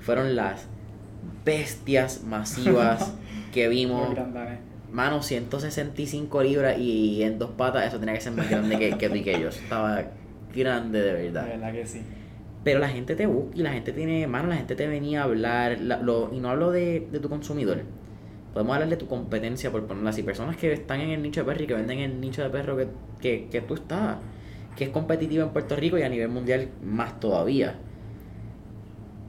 fueron 0.00 0.34
las 0.34 0.66
bestias 1.44 2.24
masivas 2.24 3.14
que 3.52 3.68
vimos. 3.68 4.10
Grande, 4.14 4.58
Mano, 4.90 5.22
165 5.22 6.42
libras 6.42 6.78
y 6.78 7.22
en 7.22 7.38
dos 7.38 7.50
patas, 7.50 7.86
eso 7.86 7.98
tenía 7.98 8.14
que 8.14 8.20
ser 8.22 8.32
más 8.32 8.48
grande 8.48 8.78
que, 8.78 8.96
que 8.96 9.08
tú 9.10 9.16
y 9.16 9.22
que 9.22 9.38
yo. 9.40 9.48
Estaba 9.48 10.02
grande 10.54 11.00
de 11.00 11.12
de 11.14 11.22
verdad. 11.24 11.46
verdad 11.46 11.72
que 11.72 11.86
sí. 11.86 12.00
Pero 12.64 12.80
la 12.80 12.88
gente 12.88 13.14
te 13.14 13.26
busca 13.26 13.56
y 13.56 13.62
la 13.62 13.72
gente 13.72 13.92
tiene, 13.92 14.26
mano, 14.26 14.48
la 14.48 14.56
gente 14.56 14.74
te 14.76 14.86
venía 14.86 15.20
a 15.20 15.24
hablar. 15.24 15.78
la- 15.80 15.98
lo- 16.00 16.30
y 16.32 16.40
no 16.40 16.48
hablo 16.50 16.70
de, 16.70 17.06
de 17.12 17.20
tu 17.20 17.28
consumidor. 17.28 17.82
Podemos 18.52 18.74
hablar 18.74 18.88
de 18.88 18.96
tu 18.96 19.06
competencia, 19.06 19.70
por 19.70 19.86
ponerlo 19.86 20.08
así. 20.08 20.22
Personas 20.22 20.56
que 20.56 20.72
están 20.72 21.00
en 21.00 21.10
el 21.10 21.22
nicho 21.22 21.40
de 21.42 21.46
perro 21.46 21.62
y 21.62 21.66
que 21.66 21.74
venden 21.74 21.98
el 22.00 22.20
nicho 22.20 22.42
de 22.42 22.48
perro 22.50 22.76
que, 22.76 22.88
que, 23.20 23.48
que 23.50 23.60
tú 23.60 23.74
estás. 23.74 24.16
Que 24.74 24.84
es 24.84 24.90
competitivo 24.90 25.42
en 25.44 25.50
Puerto 25.50 25.76
Rico 25.76 25.98
y 25.98 26.02
a 26.02 26.08
nivel 26.08 26.28
mundial 26.30 26.68
más 26.82 27.20
todavía. 27.20 27.74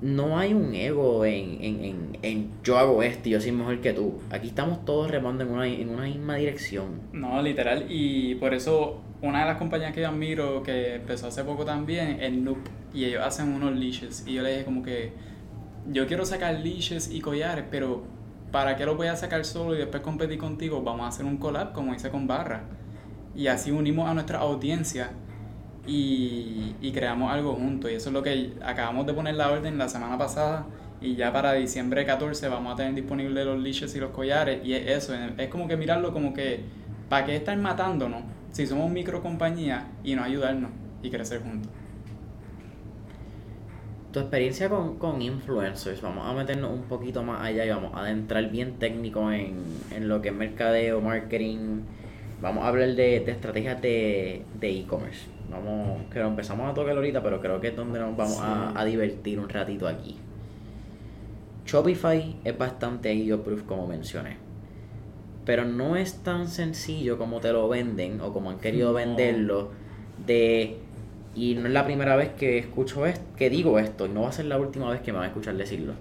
No 0.02 0.38
hay 0.38 0.54
un 0.54 0.74
ego 0.74 1.26
en, 1.26 1.58
en, 1.62 1.84
en, 1.84 2.18
en 2.22 2.50
yo 2.64 2.78
hago 2.78 3.04
esto 3.04 3.28
y 3.28 3.34
yo 3.34 3.42
soy 3.42 3.52
mejor 3.52 3.82
que 3.82 3.92
tú. 3.92 4.20
Aquí 4.30 4.48
estamos 4.48 4.86
todos 4.86 5.12
remando 5.12 5.44
en 5.44 5.52
una, 5.52 5.68
en 5.68 5.90
una 5.90 6.04
misma 6.04 6.36
dirección. 6.36 7.02
No, 7.12 7.42
literal. 7.42 7.86
Y 7.90 8.36
por 8.36 8.54
eso 8.54 9.02
una 9.22 9.42
de 9.42 9.46
las 9.48 9.58
compañías 9.58 9.94
que 9.94 10.02
yo 10.02 10.08
admiro, 10.08 10.64
que 10.64 10.96
empezó 10.96 11.28
hace 11.28 11.44
poco 11.44 11.66
también, 11.66 12.22
es 12.22 12.32
Noop. 12.32 12.60
Y 12.94 13.06
ellos 13.06 13.24
hacen 13.26 13.50
unos 13.50 13.76
leashes. 13.76 14.24
Y 14.26 14.36
yo 14.36 14.42
le 14.42 14.52
dije 14.52 14.66
como 14.66 14.82
que 14.84 15.12
yo 15.92 16.08
quiero 16.08 16.26
sacar 16.26 16.60
leashes 16.60 17.12
y 17.12 17.20
collares, 17.20 17.66
pero 17.70 18.04
¿para 18.52 18.78
qué 18.78 18.86
lo 18.86 18.96
voy 18.96 19.08
a 19.08 19.16
sacar 19.16 19.44
solo 19.44 19.76
y 19.76 19.78
después 19.78 20.02
competir 20.02 20.38
contigo? 20.38 20.82
Vamos 20.82 21.06
a 21.06 21.10
hacer 21.10 21.26
un 21.26 21.38
collab 21.38 21.74
como 21.74 21.94
hice 21.94 22.10
con 22.10 22.28
Barra. 22.28 22.64
Y 23.36 23.48
así 23.48 23.72
unimos 23.72 24.10
a 24.10 24.14
nuestra 24.14 24.40
audiencia 24.40 25.12
y, 25.90 26.76
y 26.82 26.92
creamos 26.92 27.32
algo 27.32 27.56
juntos. 27.56 27.92
Y 27.92 27.96
eso 27.96 28.10
es 28.10 28.14
lo 28.14 28.22
que 28.22 28.54
acabamos 28.64 29.08
de 29.08 29.14
poner 29.14 29.36
la 29.36 29.52
orden 29.52 29.78
la 29.78 29.90
semana 29.90 30.18
pasada. 30.18 30.68
Y 31.02 31.16
ya 31.16 31.32
para 31.34 31.54
diciembre 31.54 32.06
14 32.06 32.48
vamos 32.50 32.74
a 32.74 32.76
tener 32.76 32.94
disponibles 32.94 33.46
los 33.46 33.58
leashes 33.60 33.96
y 33.96 34.00
los 34.00 34.12
collares. 34.12 34.64
Y 34.64 34.74
es 34.74 34.88
eso, 34.88 35.16
es 35.16 35.48
como 35.50 35.68
que 35.68 35.78
mirarlo 35.78 36.14
como 36.14 36.34
que, 36.34 36.62
¿para 37.10 37.26
qué 37.26 37.36
estar 37.36 37.58
matándonos 37.58 38.24
si 38.52 38.68
somos 38.68 38.92
micro 38.92 39.22
compañía 39.22 39.88
y 40.04 40.16
no 40.16 40.24
ayudarnos 40.24 40.72
y 41.02 41.10
crecer 41.10 41.42
juntos? 41.42 41.72
Tu 44.12 44.20
experiencia 44.20 44.70
con, 44.70 44.98
con 44.98 45.22
influencers, 45.22 46.02
vamos 46.02 46.26
a 46.26 46.34
meternos 46.34 46.72
un 46.72 46.84
poquito 46.84 47.24
más 47.24 47.42
allá 47.46 47.64
y 47.64 47.70
vamos 47.70 47.94
a 47.94 48.02
adentrar 48.02 48.50
bien 48.50 48.80
técnico 48.80 49.32
en, 49.32 49.64
en 49.92 50.08
lo 50.10 50.22
que 50.22 50.30
es 50.30 50.36
mercadeo, 50.36 51.00
marketing. 51.00 51.84
Vamos 52.42 52.64
a 52.64 52.68
hablar 52.70 52.90
de, 52.96 53.20
de 53.20 53.32
estrategias 53.32 53.82
de 53.82 54.44
de 54.60 54.80
e-commerce. 54.80 55.28
vamos, 55.52 56.04
que 56.12 56.20
lo 56.20 56.28
empezamos 56.28 56.70
a 56.70 56.74
tocar 56.74 56.96
ahorita, 56.96 57.22
pero 57.24 57.40
creo 57.42 57.60
que 57.60 57.70
es 57.70 57.76
donde 57.76 58.00
nos 58.00 58.16
vamos 58.16 58.40
a, 58.40 58.70
Sí. 58.72 58.74
a 58.78 58.86
divertir 58.86 59.40
un 59.40 59.50
ratito 59.50 59.88
aquí. 59.88 60.18
Shopify 61.66 62.36
es 62.44 62.58
bastante 62.58 63.14
IO-proof 63.14 63.64
como 63.64 63.88
mencioné. 63.88 64.38
Pero 65.46 65.66
no 65.66 65.96
es 65.96 66.24
tan 66.24 66.48
sencillo 66.48 67.18
como 67.18 67.40
te 67.40 67.52
lo 67.52 67.68
venden 67.70 68.22
o 68.22 68.32
como 68.34 68.50
han 68.50 68.60
querido 68.60 68.90
No. 68.90 68.96
venderlo 68.96 69.70
de 70.26 70.78
y 71.36 71.56
no 71.56 71.68
es 71.68 71.74
la 71.74 71.86
primera 71.86 72.16
vez 72.16 72.30
que 72.30 72.58
escucho 72.58 73.06
esto, 73.06 73.24
que 73.38 73.50
digo 73.50 73.80
esto, 73.80 74.06
y 74.08 74.10
no 74.10 74.22
va 74.24 74.30
a 74.30 74.32
ser 74.32 74.46
la 74.46 74.58
última 74.58 74.90
vez 74.90 75.00
que 75.02 75.12
me 75.12 75.20
van 75.20 75.26
a 75.26 75.28
escuchar 75.30 75.56
decirlo. 75.56 75.94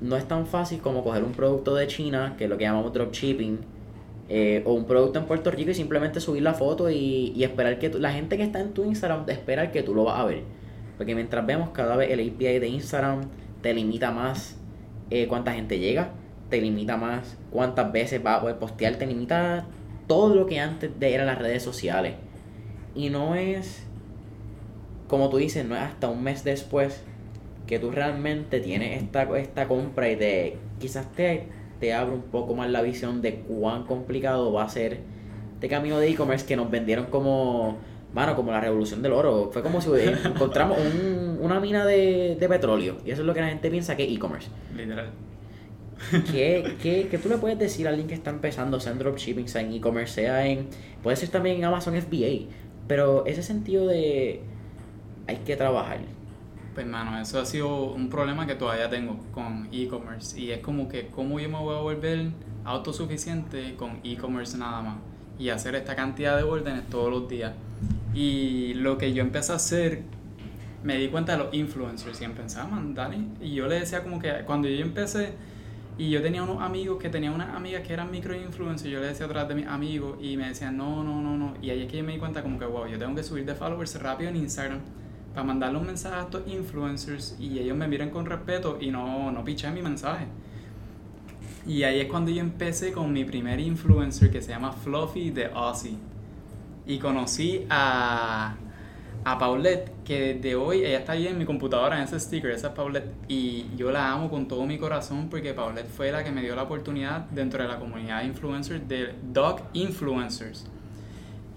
No 0.00 0.16
es 0.16 0.26
tan 0.26 0.46
fácil 0.46 0.80
como 0.80 1.02
coger 1.02 1.24
un 1.24 1.32
producto 1.32 1.74
de 1.74 1.86
China, 1.88 2.34
que 2.38 2.44
es 2.44 2.50
lo 2.50 2.56
que 2.56 2.64
llamamos 2.64 2.92
dropshipping, 2.92 3.58
eh, 4.28 4.62
o 4.64 4.72
un 4.72 4.86
producto 4.86 5.18
en 5.18 5.26
Puerto 5.26 5.50
Rico 5.50 5.70
y 5.70 5.74
simplemente 5.74 6.20
subir 6.20 6.42
la 6.42 6.54
foto 6.54 6.90
y, 6.90 7.32
y 7.34 7.44
esperar 7.44 7.78
que 7.78 7.90
la 7.90 8.12
gente 8.12 8.36
que 8.36 8.42
está 8.42 8.60
en 8.60 8.72
tu 8.72 8.84
Instagram 8.84 9.24
espera 9.28 9.70
que 9.70 9.82
tú 9.82 9.94
lo 9.94 10.04
vas 10.04 10.18
a 10.18 10.24
ver. 10.24 10.42
Porque 10.96 11.14
mientras 11.14 11.44
vemos 11.46 11.70
cada 11.70 11.96
vez 11.96 12.10
el 12.10 12.20
API 12.20 12.58
de 12.58 12.68
Instagram 12.68 13.22
te 13.62 13.74
limita 13.74 14.10
más 14.10 14.56
eh, 15.10 15.26
cuánta 15.28 15.52
gente 15.52 15.78
llega, 15.78 16.10
te 16.50 16.60
limita 16.60 16.96
más 16.96 17.36
cuántas 17.50 17.92
veces 17.92 18.24
va 18.24 18.36
a 18.36 18.40
poder 18.40 18.58
postear, 18.58 18.96
te 18.96 19.06
limita 19.06 19.66
todo 20.06 20.34
lo 20.34 20.46
que 20.46 20.60
antes 20.60 20.98
de 20.98 21.14
eran 21.14 21.26
las 21.26 21.38
redes 21.38 21.62
sociales. 21.62 22.14
Y 22.94 23.10
no 23.10 23.34
es, 23.34 23.84
como 25.08 25.28
tú 25.28 25.36
dices, 25.36 25.64
no 25.64 25.76
es 25.76 25.82
hasta 25.82 26.08
un 26.08 26.22
mes 26.22 26.44
después 26.44 27.02
que 27.66 27.78
tú 27.78 27.90
realmente 27.90 28.60
tienes 28.60 29.02
esta, 29.02 29.22
esta 29.38 29.68
compra 29.68 30.10
y 30.10 30.16
te, 30.16 30.56
quizás 30.78 31.10
te, 31.12 31.48
te 31.80 31.92
abre 31.94 32.14
un 32.14 32.22
poco 32.22 32.54
más 32.54 32.70
la 32.70 32.82
visión 32.82 33.22
de 33.22 33.40
cuán 33.40 33.84
complicado 33.84 34.52
va 34.52 34.64
a 34.64 34.68
ser 34.68 35.00
este 35.54 35.68
camino 35.68 35.98
de 35.98 36.08
e-commerce 36.10 36.46
que 36.46 36.56
nos 36.56 36.70
vendieron 36.70 37.06
como, 37.06 37.78
mano, 38.14 38.34
como 38.36 38.50
la 38.52 38.60
revolución 38.60 39.02
del 39.02 39.12
oro. 39.12 39.50
Fue 39.52 39.62
como 39.62 39.80
si 39.80 39.90
encontramos 40.24 40.78
un- 40.78 41.38
una 41.42 41.60
mina 41.60 41.84
de, 41.86 42.36
de 42.38 42.48
petróleo 42.48 42.96
y 43.04 43.10
eso 43.10 43.22
es 43.22 43.26
lo 43.26 43.34
que 43.34 43.40
la 43.40 43.48
gente 43.48 43.70
piensa 43.70 43.96
que 43.96 44.04
es 44.04 44.12
e-commerce. 44.16 44.48
Literal. 44.76 45.10
¿Qué, 46.30 46.76
qué, 46.82 47.08
qué 47.10 47.18
tú 47.18 47.28
le 47.28 47.38
puedes 47.38 47.58
decir 47.58 47.86
a 47.86 47.90
alguien 47.90 48.06
que 48.08 48.14
está 48.14 48.30
empezando, 48.30 48.80
sea 48.80 48.92
en 48.92 48.98
dropshipping, 48.98 49.48
sea 49.48 49.62
en 49.62 49.72
e-commerce, 49.72 50.14
sea 50.14 50.46
en... 50.46 50.66
Puede 51.02 51.16
ser 51.16 51.30
también 51.30 51.56
en 51.56 51.64
Amazon 51.64 51.94
FBA, 52.00 52.48
pero 52.86 53.24
ese 53.26 53.42
sentido 53.42 53.86
de... 53.86 54.40
Hay 55.26 55.36
que 55.38 55.56
trabajar. 55.56 55.98
Pues 56.76 56.86
mano, 56.86 57.18
eso 57.18 57.40
ha 57.40 57.46
sido 57.46 57.84
un 57.84 58.10
problema 58.10 58.46
que 58.46 58.54
todavía 58.54 58.90
tengo 58.90 59.16
con 59.32 59.66
e-commerce. 59.72 60.38
Y 60.38 60.50
es 60.50 60.58
como 60.58 60.90
que 60.90 61.06
cómo 61.06 61.40
yo 61.40 61.48
me 61.48 61.56
voy 61.56 61.74
a 61.74 61.78
volver 61.78 62.32
autosuficiente 62.66 63.76
con 63.76 64.00
e-commerce 64.04 64.58
nada 64.58 64.82
más 64.82 64.96
y 65.38 65.48
hacer 65.48 65.74
esta 65.74 65.96
cantidad 65.96 66.36
de 66.36 66.42
órdenes 66.42 66.86
todos 66.90 67.10
los 67.10 67.30
días. 67.30 67.54
Y 68.12 68.74
lo 68.74 68.98
que 68.98 69.14
yo 69.14 69.22
empecé 69.22 69.52
a 69.52 69.54
hacer, 69.54 70.02
me 70.84 70.98
di 70.98 71.08
cuenta 71.08 71.32
de 71.32 71.38
los 71.44 71.54
influencers. 71.54 72.20
Y 72.20 72.24
empecé 72.24 72.60
a 72.60 72.64
mandar 72.64 73.10
y 73.40 73.54
yo 73.54 73.66
le 73.68 73.80
decía 73.80 74.02
como 74.02 74.18
que 74.18 74.30
cuando 74.44 74.68
yo 74.68 74.82
empecé 74.82 75.32
y 75.96 76.10
yo 76.10 76.20
tenía 76.20 76.42
unos 76.42 76.60
amigos 76.60 76.98
que 76.98 77.08
tenían 77.08 77.32
unas 77.32 77.56
amigas 77.56 77.86
que 77.86 77.94
eran 77.94 78.10
micro 78.10 78.34
influencers, 78.34 78.90
yo 78.90 79.00
le 79.00 79.06
decía 79.06 79.24
atrás 79.24 79.48
de 79.48 79.54
mis 79.54 79.66
amigos 79.66 80.18
y 80.20 80.36
me 80.36 80.48
decían 80.48 80.76
no, 80.76 81.02
no, 81.02 81.22
no, 81.22 81.38
no. 81.38 81.54
Y 81.62 81.70
ahí 81.70 81.84
es 81.84 81.90
que 81.90 81.96
yo 81.96 82.04
me 82.04 82.12
di 82.12 82.18
cuenta 82.18 82.42
como 82.42 82.58
que 82.58 82.66
wow, 82.66 82.86
yo 82.86 82.98
tengo 82.98 83.14
que 83.14 83.22
subir 83.22 83.46
de 83.46 83.54
followers 83.54 83.98
rápido 84.02 84.28
en 84.28 84.36
Instagram 84.36 84.80
para 85.36 85.48
mandarle 85.48 85.78
un 85.78 85.84
mensaje 85.84 86.16
a 86.16 86.22
estos 86.22 86.48
influencers 86.48 87.36
y 87.38 87.58
ellos 87.58 87.76
me 87.76 87.86
miren 87.86 88.08
con 88.08 88.24
respeto 88.24 88.78
y 88.80 88.90
no, 88.90 89.30
no 89.30 89.44
pichen 89.44 89.74
mi 89.74 89.82
mensaje. 89.82 90.24
Y 91.66 91.82
ahí 91.82 92.00
es 92.00 92.06
cuando 92.06 92.30
yo 92.30 92.40
empecé 92.40 92.90
con 92.90 93.12
mi 93.12 93.22
primer 93.26 93.60
influencer 93.60 94.30
que 94.30 94.40
se 94.40 94.52
llama 94.52 94.72
Fluffy 94.72 95.28
de 95.28 95.50
Aussie. 95.52 95.98
Y 96.86 96.98
conocí 96.98 97.66
a, 97.68 98.54
a 99.24 99.38
Paulette, 99.38 99.92
que 100.06 100.32
desde 100.36 100.54
hoy, 100.54 100.86
ella 100.86 101.00
está 101.00 101.12
ahí 101.12 101.26
en 101.26 101.36
mi 101.36 101.44
computadora, 101.44 101.98
en 101.98 102.04
ese 102.04 102.18
sticker, 102.18 102.52
esa 102.52 102.68
es 102.68 102.72
Paulette. 102.72 103.12
Y 103.28 103.66
yo 103.76 103.90
la 103.90 104.10
amo 104.10 104.30
con 104.30 104.48
todo 104.48 104.64
mi 104.64 104.78
corazón 104.78 105.28
porque 105.28 105.52
Paulette 105.52 105.90
fue 105.90 106.10
la 106.12 106.24
que 106.24 106.30
me 106.30 106.40
dio 106.40 106.56
la 106.56 106.62
oportunidad 106.62 107.26
dentro 107.28 107.62
de 107.62 107.68
la 107.68 107.78
comunidad 107.78 108.22
de 108.22 108.28
influencers 108.28 108.88
de 108.88 109.14
Dog 109.34 109.60
Influencers. 109.74 110.66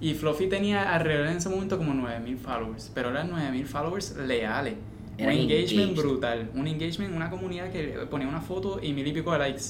Y 0.01 0.13
Fluffy 0.13 0.47
tenía 0.47 0.93
alrededor 0.93 1.27
en 1.27 1.37
ese 1.37 1.49
momento 1.49 1.77
como 1.77 1.93
9000 1.93 2.37
followers, 2.37 2.91
pero 2.93 3.09
eran 3.09 3.29
9000 3.29 3.65
followers 3.65 4.15
leales. 4.17 4.75
Un 5.17 5.23
Eran 5.25 5.35
engagement 5.37 5.89
engaged. 5.89 6.03
brutal. 6.03 6.49
Un 6.55 6.67
engagement, 6.67 7.13
una 7.15 7.29
comunidad 7.29 7.69
que 7.71 7.87
ponía 8.09 8.27
una 8.27 8.39
foto 8.39 8.79
y 8.81 8.93
mil 8.93 9.05
y 9.05 9.11
pico 9.11 9.33
de 9.33 9.39
likes. 9.39 9.63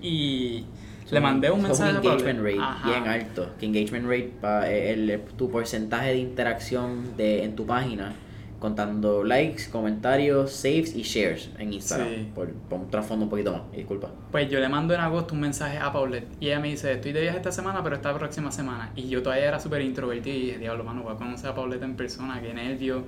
Y 0.00 0.64
le 1.10 1.20
mandé 1.20 1.50
un 1.50 1.62
mensaje 1.62 1.96
a 1.96 2.00
engagement 2.00 2.40
rate 2.40 2.58
Ajá. 2.60 2.88
bien 2.90 3.08
alto. 3.08 3.50
Que 3.58 3.66
engagement 3.66 4.06
rate, 4.06 4.32
pa, 4.40 4.70
el, 4.70 5.10
el- 5.10 5.20
tu 5.36 5.50
porcentaje 5.50 6.10
de 6.10 6.18
interacción 6.18 7.16
de, 7.16 7.42
en 7.44 7.56
tu 7.56 7.66
página 7.66 8.14
contando 8.58 9.22
likes, 9.22 9.68
comentarios, 9.70 10.52
saves 10.52 10.94
y 10.94 11.02
shares 11.02 11.50
en 11.58 11.72
Instagram. 11.74 12.08
Sí. 12.08 12.28
Por, 12.34 12.52
por 12.52 12.80
un 12.80 12.90
trasfondo 12.90 13.24
un 13.24 13.30
poquito 13.30 13.52
más, 13.52 13.62
disculpa. 13.72 14.10
Pues 14.30 14.50
yo 14.50 14.58
le 14.60 14.68
mando 14.68 14.94
en 14.94 15.00
agosto 15.00 15.34
un 15.34 15.40
mensaje 15.40 15.78
a 15.78 15.92
Paulette 15.92 16.28
y 16.40 16.46
ella 16.46 16.60
me 16.60 16.68
dice, 16.68 16.92
estoy 16.92 17.12
de 17.12 17.20
viaje 17.20 17.36
esta 17.36 17.52
semana, 17.52 17.82
pero 17.82 17.96
esta 17.96 18.16
próxima 18.16 18.50
semana. 18.50 18.92
Y 18.96 19.08
yo 19.08 19.22
todavía 19.22 19.46
era 19.46 19.60
súper 19.60 19.82
introvertido 19.82 20.36
y 20.36 20.40
dije, 20.40 20.58
diablo, 20.58 20.84
mano, 20.84 21.02
voy 21.02 21.14
a 21.14 21.16
conocer 21.16 21.50
a 21.50 21.54
Paulette 21.54 21.82
en 21.82 21.96
persona, 21.96 22.40
qué 22.40 22.54
nervio. 22.54 23.04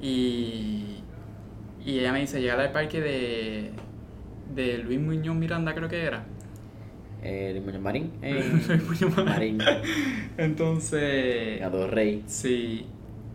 Y, 0.00 1.02
y 1.84 1.98
ella 1.98 2.12
me 2.12 2.20
dice, 2.20 2.40
llegar 2.40 2.60
al 2.60 2.72
parque 2.72 3.00
de, 3.00 3.70
de 4.54 4.78
Luis 4.78 5.00
Muñoz 5.00 5.34
Miranda, 5.36 5.74
creo 5.74 5.88
que 5.88 6.04
era. 6.04 6.24
Eh, 7.24 7.60
Muñoz 7.64 7.80
Marín. 7.80 8.12
Eh, 8.20 8.50
Luis 8.52 9.02
Muñoz 9.02 9.24
Marín. 9.24 9.58
Entonces, 10.36 11.60
Gato 11.60 11.86
Rey. 11.86 12.24
Sí, 12.26 12.86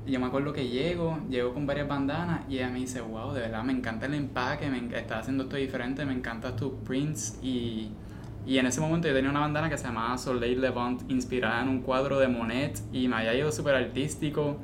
yo 0.08 0.20
me 0.20 0.28
acuerdo 0.28 0.54
que 0.54 0.68
llego, 0.68 1.20
llego 1.30 1.54
con 1.54 1.66
varias 1.68 1.88
bandanas 1.88 2.42
y 2.50 2.56
ella 2.58 2.70
me 2.70 2.80
dice, 2.80 3.02
wow, 3.02 3.34
de 3.34 3.42
verdad 3.42 3.64
me 3.64 3.74
encanta 3.74 4.06
el 4.06 4.14
empaque, 4.14 4.70
me 4.70 4.80
estás 4.98 5.20
haciendo 5.22 5.44
esto 5.44 5.56
diferente, 5.58 6.06
me 6.06 6.14
encantan 6.14 6.56
tus 6.56 6.72
prints 6.86 7.38
y, 7.42 7.92
y 8.46 8.58
en 8.58 8.66
ese 8.68 8.80
momento 8.80 9.08
yo 9.08 9.14
tenía 9.14 9.30
una 9.30 9.42
bandana 9.42 9.70
que 9.70 9.78
se 9.78 9.86
llamaba 9.86 10.18
Soleil 10.18 10.62
Levant, 10.62 11.10
inspirada 11.12 11.62
en 11.62 11.70
un 11.70 11.82
cuadro 11.82 12.20
de 12.20 12.28
Monet 12.28 12.80
y 12.94 13.08
me 13.08 13.18
había 13.18 13.34
ido 13.34 13.52
súper 13.52 13.76
artístico 13.76 14.58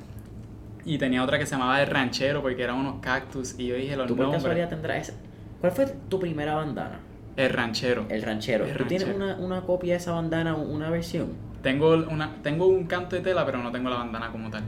y 0.86 0.98
tenía 0.98 1.24
otra 1.24 1.38
que 1.38 1.46
se 1.46 1.52
llamaba 1.52 1.82
El 1.82 1.88
Ranchero 1.88 2.41
porque 2.41 2.64
eran 2.64 2.78
unos 2.78 3.02
cactus 3.02 3.58
y 3.60 3.68
yo 3.68 3.76
dije 3.76 3.96
los 3.96 4.08
¿Tú 4.08 4.16
por 4.16 4.24
nombres. 4.26 4.44
casualidad 4.44 4.70
tendrás 4.70 5.10
esa? 5.10 5.20
¿Cuál 5.60 5.72
fue 5.74 5.86
tu 6.10 6.20
primera 6.20 6.56
bandana? 6.56 7.00
El 7.36 7.50
Ranchero. 7.50 8.06
El 8.10 8.22
ranchero. 8.22 8.66
El 8.66 8.78
¿Tú 8.78 8.86
tienes 8.86 9.08
una, 9.14 9.36
una 9.38 9.62
copia 9.62 9.94
de 9.94 9.98
esa 9.98 10.12
bandana, 10.12 10.56
una 10.56 10.89
versión? 10.89 11.34
Tengo, 11.64 11.94
una, 11.94 12.36
tengo 12.44 12.68
un 12.68 12.86
canto 12.86 13.16
de 13.16 13.22
tela 13.22 13.46
pero 13.46 13.58
no 13.58 13.72
tengo 13.72 13.89
la 13.89 13.96
bandana 13.98 14.32
como 14.32 14.50
tal. 14.50 14.64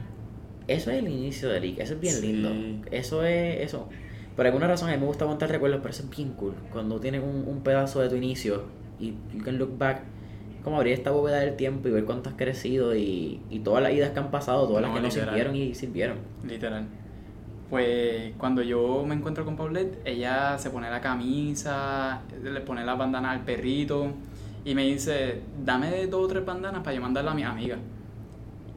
Eso 0.68 0.90
es 0.90 0.98
el 0.98 1.08
inicio 1.08 1.48
de 1.48 1.60
League, 1.60 1.80
eso 1.82 1.94
es 1.94 2.00
bien 2.00 2.14
Sí. 2.14 2.32
lindo. 2.32 2.50
Eso 2.90 3.24
es, 3.24 3.60
eso. 3.60 3.88
Por 4.34 4.46
alguna 4.46 4.66
razón 4.66 4.88
a 4.90 4.92
mí 4.92 4.98
me 4.98 5.06
gusta 5.06 5.24
aguantar 5.24 5.48
recuerdos, 5.50 5.80
pero 5.82 5.90
eso 5.90 6.02
es 6.02 6.10
bien 6.10 6.32
cool. 6.32 6.54
Cuando 6.72 6.98
tienes 7.00 7.22
un, 7.22 7.44
un 7.46 7.60
pedazo 7.62 8.00
de 8.00 8.08
tu 8.08 8.16
inicio 8.16 8.64
y 8.98 9.14
you 9.34 9.42
can 9.44 9.58
look 9.58 9.78
back, 9.78 10.02
es 10.58 10.62
como 10.64 10.76
abrir 10.76 10.92
esta 10.94 11.10
bóveda 11.12 11.38
del 11.40 11.56
tiempo 11.56 11.88
y 11.88 11.92
ver 11.92 12.04
cuánto 12.04 12.28
has 12.30 12.34
crecido 12.36 12.94
y, 12.96 13.40
y 13.50 13.60
todas 13.60 13.82
las 13.82 13.92
idas 13.92 14.10
que 14.10 14.18
han 14.18 14.30
pasado, 14.30 14.66
todas 14.66 14.82
las 14.82 14.90
No, 14.90 14.96
que 14.96 15.02
no 15.02 15.08
literal. 15.08 15.28
sirvieron 15.28 15.56
y 15.56 15.74
sirvieron. 15.74 16.18
Literal. 16.46 16.84
Pues 17.70 18.32
cuando 18.38 18.62
yo 18.62 19.04
me 19.06 19.14
encuentro 19.14 19.44
con 19.44 19.56
Paulette, 19.56 19.98
ella 20.04 20.56
se 20.58 20.70
pone 20.70 20.88
la 20.90 21.00
camisa, 21.00 22.20
le 22.42 22.60
pone 22.60 22.84
la 22.84 22.94
bandana 22.94 23.32
al 23.32 23.40
perrito 23.44 24.12
y 24.64 24.74
me 24.74 24.84
dice, 24.84 25.40
dame 25.64 26.06
dos 26.06 26.24
o 26.24 26.28
tres 26.28 26.44
bandanas 26.44 26.82
para 26.82 26.94
yo 26.94 27.00
mandarla 27.02 27.32
a 27.32 27.34
mis 27.34 27.44
amigas. 27.44 27.78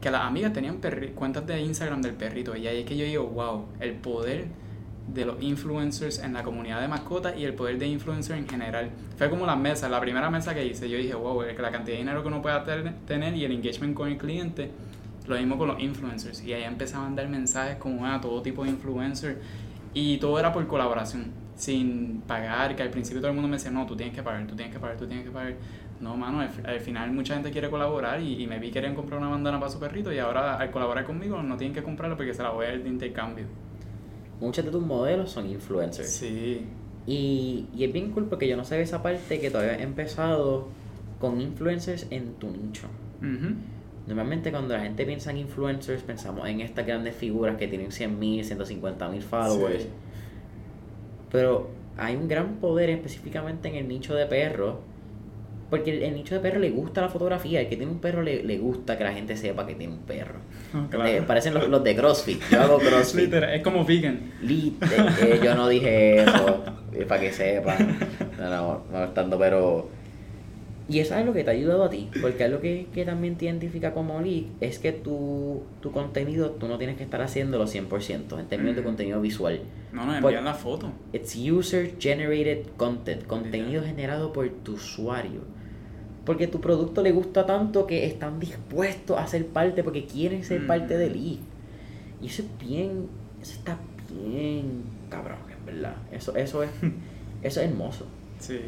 Que 0.00 0.10
las 0.10 0.22
amigas 0.22 0.52
tenían 0.52 0.78
cuentas 1.14 1.46
de 1.46 1.60
Instagram 1.60 2.00
del 2.02 2.14
perrito 2.14 2.56
y 2.56 2.66
ahí 2.66 2.80
es 2.80 2.84
que 2.86 2.96
yo 2.96 3.04
digo, 3.04 3.26
wow, 3.26 3.66
el 3.80 3.92
poder 3.94 4.46
de 5.12 5.24
los 5.24 5.42
influencers 5.42 6.20
en 6.20 6.32
la 6.32 6.42
comunidad 6.42 6.80
de 6.80 6.88
mascotas 6.88 7.36
y 7.36 7.44
el 7.44 7.54
poder 7.54 7.78
de 7.78 7.86
influencers 7.86 8.38
en 8.38 8.48
general. 8.48 8.90
Fue 9.16 9.28
como 9.28 9.44
las 9.44 9.58
mesas, 9.58 9.90
la 9.90 10.00
primera 10.00 10.30
mesa 10.30 10.54
que 10.54 10.64
hice, 10.64 10.88
yo 10.88 10.96
dije, 10.96 11.14
wow, 11.14 11.42
la 11.42 11.70
cantidad 11.70 11.96
de 11.96 11.98
dinero 11.98 12.22
que 12.22 12.28
uno 12.28 12.40
puede 12.40 12.58
ter- 12.60 12.94
tener 13.06 13.34
y 13.36 13.44
el 13.44 13.52
engagement 13.52 13.94
con 13.94 14.08
el 14.08 14.16
cliente. 14.16 14.70
Lo 15.26 15.36
mismo 15.36 15.58
con 15.58 15.68
los 15.68 15.80
influencers. 15.80 16.42
Y 16.42 16.52
ahí 16.54 16.64
empecé 16.64 16.96
a 16.96 17.00
mandar 17.00 17.28
mensajes 17.28 17.76
como 17.76 18.06
a 18.06 18.20
todo 18.20 18.40
tipo 18.42 18.64
de 18.64 18.70
influencers. 18.70 19.36
Y 19.92 20.16
todo 20.18 20.38
era 20.38 20.52
por 20.52 20.66
colaboración, 20.66 21.26
sin 21.56 22.22
pagar. 22.26 22.74
Que 22.74 22.82
al 22.82 22.90
principio 22.90 23.20
todo 23.20 23.30
el 23.30 23.34
mundo 23.34 23.48
me 23.48 23.56
decía, 23.56 23.70
no, 23.70 23.86
tú 23.86 23.94
tienes 23.96 24.14
que 24.14 24.22
pagar, 24.22 24.46
tú 24.46 24.56
tienes 24.56 24.72
que 24.74 24.80
pagar, 24.80 24.96
tú 24.96 25.06
tienes 25.06 25.24
que 25.24 25.30
pagar. 25.30 25.54
No, 26.00 26.16
mano, 26.16 26.40
al, 26.40 26.48
fi- 26.48 26.62
al 26.64 26.80
final 26.80 27.12
mucha 27.12 27.34
gente 27.34 27.50
quiere 27.50 27.68
colaborar 27.68 28.20
y, 28.22 28.42
y 28.42 28.46
me 28.46 28.58
vi 28.58 28.70
querían 28.70 28.94
comprar 28.94 29.20
una 29.20 29.28
bandana 29.28 29.58
para 29.60 29.70
su 29.70 29.78
perrito 29.78 30.10
y 30.12 30.18
ahora 30.18 30.56
al 30.56 30.70
colaborar 30.70 31.04
conmigo 31.04 31.42
no 31.42 31.56
tienen 31.58 31.74
que 31.74 31.82
comprarla 31.82 32.16
porque 32.16 32.32
se 32.32 32.42
la 32.42 32.50
voy 32.50 32.66
a 32.66 32.70
dar 32.70 32.82
de 32.82 32.88
intercambio. 32.88 33.44
Muchos 34.40 34.64
de 34.64 34.70
tus 34.70 34.82
modelos 34.82 35.30
son 35.30 35.50
influencers. 35.50 36.08
Sí, 36.10 36.64
Y, 37.06 37.66
y 37.76 37.84
es 37.84 37.92
bien 37.92 38.10
cool 38.12 38.24
porque 38.24 38.48
yo 38.48 38.56
no 38.56 38.64
sabía 38.64 38.84
esa 38.84 39.02
parte 39.02 39.40
que 39.40 39.50
todavía 39.50 39.76
he 39.78 39.82
empezado 39.82 40.68
con 41.20 41.38
influencers 41.40 42.06
en 42.10 42.32
tu 42.34 42.48
nicho. 42.50 42.86
Normalmente 44.06 44.50
cuando 44.50 44.74
la 44.74 44.80
gente 44.82 45.04
piensa 45.04 45.30
en 45.30 45.36
influencers 45.36 46.02
pensamos 46.02 46.48
en 46.48 46.62
estas 46.62 46.86
grandes 46.86 47.14
figuras 47.14 47.56
que 47.58 47.68
tienen 47.68 47.88
100.000, 47.90 48.42
150.000 48.44 49.20
followers. 49.20 49.82
Sí. 49.82 49.88
Pero 51.30 51.68
hay 51.96 52.16
un 52.16 52.26
gran 52.28 52.54
poder 52.56 52.90
específicamente 52.90 53.68
en 53.68 53.74
el 53.76 53.88
nicho 53.88 54.14
de 54.14 54.26
perros. 54.26 54.76
Porque 55.70 55.92
el, 55.96 56.02
el 56.02 56.14
nicho 56.14 56.34
de 56.34 56.40
perro 56.40 56.58
le 56.58 56.70
gusta 56.70 57.00
la 57.00 57.08
fotografía. 57.08 57.60
El 57.60 57.68
que 57.68 57.76
tiene 57.76 57.92
un 57.92 58.00
perro 58.00 58.22
le, 58.22 58.42
le 58.42 58.58
gusta 58.58 58.98
que 58.98 59.04
la 59.04 59.12
gente 59.12 59.36
sepa 59.36 59.66
que 59.66 59.74
tiene 59.76 59.92
un 59.94 60.00
perro. 60.00 60.40
Claro. 60.90 61.06
Eh, 61.08 61.22
parecen 61.26 61.54
los, 61.54 61.68
los 61.68 61.84
de 61.84 61.94
CrossFit. 61.94 62.42
Yo 62.50 62.60
hago 62.60 62.78
CrossFit. 62.80 63.24
Literal, 63.26 63.54
es 63.54 63.62
como 63.62 63.84
vegan. 63.84 64.32
Lit- 64.42 64.82
eh, 64.82 65.34
eh, 65.34 65.40
yo 65.42 65.54
no 65.54 65.68
dije 65.68 66.22
eso, 66.22 66.64
para 67.08 67.20
que 67.20 67.32
sepan. 67.32 67.98
No, 68.38 68.50
no, 68.50 68.82
molestando, 68.90 69.38
pero. 69.38 69.88
Y 70.88 70.98
eso 70.98 71.14
es 71.14 71.24
lo 71.24 71.32
que 71.32 71.44
te 71.44 71.50
ha 71.50 71.52
ayudado 71.52 71.84
a 71.84 71.88
ti, 71.90 72.08
porque 72.20 72.42
algo 72.42 72.60
que, 72.60 72.88
que 72.92 73.04
también 73.04 73.36
te 73.36 73.44
identifica 73.44 73.92
como 73.94 74.20
leak 74.20 74.46
es 74.60 74.80
que 74.80 74.90
tu, 74.90 75.62
tu 75.80 75.92
contenido 75.92 76.50
tú 76.50 76.66
no 76.66 76.78
tienes 76.78 76.96
que 76.96 77.04
estar 77.04 77.22
haciéndolo 77.22 77.66
100% 77.68 78.40
en 78.40 78.46
términos 78.48 78.74
de 78.74 78.80
Ujú. 78.80 78.88
contenido 78.88 79.20
visual. 79.20 79.60
No, 79.92 80.02
Pues- 80.06 80.16
envían 80.16 80.44
la 80.44 80.54
foto. 80.54 80.90
It's 81.12 81.36
user 81.36 81.92
generated 82.00 82.66
content, 82.76 83.24
contenido 83.28 83.84
generado 83.84 84.32
por 84.32 84.48
tu 84.48 84.72
usuario. 84.74 85.42
Porque 86.30 86.46
tu 86.46 86.60
producto 86.60 87.02
le 87.02 87.10
gusta 87.10 87.44
tanto 87.44 87.88
que 87.88 88.06
están 88.06 88.38
dispuestos 88.38 89.18
a 89.18 89.26
ser 89.26 89.48
parte 89.48 89.82
porque 89.82 90.04
quieren 90.04 90.44
ser 90.44 90.60
Mm. 90.60 90.66
parte 90.68 90.96
de 90.96 91.10
League. 91.10 91.40
Y 92.22 92.26
eso 92.26 92.42
es 92.42 92.48
bien, 92.68 93.08
eso 93.42 93.54
está 93.54 93.76
bien 94.08 94.84
cabrón, 95.08 95.38
en 95.58 95.66
verdad. 95.66 95.96
Eso, 96.12 96.36
eso 96.36 96.62
es, 96.62 96.70
eso 97.42 97.60
es 97.60 97.68
hermoso. 97.68 98.04
Sí. 98.38 98.60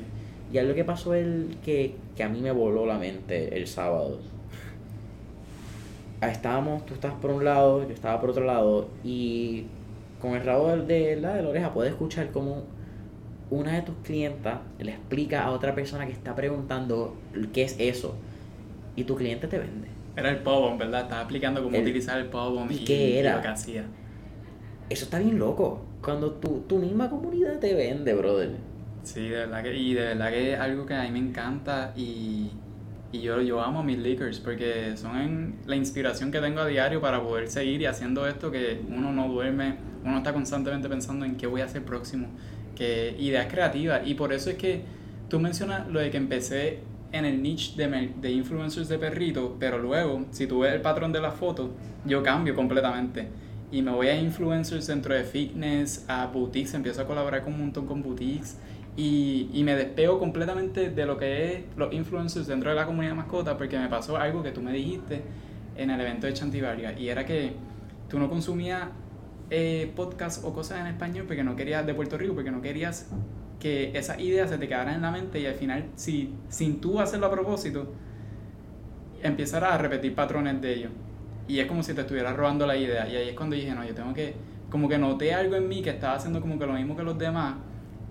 Y 0.52 0.58
algo 0.58 0.74
que 0.74 0.82
pasó 0.84 1.14
el 1.14 1.56
que, 1.64 1.94
que 2.16 2.24
a 2.24 2.28
mí 2.28 2.40
me 2.40 2.50
voló 2.50 2.84
la 2.84 2.98
mente 2.98 3.56
el 3.56 3.68
sábado. 3.68 4.18
Ah, 6.20 6.30
Estábamos, 6.30 6.84
tú 6.84 6.94
estabas 6.94 7.18
por 7.20 7.30
un 7.30 7.44
lado, 7.44 7.86
yo 7.86 7.94
estaba 7.94 8.20
por 8.20 8.30
otro 8.30 8.44
lado, 8.44 8.88
y 9.04 9.66
con 10.20 10.32
el 10.32 10.42
rabo 10.44 10.66
de, 10.68 10.78
de 10.84 11.16
la, 11.20 11.34
de 11.36 11.42
la 11.44 11.48
oreja 11.48 11.72
puedes 11.72 11.92
escuchar 11.92 12.32
como 12.32 12.64
una 13.52 13.72
de 13.74 13.82
tus 13.82 13.94
clientas 14.02 14.60
le 14.78 14.92
explica 14.92 15.44
a 15.44 15.50
otra 15.50 15.74
persona 15.74 16.06
que 16.06 16.12
está 16.12 16.34
preguntando 16.34 17.14
qué 17.52 17.62
es 17.64 17.76
eso. 17.78 18.16
Y 18.96 19.04
tu 19.04 19.14
cliente 19.14 19.46
te 19.46 19.58
vende. 19.58 19.88
Era 20.16 20.30
el 20.30 20.38
power, 20.38 20.78
¿verdad? 20.78 21.02
Estaba 21.02 21.20
explicando 21.22 21.62
cómo 21.62 21.76
El- 21.76 21.82
utilizar 21.82 22.18
el 22.18 22.26
power 22.26 22.70
¿Y 22.72 22.78
qué 22.84 23.20
era? 23.20 23.36
lo 23.36 23.42
que 23.42 23.48
hacía. 23.48 23.84
Eso 24.90 25.04
está 25.04 25.18
bien 25.18 25.38
loco. 25.38 25.84
Cuando 26.02 26.32
tu, 26.32 26.60
tu 26.68 26.78
misma 26.78 27.08
comunidad 27.08 27.58
te 27.58 27.74
vende, 27.74 28.12
brother. 28.14 28.50
Sí, 29.04 29.28
de 29.28 29.36
verdad 29.36 29.62
que, 29.62 29.76
y 29.76 29.94
de 29.94 30.00
verdad 30.02 30.30
que 30.30 30.52
es 30.54 30.60
algo 30.60 30.86
que 30.86 30.94
a 30.94 31.02
mí 31.04 31.10
me 31.10 31.18
encanta 31.18 31.92
y, 31.96 32.50
y 33.12 33.20
yo, 33.20 33.40
yo 33.42 33.60
amo 33.60 33.80
a 33.80 33.82
mis 33.82 33.98
leakers 33.98 34.40
porque 34.40 34.96
son 34.96 35.16
en- 35.20 35.54
la 35.66 35.76
inspiración 35.76 36.30
que 36.30 36.40
tengo 36.40 36.60
a 36.60 36.66
diario 36.66 37.00
para 37.00 37.22
poder 37.22 37.48
seguir 37.48 37.82
y 37.82 37.86
haciendo 37.86 38.26
esto 38.26 38.50
que 38.50 38.80
uno 38.88 39.12
no 39.12 39.28
duerme, 39.28 39.76
uno 40.04 40.18
está 40.18 40.32
constantemente 40.32 40.88
pensando 40.88 41.24
en 41.24 41.36
qué 41.36 41.46
voy 41.46 41.60
a 41.62 41.64
hacer 41.66 41.82
próximo, 41.84 42.28
que 42.74 43.16
ideas 43.18 43.46
creativas 43.50 44.02
y 44.06 44.14
por 44.14 44.32
eso 44.32 44.50
es 44.50 44.56
que 44.56 44.82
tú 45.28 45.40
mencionas 45.40 45.88
lo 45.88 46.00
de 46.00 46.10
que 46.10 46.16
empecé 46.16 46.80
en 47.12 47.24
el 47.24 47.42
niche 47.42 47.72
de, 47.76 48.10
de 48.20 48.30
influencers 48.30 48.88
de 48.88 48.98
perritos, 48.98 49.52
pero 49.58 49.78
luego, 49.78 50.24
si 50.30 50.46
tú 50.46 50.60
ves 50.60 50.72
el 50.72 50.80
patrón 50.80 51.12
de 51.12 51.20
la 51.20 51.30
foto, 51.30 51.70
yo 52.04 52.22
cambio 52.22 52.54
completamente. 52.54 53.28
Y 53.70 53.82
me 53.82 53.90
voy 53.90 54.08
a 54.08 54.20
influencers 54.20 54.86
dentro 54.86 55.14
de 55.14 55.24
fitness, 55.24 56.04
a 56.08 56.26
boutiques, 56.26 56.74
empiezo 56.74 57.02
a 57.02 57.06
colaborar 57.06 57.42
con 57.42 57.54
un 57.54 57.60
montón 57.60 57.86
con 57.86 58.02
boutiques 58.02 58.58
y, 58.96 59.48
y 59.52 59.64
me 59.64 59.74
despego 59.74 60.18
completamente 60.18 60.90
de 60.90 61.06
lo 61.06 61.16
que 61.16 61.52
es 61.52 61.60
los 61.76 61.92
influencers 61.92 62.46
dentro 62.46 62.70
de 62.70 62.76
la 62.76 62.84
comunidad 62.84 63.12
de 63.12 63.16
mascotas 63.16 63.54
porque 63.56 63.78
me 63.78 63.88
pasó 63.88 64.18
algo 64.18 64.42
que 64.42 64.50
tú 64.50 64.60
me 64.60 64.72
dijiste 64.72 65.22
en 65.76 65.90
el 65.90 66.00
evento 66.00 66.26
de 66.26 66.34
Chantivaria 66.34 66.98
y 66.98 67.08
era 67.08 67.24
que 67.24 67.52
tú 68.10 68.18
no 68.18 68.28
consumías 68.28 68.88
eh, 69.54 69.92
podcasts 69.94 70.42
o 70.42 70.54
cosas 70.54 70.80
en 70.80 70.86
español 70.86 71.26
porque 71.26 71.44
no 71.44 71.54
querías 71.54 71.84
de 71.84 71.92
Puerto 71.92 72.16
Rico, 72.16 72.32
porque 72.32 72.50
no 72.50 72.62
querías 72.62 73.10
que 73.60 73.90
esas 73.92 74.18
ideas 74.18 74.48
se 74.48 74.56
te 74.56 74.66
quedaran 74.66 74.94
en 74.94 75.02
la 75.02 75.10
mente 75.10 75.38
y 75.40 75.44
al 75.44 75.54
final, 75.54 75.84
si, 75.94 76.32
sin 76.48 76.80
tú 76.80 76.98
hacerlo 76.98 77.26
a 77.26 77.30
propósito, 77.30 77.92
empezarás 79.22 79.74
a 79.74 79.78
repetir 79.78 80.14
patrones 80.14 80.58
de 80.62 80.72
ellos. 80.72 80.90
Y 81.46 81.58
es 81.58 81.66
como 81.66 81.82
si 81.82 81.92
te 81.92 82.00
estuvieras 82.00 82.34
robando 82.34 82.66
la 82.66 82.78
idea. 82.78 83.06
Y 83.06 83.14
ahí 83.14 83.28
es 83.28 83.34
cuando 83.34 83.54
dije, 83.54 83.74
no, 83.74 83.84
yo 83.84 83.94
tengo 83.94 84.14
que, 84.14 84.34
como 84.70 84.88
que 84.88 84.96
noté 84.96 85.34
algo 85.34 85.54
en 85.54 85.68
mí 85.68 85.82
que 85.82 85.90
estaba 85.90 86.14
haciendo 86.14 86.40
como 86.40 86.58
que 86.58 86.64
lo 86.64 86.72
mismo 86.72 86.96
que 86.96 87.02
los 87.02 87.18
demás. 87.18 87.56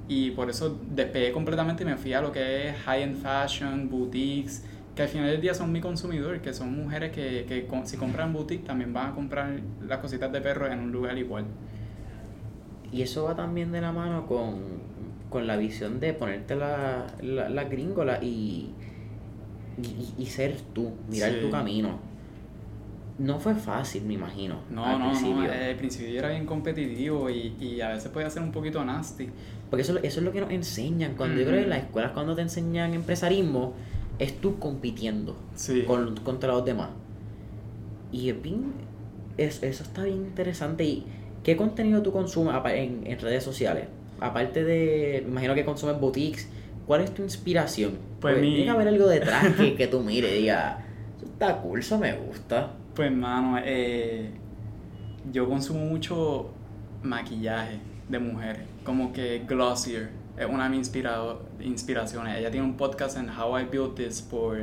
Y 0.08 0.30
por 0.32 0.48
eso 0.48 0.80
despegué 0.92 1.32
completamente 1.32 1.82
y 1.82 1.88
me 1.88 1.98
fui 1.98 2.14
a 2.14 2.22
lo 2.22 2.32
que 2.32 2.70
es 2.70 2.76
high-end 2.86 3.16
fashion, 3.16 3.90
boutiques, 3.90 4.64
que 4.96 5.04
al 5.04 5.08
final 5.08 5.28
del 5.30 5.40
día 5.42 5.54
son 5.54 5.72
mi 5.72 5.80
consumidor, 5.82 6.40
que 6.42 6.54
son 6.54 6.76
mujeres 6.76 7.12
que, 7.12 7.46
que 7.48 7.66
con- 7.66 7.88
si 7.88 7.98
compran 7.98 8.34
boutique 8.34 8.66
también 8.66 8.92
van 8.94 9.12
a 9.12 9.16
comprar 9.16 9.60
las 9.88 10.00
cositas 10.00 10.32
de 10.32 10.42
perro 10.42 10.68
en 10.72 10.80
un 10.80 10.92
lugar 10.92 11.18
igual. 11.18 11.46
Y 12.92 13.02
eso 13.02 13.24
va 13.24 13.36
también 13.36 13.72
de 13.72 13.80
la 13.80 13.92
mano 13.94 14.26
con, 14.28 14.56
con 15.30 15.48
la 15.48 15.56
visión 15.56 16.00
de 16.02 16.14
ponerte 16.14 16.56
la, 16.56 17.08
la, 17.22 17.48
la 17.48 17.64
gringola 17.64 18.20
y, 18.22 18.72
y, 19.82 20.14
y 20.22 20.26
ser 20.26 20.58
tú, 20.74 20.92
mirar 21.10 21.32
Sí. 21.32 21.38
tu 21.42 21.50
camino. 21.50 22.00
no 23.20 23.40
fue 23.40 23.54
fácil, 23.56 24.04
me 24.04 24.16
imagino. 24.16 24.62
No, 24.72 24.84
al 24.86 25.00
no, 25.00 25.06
principio. 25.12 25.36
no. 25.44 25.46
eh, 25.54 25.70
Al 25.72 25.76
principio 25.78 26.20
era 26.20 26.30
bien 26.30 26.46
competitivo 26.46 27.30
y, 27.30 27.56
y 27.62 27.80
a 27.80 27.90
veces 27.90 28.10
podía 28.12 28.30
ser 28.30 28.42
un 28.42 28.52
poquito 28.52 28.84
nasty. 28.84 29.30
Porque 29.70 29.84
eso, 29.84 29.98
eso 30.00 30.20
es 30.20 30.26
lo 30.26 30.32
que 30.34 30.42
nos 30.42 30.50
enseñan. 30.52 31.16
Cuando 31.16 31.38
yo 31.40 31.46
creo 31.46 31.60
que 31.60 31.64
en 31.64 31.70
las 31.70 31.80
escuelas, 31.84 32.12
cuando 32.12 32.36
te 32.36 32.42
enseñan 32.42 32.94
empresarismo, 32.94 33.74
es 34.22 34.40
tú 34.40 34.58
compitiendo 34.60 35.36
Sí. 35.56 35.82
con, 35.84 36.16
contra 36.18 36.54
los 36.54 36.64
demás. 36.64 36.90
Y 38.12 38.30
es 38.30 38.42
bien, 38.42 38.74
es- 39.38 39.64
eso 39.64 39.84
está 39.84 40.04
bien 40.04 40.18
interesante. 40.18 40.84
¿Y 40.84 41.06
qué 41.44 41.58
contenido 41.58 42.02
tú 42.02 42.12
consumes 42.12 42.56
en, 42.74 43.06
en 43.08 43.20
redes 43.20 43.44
sociales? 43.44 43.86
Aparte 44.20 44.64
de, 44.64 45.22
me 45.26 45.32
imagino 45.32 45.56
que 45.56 45.66
consumes 45.66 46.00
boutiques, 46.00 46.48
¿cuál 46.86 47.02
es 47.02 47.14
tu 47.14 47.24
inspiración? 47.24 47.94
Pues 48.20 48.36
Porque 48.36 48.42
mi- 48.42 48.50
Tiene 48.56 48.66
que 48.66 48.70
haber 48.70 48.88
algo 48.90 49.08
detrás 49.08 49.56
que, 49.56 49.76
que 49.76 49.88
tú 49.88 50.02
mires 50.02 50.32
y 50.32 50.42
digas, 50.42 50.78
está 51.24 51.58
cool, 51.62 51.80
eso 51.80 51.98
me 51.98 52.14
gusta. 52.14 52.74
Pues, 52.94 53.12
mano, 53.12 53.58
eh, 53.64 54.30
yo 55.32 55.48
consumo 55.50 55.86
mucho 55.86 56.50
maquillaje 57.02 57.80
de 58.10 58.20
mujeres, 58.20 58.62
como 58.84 59.12
que 59.14 59.44
Glossier 59.48 60.10
es 60.38 60.46
una 60.46 60.64
de 60.66 60.70
mis 60.70 60.80
inspirado- 60.88 61.42
inspiraciones. 61.60 62.38
Ella 62.38 62.52
tiene 62.52 62.66
un 62.66 62.78
podcast 62.78 63.18
en 63.18 63.30
How 63.30 63.60
I 63.60 63.64
Built 63.66 63.96
This 63.96 64.22
por 64.22 64.58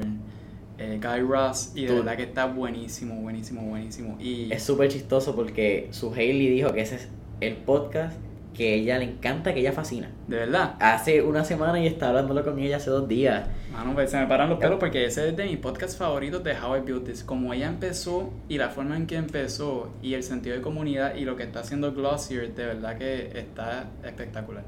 eh, 0.79 1.01
Guy 1.03 1.21
Ross 1.29 1.73
y 1.75 1.87
de 1.87 1.95
verdad 1.95 2.17
que 2.17 2.23
está 2.25 2.47
buenísimo, 2.47 3.21
buenísimo, 3.21 3.63
buenísimo. 3.63 4.17
Y 4.21 4.53
Es 4.53 4.63
súper 4.63 4.89
chistoso 4.91 5.35
porque 5.35 5.89
su 5.91 6.13
Hailey 6.13 6.49
dijo 6.51 6.73
que 6.73 6.83
ese 6.83 6.97
es 6.97 7.09
el 7.41 7.57
podcast 7.57 8.17
que 8.55 8.75
ella 8.75 8.99
le 8.99 9.05
encanta, 9.05 9.55
que 9.55 9.61
ella 9.61 9.71
fascina. 9.73 10.11
de 10.27 10.37
verdad, 10.37 10.75
Hace 10.81 11.23
una 11.23 11.45
semana 11.45 11.79
y 11.81 11.87
estaba 11.87 12.11
hablándolo 12.11 12.43
con 12.45 12.59
ella 12.59 12.79
hace 12.79 12.91
dos 12.91 13.07
días. 13.07 13.47
mano, 13.73 13.95
pues 13.95 14.11
se 14.11 14.19
me 14.19 14.27
paran 14.27 14.49
los 14.51 14.59
pelos 14.59 14.79
porque 14.81 15.05
ese 15.05 15.29
es 15.29 15.37
de 15.37 15.45
mis 15.45 15.59
podcasts 15.59 15.97
favoritos 15.97 16.43
de 16.43 16.55
How 16.59 16.79
I 16.79 16.81
Built 16.81 17.05
This. 17.05 17.23
Como 17.23 17.55
ella 17.55 17.69
empezó 17.69 18.31
y 18.49 18.59
la 18.59 18.69
forma 18.71 18.97
en 18.97 19.07
que 19.07 19.15
empezó 19.15 19.91
y 20.03 20.15
el 20.15 20.25
sentido 20.25 20.57
de 20.57 20.63
comunidad 20.63 21.15
y 21.15 21.25
lo 21.25 21.37
que 21.37 21.45
está 21.45 21.61
haciendo 21.61 21.93
Glossier, 21.93 22.53
de 22.53 22.67
verdad 22.67 22.99
que 22.99 23.31
está 23.39 23.91
espectacular. 24.03 24.65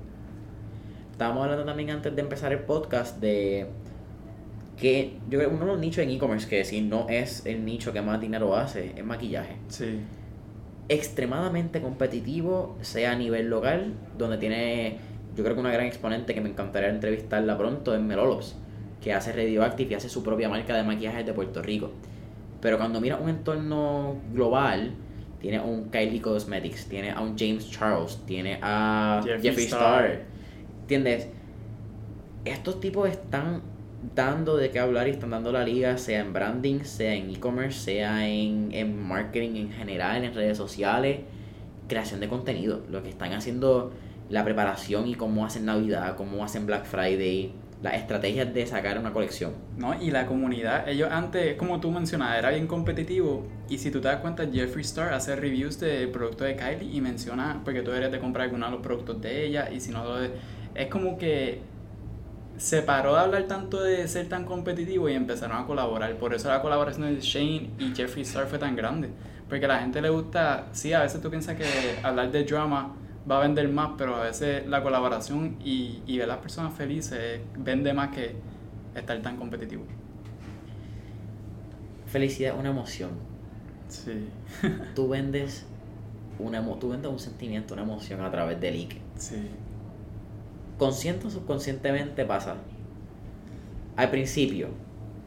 Estábamos 1.21 1.45
hablando 1.45 1.67
también 1.67 1.91
antes 1.91 2.17
de 2.17 2.23
empezar 2.23 2.51
el 2.51 2.61
podcast 2.61 3.21
de 3.21 3.67
que 4.79 5.19
yo 5.29 5.39
creo 5.39 5.51
uno 5.51 5.67
de 5.67 5.73
los 5.73 5.79
nichos 5.79 6.03
en 6.03 6.09
e-commerce 6.09 6.49
que 6.49 6.65
si 6.65 6.81
no 6.81 7.11
es 7.11 7.45
el 7.45 7.63
nicho 7.63 7.93
que 7.93 8.01
más 8.01 8.19
dinero 8.23 8.57
hace 8.57 8.95
es 8.97 9.05
maquillaje. 9.05 9.57
Sí. 9.69 10.01
Extremadamente 10.89 11.83
competitivo, 11.83 12.79
sea 12.81 13.13
a 13.13 13.17
nivel 13.17 13.51
local, 13.51 13.93
donde 14.17 14.39
tiene 14.39 14.97
yo 15.37 15.45
creo 15.45 15.57
que 15.57 15.61
una 15.61 15.73
gran 15.73 15.85
exponente 15.85 16.33
que 16.33 16.41
me 16.41 16.49
encantaría 16.49 16.89
entrevistarla 16.89 17.59
pronto 17.59 17.95
es 17.95 18.01
Melolops, 18.01 18.57
que 19.03 19.13
hace 19.13 19.35
Radioactive 19.35 19.91
y 19.91 19.95
hace 19.97 20.09
su 20.09 20.23
propia 20.23 20.49
marca 20.49 20.75
de 20.75 20.85
maquillajes 20.85 21.27
de 21.27 21.35
Puerto 21.35 21.61
Rico. 21.61 21.91
Pero 22.63 22.79
cuando 22.79 22.99
miras 22.99 23.21
un 23.21 23.29
entorno 23.29 24.17
global, 24.33 24.95
tiene 25.39 25.59
a 25.59 25.65
un 25.65 25.91
Kylie 25.91 26.23
Cosmetics, 26.23 26.87
tiene 26.87 27.11
a 27.11 27.21
un 27.21 27.37
James 27.37 27.71
Charles, 27.71 28.23
tiene 28.25 28.59
a 28.63 29.21
Jeffree 29.23 29.67
Star. 29.67 30.07
Star. 30.07 30.30
¿Entiendes? 30.91 31.29
Estos 32.45 32.81
tipos 32.81 33.09
están 33.09 33.63
dando 34.17 34.57
de 34.57 34.73
qué 34.73 34.81
hablar 34.81 35.07
y 35.07 35.13
están 35.13 35.31
dando 35.31 35.53
la 35.53 35.63
liga, 35.63 35.97
sea 35.99 36.19
en 36.19 36.33
branding, 36.33 36.81
sea 36.81 37.15
en 37.15 37.31
e-commerce, 37.31 37.79
sea 37.79 38.27
en, 38.27 38.73
en 38.73 39.01
marketing 39.01 39.55
en 39.55 39.71
general, 39.71 40.25
en 40.25 40.35
redes 40.35 40.57
sociales, 40.57 41.21
creación 41.87 42.19
de 42.19 42.27
contenido. 42.27 42.83
Lo 42.91 43.05
que 43.05 43.09
están 43.09 43.33
haciendo, 43.35 43.93
la 44.31 44.43
preparación 44.45 45.07
y 45.07 45.15
cómo 45.15 45.47
hacen 45.47 45.67
Navidad, 45.67 46.17
cómo 46.17 46.43
hacen 46.43 46.67
Black 46.67 46.87
Friday, 46.87 47.55
las 47.85 47.95
estrategias 47.95 48.53
de 48.53 48.67
sacar 48.67 48.99
una 48.99 49.13
colección. 49.13 49.53
¿no? 49.77 49.95
Y 50.03 50.11
la 50.11 50.27
comunidad, 50.27 50.89
ellos 50.89 51.09
antes, 51.13 51.55
como 51.55 51.79
tú 51.79 51.93
mencionabas, 51.93 52.37
era 52.41 52.51
bien 52.51 52.67
competitivo. 52.67 53.47
Y 53.69 53.79
si 53.79 53.93
tú 53.93 54.01
te 54.01 54.09
das 54.09 54.17
cuenta, 54.17 54.45
Jeffree 54.53 54.83
Star 54.83 55.15
hace 55.15 55.37
reviews 55.37 55.79
de 55.79 56.09
productos 56.09 56.49
de 56.49 56.57
Kylie 56.57 56.97
y 56.97 57.01
menciona, 57.01 57.61
porque 57.63 57.83
tú 57.83 57.91
deberías 57.91 58.11
de 58.11 58.19
comprar 58.19 58.47
alguno 58.47 58.67
de 58.67 58.73
los 58.73 58.81
productos 58.81 59.21
de 59.21 59.47
ella. 59.47 59.71
Y 59.71 59.79
si 59.79 59.93
no, 59.93 60.03
es 60.75 60.89
como 60.89 61.19
que 61.19 61.61
se 62.57 62.83
paró 62.83 63.15
de 63.15 63.21
hablar 63.21 63.45
tanto 63.45 63.83
de 63.83 64.07
ser 64.07 64.29
tan 64.29 64.45
competitivo 64.45 65.09
y 65.09 65.15
empezaron 65.15 65.57
a 65.57 65.67
colaborar. 65.67 66.15
Por 66.17 66.35
eso 66.35 66.49
la 66.49 66.61
colaboración 66.61 67.15
de 67.15 67.21
Shane 67.21 67.71
y 67.79 67.95
Jeffree 67.95 68.23
Star 68.23 68.47
fue 68.47 68.59
tan 68.59 68.77
grande. 68.77 69.09
Porque 69.49 69.65
a 69.65 69.69
la 69.69 69.79
gente 69.81 70.01
le 70.03 70.11
gusta, 70.11 70.67
sí, 70.73 70.93
a 70.93 71.01
veces 71.01 71.21
tú 71.21 71.31
piensas 71.31 71.57
que 71.57 71.65
hablar 72.03 72.31
de 72.31 72.45
drama 72.45 72.95
va 73.31 73.39
a 73.39 73.41
vender 73.41 73.69
más, 73.69 73.93
pero 73.99 74.15
a 74.17 74.25
veces 74.25 74.67
la 74.67 74.83
colaboración 74.83 75.57
y, 75.65 76.03
y 76.07 76.19
ver 76.19 76.25
a 76.25 76.35
las 76.35 76.39
personas 76.39 76.73
felices 76.75 77.41
vende 77.57 77.93
más 77.93 78.11
que 78.15 78.37
estar 78.95 79.21
tan 79.23 79.37
competitivo. 79.37 79.85
Felicidad, 82.07 82.59
una 82.59 82.71
emoción. 82.71 83.11
Sí, 83.89 84.29
Tú 84.95 85.09
vendes, 85.09 85.65
una, 86.39 86.65
tú 86.79 86.91
vendes 86.91 87.11
un 87.11 87.19
sentimiento, 87.19 87.75
una 87.75 87.83
emoción 87.83 88.21
a 88.21 88.31
través 88.31 88.61
del 88.61 88.77
like. 88.77 89.01
sí. 89.17 89.49
Consciente 90.81 91.29
o 91.29 91.31
subconscientemente 91.31 92.25
pasa. 92.25 92.57
Al 93.97 94.11
principio. 94.11 94.69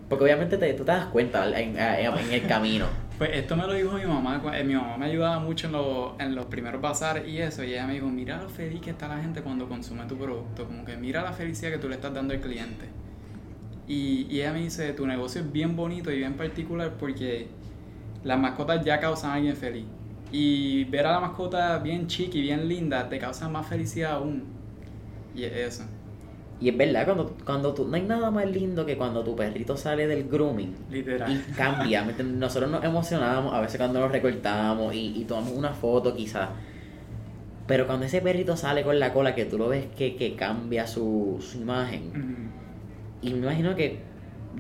Porque 0.10 0.26
obviamente 0.26 0.58
te, 0.58 0.74
tú 0.74 0.84
te 0.84 0.92
das 0.92 1.06
cuenta 1.06 1.48
en, 1.60 1.78
el 1.78 2.48
camino. 2.48 2.86
Pues 3.16 3.30
esto 3.36 3.56
me 3.56 3.68
lo 3.68 3.74
dijo 3.74 3.92
mi 3.94 4.06
mamá. 4.06 4.42
eh, 4.56 4.64
Mi 4.64 4.74
mamá 4.74 4.98
me 4.98 5.06
ayudaba 5.06 5.38
mucho 5.40 5.68
en, 5.68 5.74
los- 5.74 6.14
en 6.20 6.34
los 6.34 6.48
primeros 6.48 6.82
bazares 6.82 7.28
y 7.28 7.38
eso. 7.38 7.64
Y 7.64 7.74
ella 7.74 7.86
me 7.86 7.94
dijo, 7.94 8.08
mira 8.08 8.42
lo 8.42 8.50
feliz 8.50 8.82
que 8.82 8.90
está 8.90 9.08
la 9.08 9.20
gente 9.22 9.42
cuando 9.44 9.70
consume 9.70 10.04
tu 10.06 10.18
producto. 10.18 10.66
Como 10.66 10.84
que 10.84 10.98
mira 10.98 11.22
la 11.22 11.32
felicidad 11.32 11.72
que 11.72 11.78
tú 11.78 11.88
le 11.88 11.96
estás 11.96 12.12
dando 12.12 12.34
al 12.34 12.42
cliente. 12.42 12.86
Y, 13.88 14.26
y 14.32 14.42
ella 14.42 14.52
me 14.54 14.62
dice, 14.62 14.92
tu 14.94 15.06
negocio 15.06 15.42
es 15.42 15.52
bien 15.52 15.76
bonito 15.76 16.12
y 16.12 16.18
bien 16.18 16.34
particular 16.34 16.94
porque 17.00 17.48
las 18.24 18.40
mascotas 18.40 18.84
ya 18.84 19.00
causan 19.00 19.30
a 19.30 19.34
alguien 19.36 19.56
feliz. 19.56 19.86
Y 20.32 20.86
ver 20.86 21.06
a 21.06 21.12
la 21.12 21.20
mascota 21.20 21.78
bien 21.78 22.08
chica 22.08 22.36
y 22.40 22.42
bien 22.42 22.68
linda 22.68 23.08
te 23.10 23.20
causa 23.20 23.48
más 23.48 23.68
felicidad 23.68 24.14
aún. 24.14 24.44
Y 25.36 25.44
es 25.44 25.54
eso. 25.54 25.84
Y 26.62 26.70
es 26.70 26.78
verdad, 26.78 27.06
cuando, 27.06 27.36
cuando 27.44 27.74
tú, 27.74 27.88
no 27.88 27.96
hay 27.96 28.04
nada 28.04 28.32
más 28.32 28.46
lindo 28.46 28.86
que 28.86 28.96
cuando 28.96 29.24
tu 29.24 29.36
perrito 29.36 29.76
sale 29.76 30.08
del 30.08 30.30
grooming 30.30 30.74
Literal. 30.90 31.32
y 31.32 31.52
cambia. 31.54 32.06
Nosotros 32.24 32.72
nos 32.72 32.84
emocionamos 32.84 33.54
a 33.54 33.60
veces 33.60 33.78
cuando 33.78 34.00
nos 34.00 34.12
recortamos 34.12 34.94
y, 34.94 35.14
y 35.20 35.26
tomamos 35.26 35.52
una 35.54 35.74
foto 35.74 36.16
quizás. 36.16 36.50
Pero 37.68 37.88
cuando 37.88 38.06
ese 38.06 38.22
perrito 38.22 38.56
sale 38.56 38.84
con 38.84 39.00
la 39.00 39.14
cola, 39.14 39.36
que 39.36 39.46
tú 39.46 39.58
lo 39.58 39.70
ves 39.70 39.88
que, 39.98 40.16
que 40.16 40.36
cambia 40.36 40.86
su, 40.88 41.38
su 41.42 41.58
imagen. 41.60 42.52
Y 43.22 43.32
me 43.32 43.40
imagino 43.40 43.76
que 43.76 44.00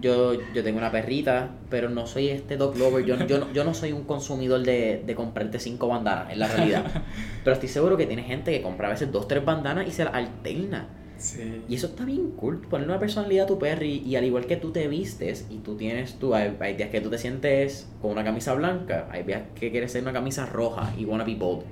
yo, 0.01 0.33
yo 0.53 0.63
tengo 0.63 0.77
una 0.77 0.91
perrita, 0.91 1.49
pero 1.69 1.89
no 1.89 2.05
soy 2.07 2.29
este 2.29 2.57
dog 2.57 2.77
lover. 2.77 3.05
Yo, 3.05 3.17
yo, 3.25 3.39
no- 3.39 3.51
yo 3.53 3.63
no 3.63 3.73
soy 3.73 3.91
un 3.91 4.03
consumidor 4.03 4.61
de, 4.63 5.03
de 5.05 5.15
comprarte 5.15 5.59
cinco 5.59 5.87
bandanas, 5.87 6.31
en 6.31 6.39
la 6.39 6.47
realidad. 6.47 6.85
Pero 7.43 7.53
estoy 7.53 7.69
seguro 7.69 7.97
que 7.97 8.05
tiene 8.05 8.23
gente 8.23 8.51
que 8.51 8.61
compra 8.61 8.87
a 8.87 8.91
veces 8.91 9.11
dos, 9.11 9.27
tres 9.27 9.43
bandanas 9.45 9.87
y 9.87 9.91
se 9.91 10.03
las 10.05 10.13
alterna. 10.13 10.87
Sí. 11.17 11.61
Y 11.69 11.75
eso 11.75 11.87
está 11.87 12.03
bien 12.05 12.31
cool. 12.31 12.59
Ponerle 12.61 12.91
una 12.93 12.99
personalidad 12.99 13.45
a 13.45 13.47
tu 13.47 13.57
perry 13.59 14.01
y 14.05 14.15
al 14.17 14.25
igual 14.25 14.45
que 14.45 14.57
tú 14.57 14.71
te 14.71 14.87
vistes 14.89 15.45
y 15.49 15.59
tú 15.59 15.75
tienes 15.77 16.15
tú, 16.19 16.33
hay, 16.35 16.57
hay 16.59 16.73
días 16.75 16.89
que 16.89 16.99
tú 16.99 17.09
te 17.09 17.17
sientes 17.17 17.87
con 18.01 18.11
una 18.11 18.23
camisa 18.25 18.53
blanca, 18.55 19.07
hay 19.11 19.23
días 19.23 19.43
que 19.55 19.71
quieres 19.71 19.91
ser 19.93 20.01
una 20.01 20.11
camisa 20.11 20.45
roja 20.45 20.91
y 20.97 21.05
wanna 21.05 21.23
be 21.23 21.35
bold. 21.35 21.63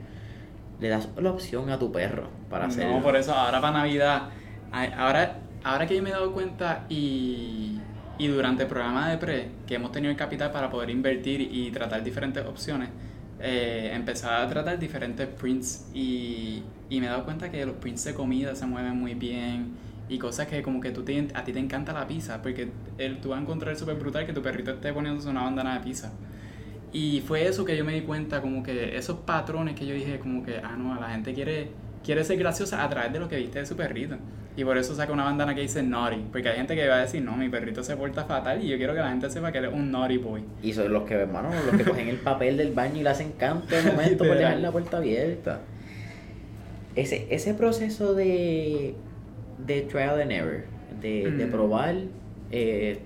Le 0.80 0.88
das 0.88 1.09
la 1.17 1.32
opción 1.32 1.69
a 1.69 1.78
tu 1.78 1.91
perro 1.91 2.30
para 2.49 2.67
hacerlo. 2.67 2.93
No, 2.97 3.03
por 3.03 3.15
eso 3.17 3.34
ahora 3.34 3.59
para 3.59 3.80
Navidad, 3.80 4.30
ahora, 4.72 5.39
ahora 5.63 5.86
que 5.86 5.95
yo 5.97 6.01
me 6.03 6.09
he 6.09 6.13
dado 6.13 6.32
cuenta 6.32 6.86
y, 6.89 7.81
y 8.22 8.28
durante 8.28 8.63
el 8.63 8.69
programa 8.69 9.09
de 9.09 9.17
pre, 9.17 9.49
que 9.65 9.74
hemos 9.74 9.91
tenido 9.91 10.11
el 10.11 10.17
capital 10.17 10.51
para 10.51 10.69
poder 10.69 10.91
invertir 10.91 11.41
y 11.41 11.72
tratar 11.72 12.03
diferentes 12.03 12.45
opciones, 12.45 12.89
eh, 13.39 13.89
empezaba 13.95 14.43
a 14.43 14.47
tratar 14.47 14.78
diferentes 14.78 15.28
prints 15.28 15.89
y, 15.91 16.61
y 16.88 16.99
me 16.99 17.07
he 17.07 17.09
dado 17.09 17.26
cuenta 17.26 17.49
que 17.49 17.65
los 17.65 17.78
prints 17.78 18.03
de 18.03 18.13
comida 18.13 18.53
se 18.53 18.67
mueven 18.67 18.95
muy 18.95 19.15
bien 19.15 19.72
y 20.07 20.19
cosas 20.19 20.45
que 20.45 20.61
como 20.61 20.80
que 20.82 20.91
tú 20.91 21.03
a 21.34 21.43
ti 21.43 21.51
te 21.51 21.57
encanta 21.57 21.93
la 21.93 22.07
pizza, 22.07 22.43
porque 22.43 22.69
el, 22.99 23.19
tú 23.22 23.30
vas 23.30 23.39
a 23.39 23.41
encontrar 23.41 23.76
súper 23.76 23.95
brutal 23.95 24.28
que 24.28 24.34
tu 24.34 24.43
perrito 24.43 24.69
esté 24.69 24.93
poniéndose 24.93 25.28
una 25.28 25.41
bandana 25.41 25.74
de 25.74 25.80
pizza. 25.80 26.11
Y 26.93 27.22
fue 27.22 27.47
eso 27.47 27.65
que 27.65 27.76
yo 27.76 27.84
me 27.84 27.93
di 27.93 28.01
cuenta, 28.01 28.39
como 28.39 28.61
que 28.61 28.95
esos 28.95 29.17
patrones 29.22 29.74
que 29.74 29.88
yo 29.88 29.95
dije, 29.95 30.19
como 30.19 30.43
que, 30.43 30.57
ah, 30.57 30.76
no, 30.78 30.93
la 30.99 31.09
gente 31.09 31.34
quiere, 31.34 31.72
quiere 32.04 32.24
ser 32.24 32.38
graciosa 32.38 32.84
a 32.84 32.89
través 32.89 33.14
de 33.14 33.20
lo 33.20 33.28
que 33.30 33.38
viste 33.38 33.60
de 33.60 33.66
su 33.66 33.76
perrito. 33.76 34.16
Y 34.58 34.66
por 34.66 34.78
eso 34.78 34.93
saca 34.95 35.14
una 35.14 35.24
bandana 35.24 35.56
que 35.56 35.62
dice 35.62 35.82
naughty, 35.82 36.26
porque 36.32 36.49
hay 36.49 36.58
gente 36.58 36.76
que 36.76 36.86
va 36.88 36.95
a 36.95 37.02
decir, 37.02 37.22
no, 37.22 37.38
mi 37.38 37.47
perrito 37.47 37.84
se 37.84 37.95
porta 37.95 38.26
fatal 38.26 38.62
y 38.64 38.68
yo 38.68 38.78
quiero 38.78 38.93
que 38.93 38.99
la 38.99 39.10
gente 39.10 39.30
sepa 39.30 39.52
que 39.52 39.60
él 39.60 39.66
es 39.66 39.74
un 39.74 39.91
naughty 39.91 40.18
boy. 40.18 40.43
Y 40.62 40.74
son 40.74 40.91
los 40.91 41.04
que, 41.04 41.14
hermano, 41.14 41.49
los 41.72 41.78
que 41.78 41.86
cogen 41.86 42.10
el 42.10 42.18
papel 42.18 42.58
del 42.58 42.74
baño 42.74 42.99
y 42.99 43.04
le 43.04 43.10
hacen 43.10 43.32
canto 43.38 43.74
de 43.76 43.82
momento 43.84 44.26
por 44.26 44.38
dejar 44.38 44.58
la 44.58 44.72
puerta 44.72 44.97
abierta. 44.97 45.62
Ese, 46.95 47.28
ese 47.30 47.54
proceso 47.54 48.14
de, 48.14 48.95
de 49.66 49.82
trial 49.84 50.20
and 50.22 50.32
error, 50.32 50.64
de, 51.02 51.32
de 51.32 51.45
Mm. 51.45 51.52
probar, 51.52 51.95
eh, 52.52 52.99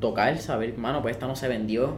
tocar, 0.00 0.36
saber, 0.38 0.76
mano, 0.76 1.00
pues 1.00 1.14
esta 1.14 1.26
no 1.26 1.34
se 1.36 1.48
vendió. 1.48 1.96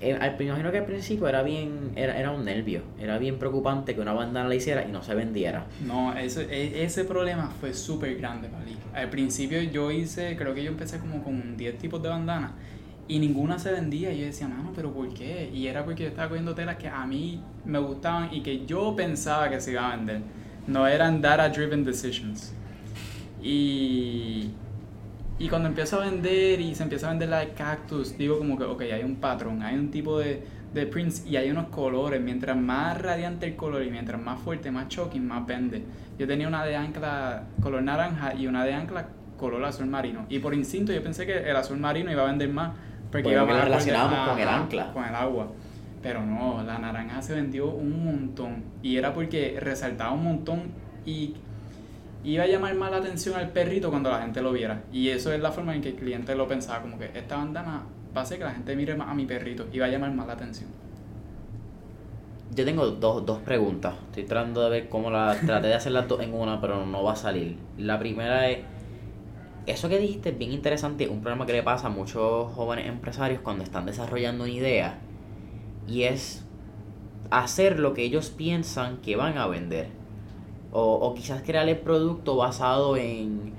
Eh, 0.00 0.14
al, 0.14 0.40
imagino 0.40 0.72
que 0.72 0.78
al 0.78 0.86
principio 0.86 1.28
era 1.28 1.42
bien, 1.42 1.92
era, 1.94 2.18
era 2.18 2.30
un 2.30 2.44
nervio, 2.44 2.82
era 2.98 3.18
bien 3.18 3.38
preocupante 3.38 3.94
que 3.94 4.00
una 4.00 4.14
bandana 4.14 4.48
la 4.48 4.54
hiciera 4.54 4.86
y 4.88 4.90
no 4.90 5.02
se 5.02 5.14
vendiera. 5.14 5.66
No, 5.86 6.16
ese, 6.16 6.44
e- 6.44 6.84
ese 6.84 7.04
problema 7.04 7.50
fue 7.60 7.74
súper 7.74 8.16
grande 8.16 8.48
para. 8.48 8.64
Al 8.94 9.10
principio 9.10 9.60
yo 9.62 9.90
hice, 9.90 10.36
creo 10.36 10.54
que 10.54 10.64
yo 10.64 10.70
empecé 10.70 10.98
como 10.98 11.22
con 11.22 11.56
10 11.56 11.76
tipos 11.78 12.02
de 12.02 12.08
bandanas 12.08 12.52
y 13.10 13.18
ninguna 13.18 13.58
se 13.58 13.72
vendía. 13.72 14.12
Y 14.12 14.20
yo 14.20 14.26
decía, 14.26 14.48
mano, 14.48 14.72
pero 14.74 14.92
¿por 14.92 15.12
qué? 15.12 15.50
Y 15.52 15.66
era 15.66 15.84
porque 15.84 16.04
yo 16.04 16.08
estaba 16.08 16.28
cogiendo 16.28 16.54
telas 16.54 16.76
que 16.76 16.88
a 16.88 17.04
mí 17.06 17.42
me 17.64 17.78
gustaban 17.78 18.32
y 18.32 18.42
que 18.42 18.64
yo 18.64 18.94
pensaba 18.96 19.50
que 19.50 19.60
se 19.60 19.72
iba 19.72 19.92
a 19.92 19.96
vender. 19.96 20.22
No 20.66 20.86
eran 20.86 21.20
data-driven 21.20 21.84
decisions. 21.84 22.54
Y, 23.42 24.50
y 25.40 25.48
cuando 25.48 25.68
empiezo 25.68 25.98
a 25.98 26.04
vender 26.04 26.60
y 26.60 26.74
se 26.74 26.82
empieza 26.82 27.06
a 27.06 27.10
vender 27.10 27.30
la 27.30 27.38
de 27.38 27.48
cactus, 27.54 28.18
digo 28.18 28.36
como 28.36 28.58
que, 28.58 28.64
ok, 28.64 28.82
hay 28.82 29.02
un 29.02 29.16
patrón, 29.16 29.62
hay 29.62 29.74
un 29.74 29.90
tipo 29.90 30.18
de, 30.18 30.44
de 30.74 30.84
prints 30.84 31.24
y 31.26 31.38
hay 31.38 31.50
unos 31.50 31.68
colores. 31.68 32.20
Mientras 32.20 32.58
más 32.58 33.00
radiante 33.00 33.46
el 33.46 33.56
color 33.56 33.82
y 33.82 33.90
mientras 33.90 34.20
más 34.20 34.38
fuerte, 34.38 34.70
más 34.70 34.88
shocking, 34.88 35.26
más 35.26 35.46
vende. 35.46 35.82
Yo 36.18 36.26
tenía 36.26 36.46
una 36.46 36.62
de 36.66 36.76
ancla 36.76 37.44
color 37.62 37.82
naranja 37.82 38.34
y 38.34 38.48
una 38.48 38.66
de 38.66 38.74
ancla 38.74 39.08
color 39.38 39.64
azul 39.64 39.86
marino. 39.86 40.26
Y 40.28 40.40
por 40.40 40.52
instinto 40.52 40.92
yo 40.92 41.02
pensé 41.02 41.24
que 41.24 41.38
el 41.48 41.56
azul 41.56 41.78
marino 41.78 42.12
iba 42.12 42.22
a 42.22 42.26
vender 42.26 42.50
más. 42.50 42.72
Porque 43.10 43.30
iba 43.30 43.40
lo 43.40 43.46
más 43.46 43.64
relacionábamos 43.64 44.28
con 44.28 44.38
el 44.38 44.48
ancla. 44.48 44.92
Con 44.92 45.04
el 45.06 45.14
agua. 45.14 45.46
Pero 46.02 46.24
no, 46.26 46.62
la 46.64 46.78
naranja 46.78 47.22
se 47.22 47.34
vendió 47.34 47.70
un 47.70 48.04
montón. 48.04 48.62
Y 48.82 48.98
era 48.98 49.14
porque 49.14 49.56
resaltaba 49.58 50.12
un 50.12 50.22
montón 50.22 50.64
y 51.06 51.34
iba 52.24 52.44
a 52.44 52.46
llamar 52.46 52.74
más 52.74 52.90
la 52.90 52.98
atención 52.98 53.36
al 53.36 53.50
perrito 53.50 53.90
cuando 53.90 54.10
la 54.10 54.22
gente 54.22 54.42
lo 54.42 54.52
viera. 54.52 54.82
Y 54.92 55.08
eso 55.08 55.32
es 55.32 55.40
la 55.40 55.52
forma 55.52 55.74
en 55.74 55.82
que 55.82 55.90
el 55.90 55.96
cliente 55.96 56.34
lo 56.34 56.46
pensaba, 56.46 56.82
como 56.82 56.98
que 56.98 57.10
esta 57.14 57.36
bandana 57.36 57.84
va 58.14 58.20
a 58.20 58.24
hacer 58.24 58.38
que 58.38 58.44
la 58.44 58.52
gente 58.52 58.76
mire 58.76 58.94
más 58.94 59.08
a 59.08 59.14
mi 59.14 59.26
perrito 59.26 59.66
y 59.72 59.78
va 59.78 59.86
a 59.86 59.88
llamar 59.88 60.12
más 60.12 60.26
la 60.26 60.34
atención. 60.34 60.68
Yo 62.54 62.64
tengo 62.64 62.86
dos, 62.86 63.24
dos 63.24 63.38
preguntas. 63.38 63.94
Estoy 64.08 64.24
tratando 64.24 64.62
de 64.62 64.70
ver 64.70 64.88
cómo 64.88 65.10
la 65.10 65.36
traté 65.46 65.68
de 65.68 65.74
hacer 65.74 65.92
las 65.92 66.08
dos 66.08 66.20
en 66.20 66.34
una, 66.34 66.60
pero 66.60 66.84
no 66.84 67.02
va 67.02 67.12
a 67.12 67.16
salir. 67.16 67.56
La 67.78 67.98
primera 67.98 68.48
es. 68.50 68.58
Eso 69.66 69.88
que 69.88 69.98
dijiste 69.98 70.30
es 70.30 70.38
bien 70.38 70.50
interesante. 70.50 71.08
Un 71.08 71.22
problema 71.22 71.46
que 71.46 71.52
le 71.52 71.62
pasa 71.62 71.86
a 71.86 71.90
muchos 71.90 72.52
jóvenes 72.52 72.88
empresarios 72.88 73.40
cuando 73.40 73.62
están 73.62 73.86
desarrollando 73.86 74.44
una 74.44 74.52
idea. 74.52 74.98
Y 75.86 76.02
es 76.02 76.44
hacer 77.30 77.78
lo 77.78 77.94
que 77.94 78.02
ellos 78.02 78.30
piensan 78.30 78.96
que 78.96 79.14
van 79.14 79.38
a 79.38 79.46
vender. 79.46 79.99
O, 80.72 80.94
o 80.94 81.14
quizás 81.14 81.42
crear 81.42 81.68
el 81.68 81.78
producto 81.78 82.36
basado 82.36 82.96
en, 82.96 83.52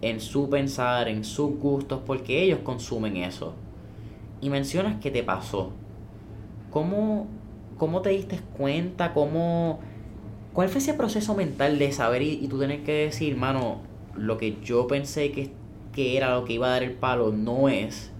en 0.00 0.20
su 0.20 0.50
pensar, 0.50 1.08
en 1.08 1.24
sus 1.24 1.58
gustos, 1.58 2.00
porque 2.06 2.42
ellos 2.42 2.60
consumen 2.62 3.16
eso. 3.16 3.54
Y 4.40 4.50
mencionas 4.50 5.00
que 5.00 5.10
te 5.10 5.22
pasó. 5.22 5.72
¿Cómo, 6.70 7.26
cómo 7.78 8.02
te 8.02 8.10
diste 8.10 8.38
cuenta? 8.56 9.14
¿Cómo, 9.14 9.80
¿Cuál 10.52 10.68
fue 10.68 10.78
ese 10.78 10.94
proceso 10.94 11.34
mental 11.34 11.78
de 11.78 11.90
saber 11.92 12.22
y, 12.22 12.32
y 12.32 12.48
tú 12.48 12.58
tener 12.58 12.82
que 12.82 13.06
decir, 13.06 13.36
mano, 13.36 13.78
lo 14.14 14.38
que 14.38 14.58
yo 14.62 14.86
pensé 14.86 15.32
que, 15.32 15.50
que 15.92 16.16
era 16.16 16.34
lo 16.34 16.44
que 16.44 16.52
iba 16.52 16.66
a 16.66 16.70
dar 16.70 16.82
el 16.82 16.92
palo 16.92 17.32
no 17.32 17.68
es? 17.68 18.10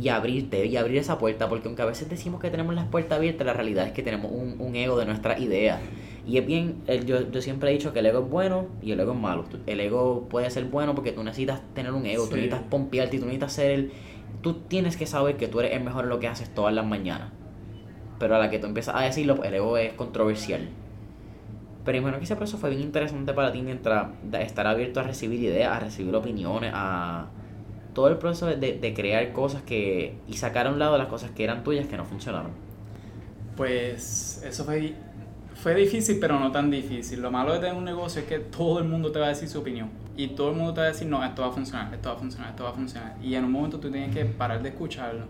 Y 0.00 0.08
abrirte, 0.08 0.66
y 0.66 0.76
abrir 0.76 0.98
esa 0.98 1.18
puerta, 1.18 1.48
porque 1.48 1.68
aunque 1.68 1.82
a 1.82 1.86
veces 1.86 2.08
decimos 2.08 2.40
que 2.40 2.50
tenemos 2.50 2.74
las 2.74 2.86
puertas 2.86 3.18
abiertas, 3.18 3.46
la 3.46 3.52
realidad 3.52 3.86
es 3.86 3.92
que 3.92 4.02
tenemos 4.02 4.32
un, 4.32 4.56
un 4.58 4.74
ego 4.74 4.96
de 4.96 5.04
nuestra 5.04 5.38
idea. 5.38 5.80
Y 6.26 6.38
es 6.38 6.46
bien, 6.46 6.82
el- 6.86 7.04
yo, 7.06 7.30
yo 7.30 7.42
siempre 7.42 7.70
he 7.70 7.72
dicho 7.74 7.92
que 7.92 7.98
el 8.00 8.06
ego 8.06 8.20
es 8.20 8.30
bueno 8.30 8.68
y 8.82 8.92
el 8.92 9.00
ego 9.00 9.12
es 9.12 9.18
malo. 9.18 9.44
El 9.66 9.80
ego 9.80 10.26
puede 10.28 10.50
ser 10.50 10.64
bueno 10.66 10.94
porque 10.94 11.12
tú 11.12 11.22
necesitas 11.22 11.60
tener 11.74 11.92
un 11.92 12.06
ego, 12.06 12.28
tú 12.28 12.36
necesitas 12.36 12.62
pompearte 12.62 13.18
tú 13.18 13.26
necesitas 13.26 13.52
ser 13.52 13.70
el... 13.72 13.92
Tú 14.42 14.54
tienes 14.68 14.96
que 14.96 15.06
saber 15.06 15.36
que 15.36 15.48
tú 15.48 15.60
eres 15.60 15.72
el 15.72 15.82
mejor 15.84 16.04
en 16.04 16.10
lo 16.10 16.20
que 16.20 16.28
haces 16.28 16.52
todas 16.54 16.74
las 16.74 16.86
mañanas. 16.86 17.32
Pero 18.18 18.36
a 18.36 18.38
la 18.38 18.50
que 18.50 18.58
tú 18.58 18.66
empiezas 18.66 18.96
a 18.96 19.02
decirlo, 19.02 19.36
pues, 19.36 19.48
el 19.48 19.54
ego 19.56 19.78
es 19.78 19.94
controversial. 19.94 20.70
Pero 21.84 21.98
imagino 21.98 22.18
que 22.18 22.24
ese 22.24 22.36
proceso 22.36 22.58
fue 22.58 22.70
bien 22.70 22.82
interesante 22.82 23.34
para 23.34 23.52
ti 23.52 23.60
mientras 23.62 24.08
estar 24.40 24.66
abierto 24.66 25.00
a 25.00 25.02
recibir 25.02 25.40
ideas, 25.40 25.70
a 25.72 25.80
recibir 25.80 26.14
opiniones, 26.14 26.72
a 26.74 27.28
todo 27.94 28.08
el 28.08 28.18
proceso 28.18 28.46
de, 28.46 28.56
de 28.78 28.94
crear 28.94 29.32
cosas 29.32 29.62
que 29.62 30.22
y 30.26 30.34
sacar 30.38 30.66
a 30.66 30.70
un 30.70 30.78
lado 30.78 30.98
las 30.98 31.08
cosas 31.08 31.30
que 31.32 31.44
eran 31.44 31.64
tuyas 31.64 31.86
que 31.86 31.96
no 31.98 32.04
funcionaron. 32.06 32.52
Pues 33.56 34.40
eso 34.44 34.64
fue, 34.64 34.94
fue 35.54 35.74
difícil, 35.74 36.18
pero 36.20 36.38
no 36.38 36.50
tan 36.52 36.70
difícil. 36.70 37.20
Lo 37.20 37.30
malo 37.30 37.52
de 37.54 37.60
tener 37.60 37.74
un 37.74 37.84
negocio 37.84 38.22
es 38.22 38.28
que 38.28 38.38
todo 38.38 38.78
el 38.78 38.84
mundo 38.84 39.12
te 39.12 39.18
va 39.18 39.26
a 39.26 39.28
decir 39.30 39.48
su 39.48 39.60
opinión. 39.60 39.90
Y 40.16 40.28
todo 40.28 40.50
el 40.50 40.56
mundo 40.56 40.74
te 40.74 40.80
va 40.80 40.86
a 40.86 40.90
decir, 40.90 41.08
no, 41.08 41.24
esto 41.24 41.42
va 41.42 41.48
a 41.48 41.52
funcionar, 41.52 41.92
esto 41.92 42.08
va 42.08 42.14
a 42.14 42.18
funcionar, 42.18 42.50
esto 42.50 42.64
va 42.64 42.70
a 42.70 42.74
funcionar. 42.74 43.16
Y 43.22 43.34
en 43.34 43.44
un 43.44 43.52
momento 43.52 43.80
tú 43.80 43.90
tienes 43.90 44.14
que 44.14 44.24
parar 44.24 44.62
de 44.62 44.68
escucharlo 44.68 45.26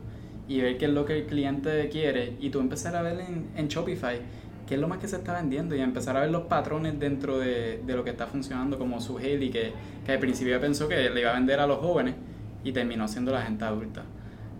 y 0.46 0.60
ver 0.60 0.76
qué 0.76 0.86
es 0.86 0.90
lo 0.90 1.04
que 1.04 1.18
el 1.18 1.26
cliente 1.26 1.88
quiere. 1.88 2.36
Y 2.40 2.50
tú 2.50 2.60
empezar 2.60 2.96
a 2.96 3.02
ver 3.02 3.20
en, 3.20 3.46
en 3.56 3.68
Shopify 3.68 4.20
qué 4.66 4.74
es 4.74 4.80
lo 4.80 4.88
más 4.88 4.98
que 4.98 5.08
se 5.08 5.16
está 5.16 5.34
vendiendo 5.34 5.74
y 5.74 5.80
empezar 5.80 6.16
a 6.16 6.20
ver 6.20 6.30
los 6.30 6.44
patrones 6.44 6.98
dentro 6.98 7.38
de, 7.38 7.82
de 7.84 7.94
lo 7.94 8.04
que 8.04 8.10
está 8.10 8.26
funcionando, 8.26 8.78
como 8.78 9.00
su 9.00 9.18
Haley, 9.18 9.50
que, 9.50 9.72
que 10.04 10.12
al 10.12 10.18
principio 10.18 10.58
pensó 10.60 10.88
que 10.88 11.10
le 11.10 11.20
iba 11.20 11.30
a 11.30 11.34
vender 11.34 11.60
a 11.60 11.66
los 11.66 11.78
jóvenes 11.78 12.14
y 12.62 12.72
terminó 12.72 13.06
siendo 13.08 13.32
la 13.32 13.42
gente 13.42 13.64
adulta. 13.64 14.04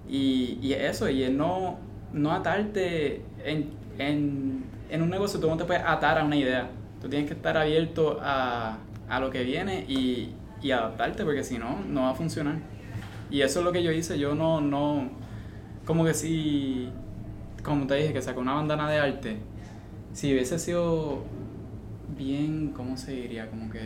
Y, 0.08 0.58
y 0.60 0.74
eso, 0.74 1.08
y 1.08 1.22
es 1.22 1.30
no, 1.30 1.78
no 2.12 2.32
atarte 2.32 3.22
en, 3.44 3.70
en, 3.98 4.64
en 4.94 5.02
un 5.02 5.10
negocio, 5.10 5.40
tú 5.40 5.48
no 5.48 5.56
te 5.56 5.64
puedes 5.64 5.82
atar 5.84 6.18
a 6.18 6.24
una 6.24 6.36
idea. 6.36 6.70
Tú 7.00 7.08
tienes 7.08 7.26
que 7.26 7.34
estar 7.34 7.56
abierto 7.56 8.18
a, 8.22 8.78
a 9.08 9.20
lo 9.20 9.28
que 9.30 9.42
viene 9.42 9.84
y, 9.88 10.32
y 10.62 10.70
adaptarte, 10.70 11.24
porque 11.24 11.42
si 11.42 11.58
no, 11.58 11.80
no 11.88 12.02
va 12.02 12.10
a 12.10 12.14
funcionar. 12.14 12.58
Y 13.28 13.40
eso 13.40 13.58
es 13.58 13.64
lo 13.64 13.72
que 13.72 13.82
yo 13.82 13.90
hice. 13.90 14.18
Yo 14.18 14.36
no, 14.36 14.60
no, 14.60 15.10
como 15.84 16.04
que 16.04 16.14
si, 16.14 16.88
como 17.64 17.88
te 17.88 17.96
dije, 17.96 18.12
que 18.12 18.22
sacó 18.22 18.40
una 18.40 18.54
bandana 18.54 18.88
de 18.88 18.98
arte, 18.98 19.36
si 20.12 20.32
hubiese 20.32 20.60
sido 20.60 21.24
bien, 22.16 22.68
¿cómo 22.68 22.96
se 22.96 23.12
diría? 23.12 23.50
Como 23.50 23.70
que 23.70 23.80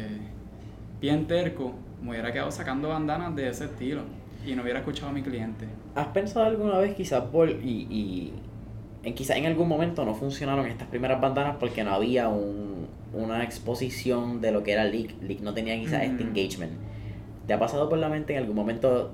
bien 1.01 1.27
terco, 1.27 1.73
me 2.03 2.11
hubiera 2.11 2.33
quedado 2.33 2.51
sacando 2.51 2.91
bandanas 2.91 3.35
de 3.35 3.49
ese 3.49 3.65
estilo 3.65 4.03
y 4.47 4.55
no 4.55 4.63
hubiera 4.63 4.81
escuchado 4.81 5.09
a 5.09 5.13
mi 5.13 5.23
cliente. 5.23 5.67
¿Has 5.95 6.09
pensado 6.09 6.45
alguna 6.45 6.77
vez 6.79 6.95
quizás 6.95 7.23
por 7.25 7.49
y, 7.49 7.87
y 7.91 8.33
en 9.09 9.15
quizás 9.15 9.37
en 9.37 9.47
algún 9.47 9.69
momento 9.69 10.05
no 10.05 10.15
funcionaron 10.15 10.67
estas 10.67 10.89
primeras 10.89 11.21
bandanas 11.21 11.57
porque 11.59 11.83
no 11.85 11.93
había 11.93 12.29
un, 12.29 12.87
una 13.13 13.43
exposición 13.43 14.41
de 14.41 14.53
lo 14.53 14.63
que 14.63 14.73
era 14.73 14.85
Leak? 14.85 15.21
Leak 15.23 15.41
no 15.41 15.53
tenía 15.55 15.77
quizás 15.79 16.03
este 16.05 16.25
Mm. 16.25 16.29
engagement. 16.29 16.73
¿Te 17.47 17.55
ha 17.55 17.59
pasado 17.59 17.89
por 17.89 17.99
la 17.99 18.09
mente 18.09 18.35
en 18.35 18.41
algún 18.41 18.55
momento 18.57 19.11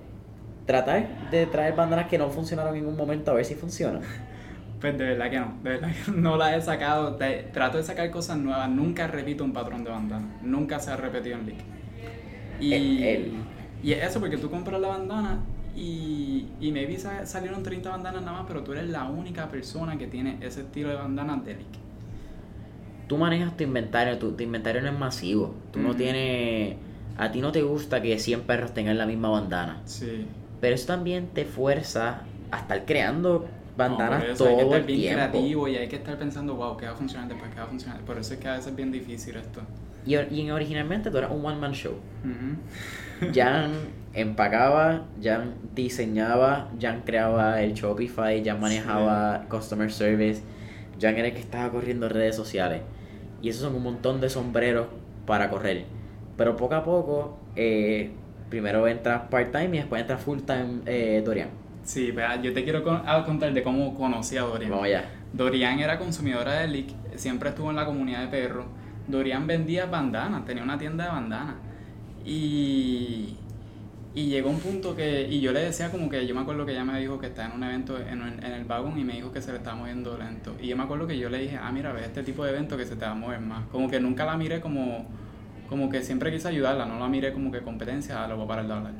tratar 0.67 1.31
de 1.31 1.47
traer 1.47 1.75
bandanas 1.75 2.07
que 2.09 2.19
no 2.19 2.29
funcionaron 2.31 2.75
en 2.77 2.87
un 2.87 2.97
momento 2.97 3.31
a 3.31 3.35
ver 3.35 3.45
si 3.45 3.55
funcionan? 3.55 4.03
Pues 4.81 4.99
de 4.99 5.05
verdad 5.05 5.31
que 5.31 5.39
no, 5.41 5.55
de 5.63 5.71
verdad 5.71 5.89
que 6.05 6.11
no 6.21 6.37
las 6.37 6.57
he 6.59 6.61
sacado. 6.61 7.15
Te- 7.17 7.45
trato 7.55 7.79
de 7.79 7.85
sacar 7.85 8.11
cosas 8.11 8.37
nuevas, 8.37 8.69
nunca 8.69 9.07
repito 9.07 9.43
un 9.43 9.53
patrón 9.55 9.83
de 9.83 9.89
bandana, 9.91 10.27
nunca 10.43 10.79
se 10.79 10.91
ha 10.91 10.97
repetido 10.97 11.39
en 11.39 11.47
leak. 11.47 11.59
Y, 12.61 12.75
El- 12.75 13.03
el- 13.03 13.33
y 13.83 13.93
es 13.93 14.05
eso, 14.11 14.21
porque 14.21 14.37
tú 14.37 14.51
compras 14.51 14.79
la 14.83 14.89
bandana 14.89 15.39
y, 15.77 16.47
y 16.61 16.71
maybe 16.73 16.99
sa- 16.99 17.27
salieron 17.27 17.63
30 17.63 17.91
bandanas 17.91 18.23
nada 18.23 18.39
más, 18.39 18.45
pero 18.47 18.63
tú 18.63 18.73
eres 18.73 18.89
la 18.89 19.05
única 19.05 19.49
persona 19.49 19.99
que 19.99 20.07
tiene 20.07 20.39
ese 20.41 20.61
estilo 20.63 20.89
de 20.89 20.95
bandana 20.97 21.37
de 21.37 21.55
leak. 21.55 21.67
Tú 23.09 23.19
manejas 23.19 23.57
tu 23.57 23.65
inventario, 23.65 24.19
tu, 24.19 24.33
tu 24.33 24.43
inventario 24.43 24.81
no 24.83 24.89
es 24.89 24.99
masivo. 24.99 25.55
Tú 25.73 25.81
no 25.81 25.95
tienes... 25.95 26.77
A 27.17 27.31
ti 27.31 27.41
no 27.41 27.53
te 27.53 27.63
gusta 27.63 28.01
que 28.03 28.19
100 28.19 28.43
perros 28.43 28.73
tengan 28.75 28.97
la 28.99 29.07
misma 29.07 29.29
bandana. 29.29 29.81
Sí. 29.85 30.27
Pero 30.61 30.75
eso 30.75 30.87
también 30.87 31.29
te 31.29 31.45
fuerza 31.45 32.23
a 32.51 32.59
estar 32.61 32.85
creando 32.87 33.47
bandanas 33.77 34.25
No, 34.25 34.33
eso 34.33 34.47
hay 34.49 34.57
que 34.57 34.63
todo 34.63 34.75
estar 34.75 34.81
el 34.81 34.87
bien 34.87 35.01
tiempo. 35.17 35.31
creativo 35.31 35.69
y 35.69 35.77
hay 35.77 35.89
que 35.89 35.97
estar 35.97 36.19
pensando, 36.19 36.55
wow, 36.55 36.77
¿qué 36.77 36.87
va 36.87 36.93
a 36.93 36.97
funcionar 36.97 37.29
después? 37.29 37.51
¿Qué 37.53 37.59
va 37.59 37.65
a 37.65 37.69
funcionar? 37.69 38.01
Por 38.01 38.17
eso 38.19 38.35
es 38.35 38.41
que 38.41 38.49
a 38.49 38.53
veces 38.53 38.69
es 38.69 38.77
bien 38.77 38.91
difícil 38.91 39.37
esto. 39.37 39.61
Y, 40.07 40.17
y 40.17 40.51
originalmente 40.51 41.11
tú 41.11 41.19
eras 41.19 41.31
un 41.31 41.45
one 41.45 41.57
man 41.59 41.73
show. 41.73 41.95
Jan 43.35 43.73
empacaba, 44.15 45.03
Jan 45.23 45.55
diseñaba, 45.75 46.71
Jan 46.81 47.03
creaba 47.05 47.63
el 47.63 47.75
Shopify, 47.75 48.45
Jan 48.45 48.61
manejaba 48.61 49.45
customer 49.49 49.91
service, 49.93 50.43
Jan 51.01 51.17
era 51.17 51.29
el 51.29 51.35
que 51.35 51.41
estaba 51.41 51.71
corriendo 51.71 52.09
redes 52.09 52.37
sociales. 52.37 52.83
Y 53.43 53.49
esos 53.49 53.63
son 53.63 53.75
un 53.75 53.83
montón 53.83 54.21
de 54.21 54.29
sombreros 54.31 54.87
para 55.27 55.51
correr. 55.51 55.85
Pero 56.37 56.57
poco 56.57 56.75
a 56.75 56.83
poco, 56.85 57.39
eh, 57.57 58.11
primero 58.49 58.87
entra 58.89 59.29
part-time 59.29 59.77
y 59.77 59.79
después 59.79 60.01
entra 60.01 60.17
full-time 60.19 60.81
eh, 60.87 61.23
Dorian. 61.25 61.49
Sí, 61.83 62.11
vea, 62.13 62.41
yo 62.41 62.53
te 62.55 62.65
quiero 62.65 62.83
con- 62.83 63.03
a 63.07 63.25
contar 63.25 63.53
de 63.53 63.63
cómo 63.63 63.95
conocí 63.95 64.37
a 64.37 64.43
Dorian. 64.43 64.71
Vamos 64.71 64.87
allá. 64.87 65.05
Dorian 65.33 65.79
era 65.81 65.99
consumidora 65.99 66.55
de 66.61 66.69
Lick, 66.69 66.89
siempre 67.17 67.51
estuvo 67.51 67.69
en 67.71 67.77
la 67.77 67.85
comunidad 67.85 68.23
de 68.23 68.29
perros. 68.29 68.65
Dorian 69.07 69.47
vendía 69.47 69.85
bandanas, 69.87 70.45
tenía 70.47 70.63
una 70.63 70.79
tienda 70.79 71.05
de 71.05 71.11
bandanas. 71.11 71.55
Y, 72.25 73.37
y 74.15 74.27
llegó 74.27 74.51
un 74.51 74.61
punto 74.61 74.95
que, 74.95 75.29
y 75.29 75.41
yo 75.41 75.53
le 75.53 75.61
decía 75.61 75.91
como 75.91 76.09
que, 76.09 76.27
yo 76.27 76.35
me 76.35 76.43
acuerdo 76.43 76.65
que 76.65 76.73
ella 76.73 76.85
me 76.85 76.99
dijo 77.01 77.19
que 77.19 77.27
estaba 77.27 77.49
en 77.49 77.57
un 77.57 77.65
evento 77.65 77.99
en, 77.99 78.23
en 78.23 78.53
el 78.53 78.65
vagón 78.65 78.99
y 78.99 79.05
me 79.05 79.15
dijo 79.15 79.33
que 79.33 79.43
se 79.43 79.51
le 79.51 79.59
estaba 79.59 79.77
moviendo 79.77 80.17
lento. 80.17 80.55
Y 80.61 80.69
yo 80.69 80.77
me 80.77 80.85
acuerdo 80.85 81.07
que 81.07 81.19
yo 81.19 81.29
le 81.29 81.39
dije, 81.39 81.59
ah, 81.61 81.71
mira, 81.73 81.93
ve 81.93 82.05
este 82.05 82.23
tipo 82.23 82.45
de 82.45 82.51
evento 82.51 82.77
que 82.77 82.87
se 82.87 82.97
te 82.97 83.05
va 83.05 83.11
a 83.11 83.15
mover 83.15 83.41
más. 83.41 83.67
Como 83.67 83.91
que 83.91 84.01
nunca 84.01 84.25
la 84.25 84.37
miré 84.37 84.61
como, 84.61 85.07
como 85.69 85.91
que 85.91 86.03
siempre 86.03 86.31
quise 86.31 86.49
ayudarla, 86.49 86.87
no 86.87 86.99
la 86.99 87.09
miré 87.09 87.33
como 87.33 87.51
que 87.51 87.61
competencia, 87.61 88.27
lo 88.29 88.37
voy 88.37 88.45
a 88.45 88.49
parar 88.49 88.67
de 88.67 88.73
hablar. 88.73 88.93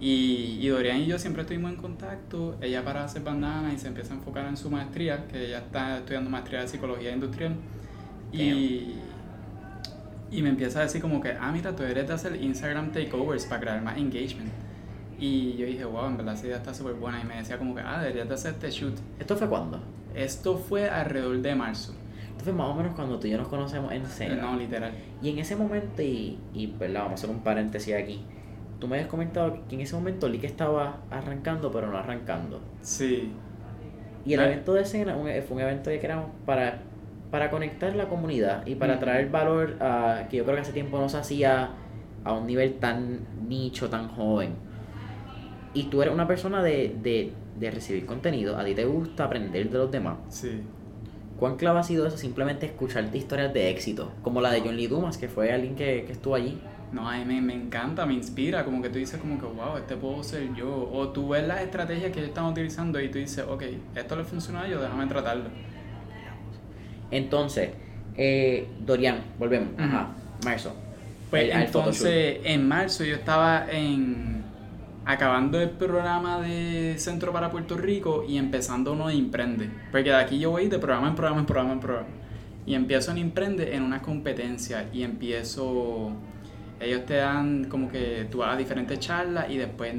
Y, 0.00 0.58
y 0.60 0.66
Dorian 0.66 0.98
y 0.98 1.06
yo 1.06 1.16
siempre 1.16 1.42
estuvimos 1.42 1.70
en 1.70 1.76
contacto. 1.76 2.58
Ella 2.60 2.84
para 2.84 3.04
hacer 3.04 3.22
bandanas 3.22 3.74
y 3.74 3.78
se 3.78 3.86
empieza 3.86 4.12
a 4.12 4.16
enfocar 4.16 4.46
en 4.46 4.56
su 4.56 4.68
maestría, 4.68 5.28
que 5.28 5.46
ella 5.46 5.58
está 5.58 5.98
estudiando 5.98 6.28
maestría 6.28 6.62
de 6.62 6.68
psicología 6.68 7.12
industrial. 7.12 7.54
Y, 8.32 8.94
y 10.32 10.42
me 10.42 10.48
empieza 10.48 10.80
a 10.80 10.82
decir 10.82 11.00
como 11.00 11.20
que, 11.20 11.32
ah, 11.38 11.52
mira, 11.52 11.76
tú 11.76 11.82
eres 11.82 12.08
de 12.08 12.14
hacer 12.14 12.34
Instagram 12.42 12.90
takeovers 12.92 13.46
para 13.46 13.60
crear 13.60 13.82
más 13.82 13.96
engagement. 13.98 14.50
Y 15.18 15.56
yo 15.56 15.66
dije, 15.66 15.84
wow, 15.84 16.06
en 16.06 16.16
verdad 16.16 16.34
esa 16.34 16.46
idea 16.46 16.56
está 16.56 16.74
súper 16.74 16.94
buena. 16.94 17.20
Y 17.20 17.24
me 17.24 17.36
decía 17.36 17.58
como 17.58 17.74
que, 17.74 17.80
ah, 17.82 18.00
deberías 18.00 18.28
de 18.28 18.34
hacer 18.34 18.52
este 18.54 18.70
shoot. 18.70 18.94
¿Esto 19.20 19.36
fue 19.36 19.48
cuándo? 19.48 19.80
Esto 20.14 20.56
fue 20.56 20.88
alrededor 20.90 21.40
de 21.40 21.54
marzo. 21.54 21.94
Esto 22.30 22.44
fue 22.44 22.52
más 22.52 22.68
o 22.68 22.74
menos 22.74 22.94
cuando 22.94 23.18
tú 23.20 23.26
y 23.28 23.30
yo 23.30 23.38
nos 23.38 23.48
conocemos 23.48 23.92
en 23.92 24.04
serio. 24.06 24.42
No, 24.42 24.56
literal. 24.56 24.92
Y 25.22 25.30
en 25.30 25.38
ese 25.38 25.54
momento, 25.54 26.02
y, 26.02 26.38
y 26.54 26.66
¿verdad? 26.66 27.02
vamos 27.04 27.12
a 27.12 27.14
hacer 27.24 27.30
un 27.30 27.42
paréntesis 27.42 27.94
aquí. 27.94 28.24
Tú 28.80 28.88
me 28.88 28.96
habías 28.96 29.08
comentado 29.08 29.60
que 29.68 29.76
en 29.76 29.82
ese 29.82 29.94
momento 29.94 30.28
Lick 30.28 30.42
estaba 30.44 31.02
arrancando, 31.10 31.70
pero 31.70 31.88
no 31.90 31.98
arrancando. 31.98 32.60
Sí. 32.80 33.30
Y 34.24 34.34
el 34.34 34.40
evento 34.40 34.74
de 34.74 34.82
escena 34.82 35.14
un- 35.14 35.28
fue 35.46 35.56
un 35.56 35.60
evento 35.62 35.90
que 35.90 36.00
creamos 36.00 36.30
para, 36.46 36.80
para 37.32 37.50
conectar 37.50 37.96
la 37.96 38.08
comunidad 38.08 38.64
y 38.66 38.74
para 38.76 38.92
Ujú. 38.92 39.00
traer 39.04 39.30
valor 39.30 39.78
que 40.30 40.36
yo 40.36 40.44
creo 40.44 40.54
que 40.54 40.60
hace 40.60 40.72
tiempo 40.72 40.98
no 40.98 41.08
se 41.08 41.16
hacía 41.16 41.70
a 42.24 42.32
un 42.34 42.46
nivel 42.46 42.74
tan 42.74 43.20
nicho, 43.48 43.88
tan 43.90 44.06
joven. 44.08 44.50
Y 45.74 45.84
tú 45.84 46.02
eres 46.02 46.12
una 46.12 46.28
persona 46.28 46.62
de, 46.62 46.94
de, 47.02 47.32
de 47.58 47.70
recibir 47.70 48.04
contenido, 48.04 48.58
a 48.58 48.64
ti 48.64 48.74
te 48.74 48.84
gusta 48.84 49.24
aprender 49.24 49.70
de 49.70 49.78
los 49.78 49.90
demás. 49.90 50.18
Sí. 50.28 50.60
¿Cuán 51.38 51.56
clave 51.56 51.80
ha 51.80 51.82
sido 51.82 52.06
eso? 52.06 52.18
Simplemente 52.18 52.66
escucharte 52.66 53.16
historias 53.16 53.52
de 53.54 53.70
éxito, 53.70 54.12
como 54.22 54.42
la 54.42 54.52
de 54.52 54.60
John 54.60 54.76
Lee 54.76 54.86
Dumas, 54.86 55.16
que 55.16 55.28
fue 55.28 55.50
alguien 55.50 55.74
que, 55.74 56.04
que 56.06 56.12
estuvo 56.12 56.34
allí. 56.34 56.58
No, 56.92 57.08
a 57.08 57.16
mí 57.16 57.24
me, 57.24 57.40
me 57.40 57.54
encanta, 57.54 58.04
me 58.04 58.12
inspira, 58.12 58.62
como 58.66 58.82
que 58.82 58.90
tú 58.90 58.98
dices 58.98 59.18
como 59.18 59.40
que, 59.40 59.46
wow, 59.46 59.78
este 59.78 59.96
puedo 59.96 60.22
ser 60.22 60.54
yo. 60.54 60.90
O 60.92 61.08
tú 61.08 61.30
ves 61.30 61.48
las 61.48 61.62
estrategias 61.62 62.12
que 62.12 62.18
ellos 62.18 62.28
están 62.28 62.44
utilizando 62.44 63.00
y 63.00 63.08
tú 63.08 63.16
dices, 63.16 63.46
ok, 63.48 63.62
esto 63.96 64.16
le 64.16 64.24
funciona 64.24 64.60
a 64.60 64.66
ellos, 64.68 64.82
déjame 64.82 65.06
tratarlo. 65.06 65.44
Entonces, 67.12 67.70
eh, 68.16 68.66
Dorian, 68.84 69.20
volvemos. 69.38 69.68
Ajá, 69.78 70.08
marzo. 70.44 70.74
Pues 71.30 71.44
El- 71.44 71.62
entonces, 71.62 72.40
en 72.44 72.66
marzo 72.66 73.04
yo 73.04 73.14
estaba 73.14 73.66
en 73.70 74.42
acabando 75.04 75.60
el 75.60 75.70
programa 75.70 76.40
de 76.40 76.94
Centro 76.98 77.32
para 77.32 77.50
Puerto 77.50 77.76
Rico 77.76 78.24
y 78.28 78.36
empezando 78.38 78.92
uno 78.92 79.08
de 79.08 79.14
Imprende. 79.14 79.70
Porque 79.90 80.10
de 80.10 80.16
aquí 80.16 80.38
yo 80.38 80.50
voy 80.50 80.68
de 80.68 80.78
programa 80.78 81.08
en 81.08 81.14
programa 81.14 81.40
en 81.40 81.46
programa 81.46 81.72
en 81.72 81.80
programa. 81.80 82.08
Y 82.66 82.74
empiezo 82.74 83.10
en 83.10 83.18
Imprende 83.18 83.74
en 83.74 83.82
una 83.82 84.02
competencia 84.02 84.88
y 84.92 85.02
empiezo... 85.02 86.12
Ellos 86.78 87.06
te 87.06 87.14
dan 87.14 87.64
como 87.64 87.88
que 87.88 88.26
tú 88.30 88.38
vas 88.38 88.54
a 88.54 88.56
diferentes 88.56 88.98
charlas 89.00 89.46
y 89.48 89.56
después 89.56 89.92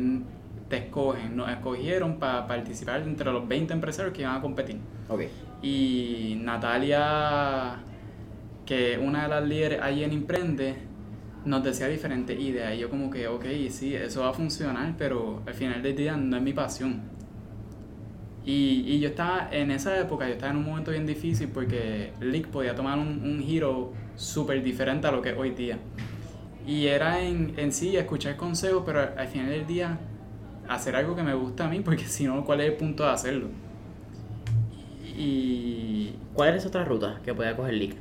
te 0.70 0.78
escogen. 0.78 1.36
Nos 1.36 1.49
escogieron 1.49 2.20
para 2.20 2.45
participar 2.47 3.01
entre 3.01 3.32
los 3.32 3.45
20 3.47 3.74
empresarios 3.74 4.14
que 4.14 4.22
iban 4.22 4.36
a 4.38 4.41
competir. 4.41 4.78
Ok. 5.09 5.22
Y 5.64 6.38
Natalia, 6.41 7.78
que 8.66 8.99
una 9.01 9.24
de 9.24 9.30
las 9.30 9.43
líderes 9.47 9.82
ahí 9.82 10.03
en 10.03 10.14
Imprende, 10.14 10.76
nos 11.45 11.64
decía 11.64 11.88
diferentes 11.88 12.39
ideas. 12.39 12.76
Y 12.76 12.80
yo 12.80 12.89
como 12.89 13.09
que, 13.09 13.28
ok, 13.28 13.45
sí, 13.70 13.95
eso 13.95 14.22
va 14.22 14.30
a 14.30 14.34
funcionar, 14.34 14.93
pero 14.97 15.41
al 15.47 15.53
final 15.53 15.82
del 15.82 15.95
día 15.95 16.16
no 16.16 16.38
es 16.38 16.43
mi 16.43 16.53
pasión. 16.53 17.01
Y, 18.45 18.84
y 18.88 18.99
yo 18.99 19.09
estaba, 19.09 19.47
en 19.51 19.72
esa 19.72 19.97
época, 19.99 20.28
yo 20.28 20.34
estaba 20.34 20.51
en 20.51 20.57
un 20.57 20.66
momento 20.66 20.91
bien 20.91 21.05
difícil 21.05 21.47
porque 21.47 22.11
Leak 22.20 22.47
podía 22.47 22.76
tomar 22.76 22.99
un, 22.99 23.07
un 23.24 23.41
giro 23.41 23.93
súper 24.16 24.61
diferente 24.61 25.07
a 25.07 25.11
lo 25.11 25.22
que 25.22 25.30
es 25.30 25.38
hoy 25.38 25.51
día. 25.51 25.80
Y 26.68 26.88
era 26.88 27.22
en, 27.22 27.53
en 27.57 27.72
sí 27.72 27.95
escuchar 27.95 28.36
consejos, 28.36 28.84
pero 28.86 28.99
al 29.18 29.28
final 29.28 29.49
del 29.49 29.66
día 29.66 29.97
hacer 30.68 30.95
algo 30.95 31.16
que 31.16 31.24
me 31.24 31.34
gusta 31.34 31.66
a 31.66 31.70
mí, 31.70 31.80
porque 31.80 32.03
si 32.05 32.26
no, 32.26 32.43
¿cuál 32.43 32.61
es 32.61 32.72
el 32.72 32.76
punto 32.76 33.03
de 33.03 33.09
hacerlo? 33.09 33.62
Y 35.16 36.16
¿Cuál 36.34 36.49
era 36.49 36.57
esa 36.57 36.68
otra 36.70 36.84
ruta 36.86 37.20
que 37.24 37.34
podía 37.34 37.55
coger 37.55 37.74
Lick? 37.76 37.95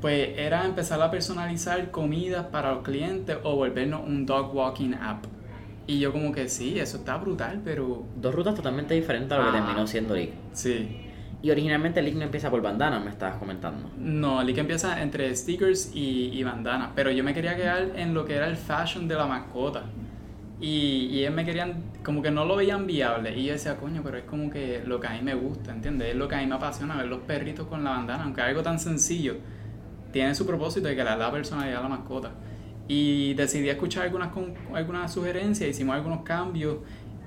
pues 0.00 0.30
era 0.38 0.66
empezar 0.66 1.00
a 1.00 1.10
personalizar 1.10 1.90
comidas 1.90 2.46
para 2.46 2.72
los 2.74 2.82
clientes 2.82 3.38
o 3.44 3.56
volvernos 3.56 4.02
un 4.06 4.26
dog 4.26 4.54
walking 4.54 4.92
app. 4.92 5.24
Y 5.86 6.00
yo 6.00 6.12
como 6.12 6.32
que 6.32 6.48
sí, 6.48 6.78
eso 6.78 6.98
está 6.98 7.16
brutal, 7.16 7.62
pero 7.64 8.04
Dos 8.16 8.34
rutas 8.34 8.54
totalmente 8.54 8.92
diferentes 8.94 9.32
a 9.32 9.38
lo 9.38 9.50
que 9.52 9.56
Ah. 9.58 9.64
terminó 9.64 9.86
siendo 9.86 10.14
Lick. 10.14 10.32
sí. 10.52 11.02
Y 11.42 11.50
originalmente 11.50 12.02
Lick 12.02 12.14
no 12.16 12.22
empieza 12.24 12.50
por 12.50 12.60
bandanas, 12.60 13.04
me 13.04 13.10
estabas 13.10 13.36
comentando. 13.36 13.88
No, 13.98 14.44
que 14.44 14.58
empieza 14.60 15.00
entre 15.00 15.34
stickers 15.36 15.92
y, 15.94 16.30
y 16.32 16.42
bandanas, 16.42 16.90
pero 16.96 17.10
yo 17.10 17.22
me 17.22 17.34
quería 17.34 17.54
quedar 17.54 17.92
en 17.94 18.14
lo 18.14 18.24
que 18.24 18.34
era 18.34 18.46
el 18.48 18.56
fashion 18.56 19.06
de 19.06 19.14
la 19.14 19.26
mascota. 19.26 19.84
Y, 20.60 21.08
y 21.12 21.18
ellos 21.20 21.34
me 21.34 21.44
querían, 21.44 21.82
como 22.02 22.22
que 22.22 22.30
no 22.30 22.44
lo 22.46 22.56
veían 22.56 22.86
viable. 22.86 23.36
Y 23.38 23.44
yo 23.44 23.52
decía, 23.52 23.76
coño, 23.76 24.00
pero 24.02 24.16
es 24.18 24.24
como 24.24 24.50
que 24.50 24.82
lo 24.86 24.98
que 25.00 25.06
a 25.06 25.10
mí 25.12 25.20
me 25.22 25.34
gusta, 25.34 25.70
¿entiendes? 25.72 26.08
Es 26.10 26.16
lo 26.16 26.28
que 26.28 26.34
a 26.36 26.38
mí 26.40 26.46
me 26.46 26.54
apasiona, 26.54 26.96
ver 26.96 27.06
los 27.06 27.20
perritos 27.20 27.66
con 27.66 27.84
la 27.84 27.90
bandana, 27.90 28.24
aunque 28.24 28.40
es 28.40 28.46
algo 28.46 28.62
tan 28.62 28.78
sencillo, 28.78 29.36
tiene 30.12 30.34
su 30.34 30.46
propósito 30.46 30.88
de 30.88 30.96
que 30.96 31.04
le 31.04 31.10
da 31.16 31.30
personalidad 31.30 31.80
a 31.80 31.82
la 31.82 31.88
mascota. 31.90 32.30
Y 32.88 33.34
decidí 33.34 33.68
escuchar 33.68 34.04
algunas, 34.04 34.28
con- 34.32 34.54
algunas 34.72 35.12
sugerencias, 35.12 35.68
hicimos 35.68 35.94
algunos 35.96 36.22
cambios 36.22 36.76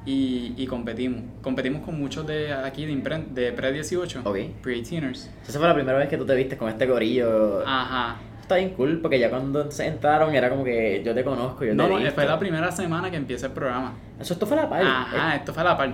y, 0.06 0.54
y 0.58 0.66
competimos. 0.66 1.22
Competimos 1.44 1.84
con 1.84 2.00
muchos 2.00 2.26
de 2.26 2.52
aquí 2.52 2.86
de, 2.86 2.96
de 2.96 3.52
pre-18, 3.52 4.22
Ok. 4.24 4.62
pre-teeners. 4.64 5.30
Esa 5.48 5.60
fue 5.60 5.68
la 5.68 5.76
primera 5.76 5.98
vez 6.00 6.08
que 6.10 6.18
tú 6.18 6.26
te 6.26 6.34
viste 6.34 6.58
con 6.58 6.70
este 6.70 6.88
gorillo. 6.88 7.62
Ajá. 7.68 8.18
Está 8.50 8.56
bien 8.56 8.72
cool, 8.72 9.00
porque 9.00 9.20
ya 9.20 9.30
cuando 9.30 9.70
se 9.70 9.86
entraron 9.86 10.34
era 10.34 10.50
como 10.50 10.64
que 10.64 11.04
yo 11.06 11.14
te 11.14 11.24
conozco, 11.24 11.64
yo 11.64 11.76
No, 11.76 11.84
te 11.84 11.90
no, 11.90 11.96
he 12.00 12.00
visto. 12.00 12.16
fue 12.16 12.26
la 12.26 12.40
primera 12.40 12.72
semana 12.72 13.12
que 13.12 13.18
empieza 13.18 13.46
el 13.46 13.52
programa. 13.54 13.94
Eso 14.20 14.34
esto 14.34 14.48
fue 14.48 14.58
la 14.58 14.68
par. 14.68 14.82
Ajá, 14.82 15.36
esto 15.36 15.54
fue 15.54 15.62
a 15.62 15.66
la 15.66 15.78
par. 15.78 15.94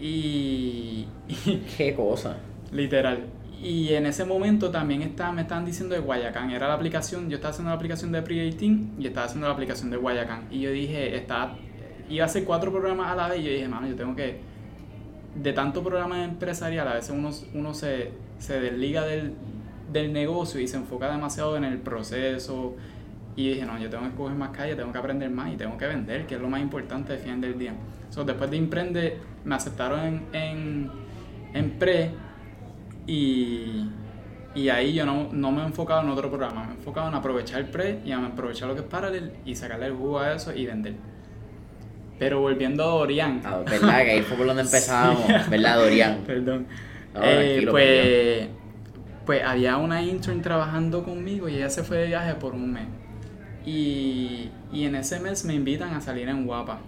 Y, 0.00 1.06
Eh, 1.46 1.60
Qué 1.76 1.94
cosa. 1.94 2.36
literal. 2.72 3.26
Y 3.62 3.92
en 3.92 4.06
ese 4.06 4.24
momento 4.24 4.70
también 4.70 5.02
está, 5.02 5.32
me 5.32 5.42
estaban 5.42 5.66
diciendo 5.66 5.94
de 5.94 6.00
Guayacán. 6.00 6.50
Era 6.50 6.66
la 6.66 6.72
aplicación, 6.74 7.28
yo 7.28 7.36
estaba 7.36 7.50
haciendo 7.50 7.68
la 7.68 7.76
aplicación 7.76 8.10
de 8.10 8.22
Pre-18 8.22 8.92
y 8.98 9.06
estaba 9.06 9.26
haciendo 9.26 9.46
la 9.48 9.52
aplicación 9.52 9.90
de 9.90 9.98
Guayacán. 9.98 10.46
Y 10.50 10.60
yo 10.60 10.70
dije, 10.70 11.14
estaba, 11.14 11.56
iba 12.08 12.24
a 12.24 12.26
hacer 12.26 12.44
cuatro 12.44 12.70
programas 12.72 13.08
a 13.12 13.16
la 13.16 13.28
vez 13.28 13.40
y 13.40 13.42
yo 13.44 13.50
dije, 13.50 13.68
mano, 13.68 13.86
yo 13.86 13.96
tengo 13.96 14.16
que... 14.16 14.38
De 15.34 15.52
tanto 15.52 15.84
programa 15.84 16.24
empresarial, 16.24 16.88
a 16.88 16.94
veces 16.94 17.10
uno, 17.10 17.30
uno 17.52 17.74
se, 17.74 18.12
se 18.38 18.58
desliga 18.60 19.04
del, 19.04 19.34
del 19.92 20.12
negocio 20.12 20.60
y 20.60 20.68
se 20.68 20.76
enfoca 20.76 21.10
demasiado 21.10 21.56
en 21.56 21.64
el 21.64 21.78
proceso. 21.78 22.76
Y 23.36 23.50
dije, 23.50 23.64
no, 23.64 23.78
yo 23.78 23.88
tengo 23.88 24.04
que 24.04 24.14
coger 24.16 24.36
más 24.36 24.50
calle, 24.50 24.74
tengo 24.74 24.92
que 24.92 24.98
aprender 24.98 25.30
más 25.30 25.52
y 25.52 25.56
tengo 25.56 25.76
que 25.78 25.86
vender, 25.86 26.26
que 26.26 26.34
es 26.34 26.40
lo 26.40 26.48
más 26.48 26.60
importante 26.60 27.12
al 27.14 27.18
final 27.20 27.40
del 27.40 27.58
día. 27.58 27.74
So, 28.10 28.24
después 28.24 28.50
de 28.50 28.56
Imprende, 28.56 29.18
me 29.44 29.54
aceptaron 29.54 30.00
en, 30.00 30.22
en, 30.32 30.90
en 31.54 31.70
Pre 31.78 32.10
y, 33.06 33.90
y 34.54 34.68
ahí 34.68 34.92
yo 34.94 35.06
no, 35.06 35.28
no 35.32 35.52
me 35.52 35.62
he 35.62 35.66
enfocado 35.66 36.02
en 36.02 36.08
otro 36.10 36.28
programa, 36.28 36.64
me 36.64 36.72
he 36.72 36.76
enfocado 36.76 37.08
en 37.08 37.14
aprovechar 37.14 37.70
Pre 37.70 38.00
y 38.04 38.12
en 38.12 38.24
aprovechar 38.24 38.68
lo 38.68 38.74
que 38.74 38.80
es 38.80 38.86
Parallel 38.86 39.32
y 39.44 39.54
sacarle 39.54 39.86
el 39.86 39.94
jugo 39.94 40.18
a 40.18 40.34
eso 40.34 40.52
y 40.54 40.66
vender. 40.66 40.94
Pero 42.18 42.40
volviendo 42.40 42.84
a 42.84 42.86
Dorian. 42.88 43.40
Ah, 43.44 43.62
¿Verdad? 43.68 44.02
Que 44.04 44.10
ahí 44.10 44.22
fue 44.22 44.36
por 44.36 44.46
donde 44.46 44.62
empezamos. 44.68 45.48
¿Verdad, 45.48 45.76
Dorian? 45.78 46.24
Perdón. 46.26 46.66
No, 47.14 47.20
Eh, 47.22 47.66
pues, 47.70 48.48
pues 49.30 49.44
había 49.44 49.76
una 49.76 50.02
intern 50.02 50.42
trabajando 50.42 51.04
conmigo 51.04 51.48
y 51.48 51.54
ella 51.54 51.70
se 51.70 51.84
fue 51.84 51.98
de 51.98 52.08
viaje 52.08 52.34
por 52.34 52.52
un 52.52 52.72
mes. 52.72 52.88
Y, 53.64 54.50
y 54.72 54.86
en 54.86 54.96
ese 54.96 55.20
mes 55.20 55.44
me 55.44 55.54
invitan 55.54 55.94
a 55.94 56.00
salir 56.00 56.28
en 56.28 56.44
Guapa. 56.44 56.80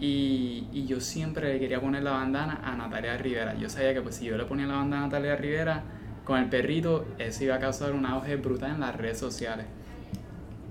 Y, 0.00 0.66
y 0.72 0.86
yo 0.86 0.98
siempre 0.98 1.52
le 1.52 1.60
quería 1.60 1.78
poner 1.78 2.04
la 2.04 2.12
bandana 2.12 2.62
a 2.64 2.74
Natalia 2.74 3.18
Rivera. 3.18 3.54
Yo 3.58 3.68
sabía 3.68 3.92
que 3.92 4.00
pues 4.00 4.14
si 4.14 4.24
yo 4.24 4.38
le 4.38 4.46
ponía 4.46 4.64
la 4.64 4.76
bandana 4.76 5.02
a 5.02 5.06
Natalia 5.08 5.36
Rivera 5.36 5.82
con 6.24 6.38
el 6.38 6.48
perrito, 6.48 7.04
eso 7.18 7.44
iba 7.44 7.56
a 7.56 7.58
causar 7.58 7.92
un 7.92 8.06
auge 8.06 8.36
brutal 8.36 8.70
en 8.70 8.80
las 8.80 8.96
redes 8.96 9.18
sociales. 9.18 9.66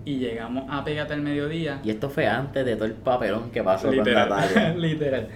Y 0.03 0.15
llegamos 0.15 0.65
a 0.67 0.83
Pégate 0.83 1.13
al 1.13 1.21
mediodía. 1.21 1.79
Y 1.83 1.91
esto 1.91 2.09
fue 2.09 2.25
antes 2.25 2.65
de 2.65 2.75
todo 2.75 2.85
el 2.85 2.93
papelón 2.93 3.51
que 3.51 3.61
pasó 3.61 3.89
con 3.89 3.97
Natalia. 3.97 4.73
literal. 4.75 5.27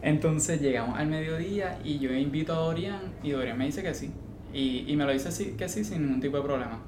Entonces 0.00 0.62
llegamos 0.62 0.98
al 0.98 1.08
mediodía 1.08 1.78
y 1.84 1.98
yo 1.98 2.10
invito 2.10 2.54
a 2.54 2.56
Dorian 2.56 3.00
y 3.22 3.32
Dorian 3.32 3.58
me 3.58 3.66
dice 3.66 3.82
que 3.82 3.92
sí. 3.92 4.10
Y, 4.52 4.84
y 4.86 4.96
me 4.96 5.04
lo 5.04 5.12
dice 5.12 5.30
sí, 5.30 5.54
que 5.58 5.68
sí 5.68 5.84
sin 5.84 6.02
ningún 6.02 6.20
tipo 6.20 6.36
de 6.36 6.42
problema. 6.42 6.78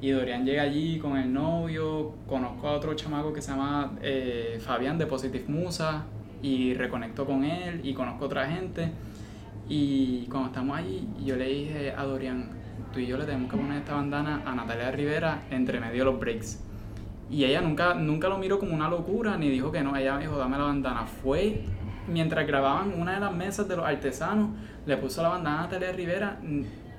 Y 0.00 0.10
Dorian 0.10 0.44
llega 0.44 0.62
allí 0.62 0.98
con 0.98 1.16
el 1.16 1.32
novio, 1.32 2.14
conozco 2.28 2.68
a 2.68 2.72
otro 2.72 2.94
chamaco 2.94 3.32
que 3.32 3.42
se 3.42 3.50
llama 3.50 3.98
eh, 4.00 4.58
Fabián 4.60 4.96
de 4.96 5.06
Positive 5.06 5.44
Musa 5.48 6.04
y 6.40 6.74
reconecto 6.74 7.26
con 7.26 7.42
él 7.42 7.80
y 7.82 7.94
conozco 7.94 8.24
a 8.24 8.26
otra 8.26 8.46
gente. 8.46 8.92
Y 9.68 10.26
cuando 10.26 10.48
estamos 10.48 10.78
allí, 10.78 11.08
yo 11.24 11.34
le 11.34 11.46
dije 11.46 11.92
a 11.96 12.04
Dorian, 12.04 12.48
tú 12.92 13.00
y 13.00 13.06
yo 13.06 13.18
le 13.18 13.24
tenemos 13.24 13.50
que 13.50 13.56
poner 13.56 13.78
esta 13.78 13.94
bandana 13.94 14.42
a 14.46 14.54
Natalia 14.54 14.92
Rivera 14.92 15.42
entre 15.50 15.80
medio 15.80 16.04
de 16.04 16.04
los 16.12 16.20
breaks. 16.20 16.60
Y 17.28 17.44
ella 17.44 17.60
nunca, 17.60 17.94
nunca 17.94 18.28
lo 18.28 18.38
miró 18.38 18.58
como 18.60 18.74
una 18.74 18.88
locura, 18.88 19.36
ni 19.36 19.50
dijo 19.50 19.72
que 19.72 19.82
no. 19.82 19.96
Ella 19.96 20.14
me 20.14 20.22
dijo, 20.22 20.38
dame 20.38 20.56
la 20.58 20.64
bandana. 20.64 21.06
Fue 21.06 21.64
mientras 22.06 22.46
grababan 22.46 22.94
una 22.98 23.14
de 23.14 23.20
las 23.20 23.34
mesas 23.34 23.68
de 23.68 23.76
los 23.76 23.84
artesanos, 23.84 24.50
le 24.86 24.96
puso 24.96 25.22
la 25.22 25.30
bandana 25.30 25.58
a 25.58 25.62
Natalia 25.64 25.92
Rivera. 25.92 26.38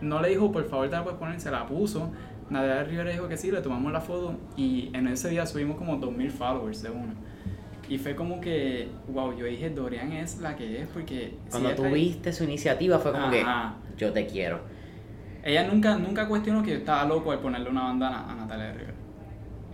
No 0.02 0.22
le 0.22 0.30
dijo, 0.30 0.52
por 0.52 0.66
favor, 0.70 0.90
te 0.90 0.96
la 0.96 1.04
puedes 1.04 1.20
poner, 1.20 1.40
se 1.40 1.52
la 1.52 1.66
puso. 1.68 2.12
Natalia 2.50 2.84
Rivera 2.84 3.12
dijo 3.12 3.28
que 3.28 3.38
sí, 3.38 3.52
le 3.52 3.62
tomamos 3.62 3.92
la 3.92 4.02
foto. 4.02 4.36
Y 4.58 4.90
en 4.94 5.08
ese 5.08 5.30
día 5.30 5.46
subimos 5.46 5.78
como 5.78 5.98
2000 5.98 6.32
followers 6.32 6.82
de 6.82 6.90
uno. 6.90 7.14
Y 7.88 7.98
fue 7.98 8.16
como 8.16 8.40
que, 8.40 8.88
wow, 9.08 9.36
yo 9.38 9.46
dije, 9.46 9.70
Dorian 9.72 10.12
es 10.14 10.40
la 10.40 10.56
que 10.56 10.82
es, 10.82 10.88
porque. 10.88 11.34
si 11.46 11.52
Cuando 11.52 11.70
ella 11.70 11.76
tú 11.76 11.84
está- 11.86 11.94
viste 11.96 12.34
su 12.34 12.44
iniciativa 12.44 13.00
fue 13.00 13.12
como 13.12 13.26
Ajá. 13.26 13.76
que 13.96 14.00
yo 14.00 14.14
te 14.14 14.26
quiero. 14.28 14.60
Ella 15.44 15.66
nunca, 15.68 15.98
nunca 15.98 16.28
cuestionó 16.28 16.62
que 16.64 16.72
yo 16.72 16.78
estaba 16.78 17.06
loco 17.06 17.32
al 17.32 17.40
ponerle 17.40 17.70
una 17.70 17.84
bandana 17.84 18.30
a 18.32 18.36
Natalia 18.36 18.72
Rivera. 18.74 18.94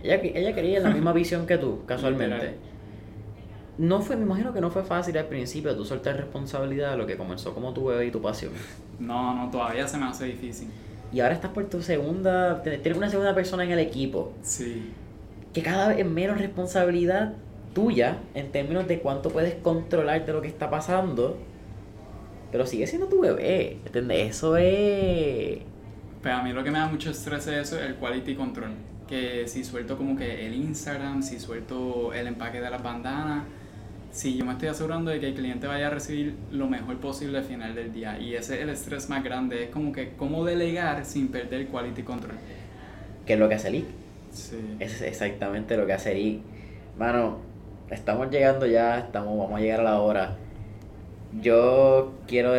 Ella, 0.02 0.20
ella 0.22 0.54
quería 0.54 0.80
la 0.80 0.90
misma 0.90 1.12
visión 1.14 1.46
que 1.46 1.58
tú, 1.58 1.84
casualmente. 1.86 2.56
No 3.78 4.00
fue, 4.00 4.16
me 4.16 4.22
imagino 4.22 4.54
que 4.54 4.60
no 4.60 4.70
fue 4.70 4.82
fácil 4.84 5.18
al 5.18 5.26
principio 5.26 5.76
tú 5.76 5.84
soltar 5.84 6.16
responsabilidad 6.16 6.92
de 6.92 6.96
lo 6.96 7.06
que 7.06 7.16
comenzó 7.16 7.52
como 7.54 7.74
tu 7.74 7.84
bebé 7.84 8.06
y 8.06 8.10
tu 8.10 8.22
pasión. 8.22 8.52
No, 8.98 9.34
no, 9.34 9.50
todavía 9.50 9.86
se 9.86 9.98
me 9.98 10.06
hace 10.06 10.24
difícil. 10.24 10.68
Y 11.12 11.20
ahora 11.20 11.34
estás 11.34 11.50
por 11.50 11.64
tu 11.66 11.82
segunda, 11.82 12.62
tienes 12.62 12.96
una 12.96 13.10
segunda 13.10 13.34
persona 13.34 13.64
en 13.64 13.72
el 13.72 13.78
equipo. 13.78 14.32
Sí. 14.42 14.92
Que 15.52 15.62
cada 15.62 15.88
vez 15.88 15.98
es 15.98 16.06
menos 16.06 16.38
responsabilidad 16.38 17.34
tuya 17.74 18.18
en 18.34 18.50
términos 18.50 18.88
de 18.88 19.00
cuánto 19.00 19.28
puedes 19.28 19.54
controlar 19.56 20.24
de 20.24 20.32
lo 20.32 20.40
que 20.40 20.48
está 20.48 20.70
pasando. 20.70 21.36
Pero 22.50 22.66
sigue 22.66 22.86
siendo 22.86 23.08
tu 23.08 23.20
bebé, 23.20 23.78
¿entiendes? 23.84 24.30
Eso 24.30 24.56
es... 24.56 25.58
Pues 26.22 26.34
a 26.34 26.42
mí 26.42 26.52
lo 26.52 26.64
que 26.64 26.70
me 26.70 26.78
da 26.78 26.86
mucho 26.86 27.10
estrés 27.10 27.46
es 27.46 27.68
eso, 27.68 27.78
el 27.78 27.96
quality 27.96 28.34
control. 28.34 28.70
Que 29.06 29.46
si 29.46 29.62
suelto 29.62 29.98
como 29.98 30.16
que 30.16 30.46
el 30.46 30.54
Instagram, 30.54 31.22
si 31.22 31.38
suelto 31.38 32.12
el 32.14 32.26
empaque 32.26 32.60
de 32.60 32.70
las 32.70 32.82
bandanas, 32.82 33.44
si 34.10 34.36
yo 34.36 34.44
me 34.44 34.52
estoy 34.52 34.68
asegurando 34.68 35.10
de 35.10 35.20
que 35.20 35.28
el 35.28 35.34
cliente 35.34 35.66
vaya 35.66 35.88
a 35.88 35.90
recibir 35.90 36.34
lo 36.50 36.68
mejor 36.68 36.96
posible 36.98 37.38
al 37.38 37.44
final 37.44 37.74
del 37.74 37.92
día. 37.92 38.18
Y 38.18 38.34
ese 38.34 38.56
es 38.56 38.62
el 38.62 38.70
estrés 38.70 39.08
más 39.08 39.22
grande, 39.22 39.64
es 39.64 39.70
como 39.70 39.92
que 39.92 40.12
cómo 40.16 40.44
delegar 40.44 41.04
sin 41.04 41.28
perder 41.28 41.62
el 41.62 41.66
quality 41.68 42.02
control. 42.02 42.36
Que 43.26 43.34
es 43.34 43.38
lo 43.38 43.48
que 43.48 43.56
hace 43.56 43.70
Lee. 43.70 43.84
Sí. 44.30 44.76
Es 44.80 45.02
exactamente 45.02 45.76
lo 45.76 45.86
que 45.86 45.92
hace 45.92 46.14
Lee. 46.14 46.42
Mano, 46.98 47.38
estamos 47.90 48.30
llegando 48.30 48.66
ya, 48.66 48.98
estamos, 48.98 49.36
vamos 49.38 49.58
a 49.58 49.60
llegar 49.60 49.80
a 49.80 49.84
la 49.84 50.00
hora. 50.00 50.36
Yo 51.40 52.14
quiero 52.26 52.54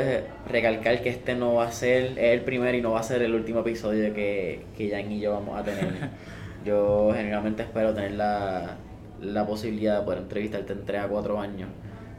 recalcar 0.47 1.01
que 1.01 1.09
este 1.09 1.35
no 1.35 1.55
va 1.55 1.67
a 1.67 1.71
ser 1.71 2.19
el 2.19 2.41
primer 2.41 2.75
y 2.75 2.81
no 2.81 2.91
va 2.91 2.99
a 2.99 3.03
ser 3.03 3.23
el 3.23 3.33
último 3.33 3.61
episodio 3.61 4.13
que, 4.13 4.65
que 4.77 4.91
Jan 4.91 5.11
y 5.11 5.19
yo 5.19 5.31
vamos 5.33 5.59
a 5.59 5.63
tener. 5.63 6.09
Yo 6.65 7.13
generalmente 7.15 7.63
espero 7.63 7.93
tener 7.93 8.11
la, 8.11 8.75
la 9.21 9.45
posibilidad 9.45 9.99
de 9.99 10.05
poder 10.05 10.19
entrevistarte 10.19 10.73
en 10.73 10.85
3 10.85 11.01
a 11.01 11.07
4 11.07 11.39
años 11.39 11.69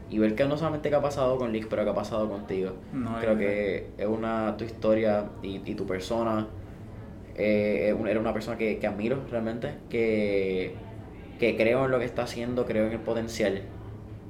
y 0.09 0.17
ver 0.17 0.35
que 0.35 0.45
no 0.45 0.57
solamente 0.57 0.89
qué 0.89 0.95
ha 0.95 1.01
pasado 1.01 1.37
con 1.37 1.51
Lick, 1.51 1.67
pero 1.67 1.83
qué 1.83 1.91
ha 1.91 1.95
pasado 1.95 2.29
contigo. 2.29 2.73
Creo 3.21 3.37
que 3.37 3.87
es 3.97 4.07
una 4.07 4.55
tu 4.57 4.63
historia 4.63 5.29
y, 5.43 5.61
y 5.63 5.75
tu 5.75 5.85
persona. 5.85 6.47
Eh, 7.35 7.95
era 8.07 8.19
una 8.19 8.33
persona 8.33 8.57
que, 8.57 8.79
que 8.79 8.87
admiro 8.87 9.19
realmente, 9.29 9.75
que, 9.89 10.73
que 11.39 11.55
creo 11.55 11.85
en 11.85 11.91
lo 11.91 11.99
que 11.99 12.05
está 12.05 12.23
haciendo, 12.23 12.65
creo 12.65 12.87
en 12.87 12.93
el 12.93 12.99
potencial. 12.99 13.61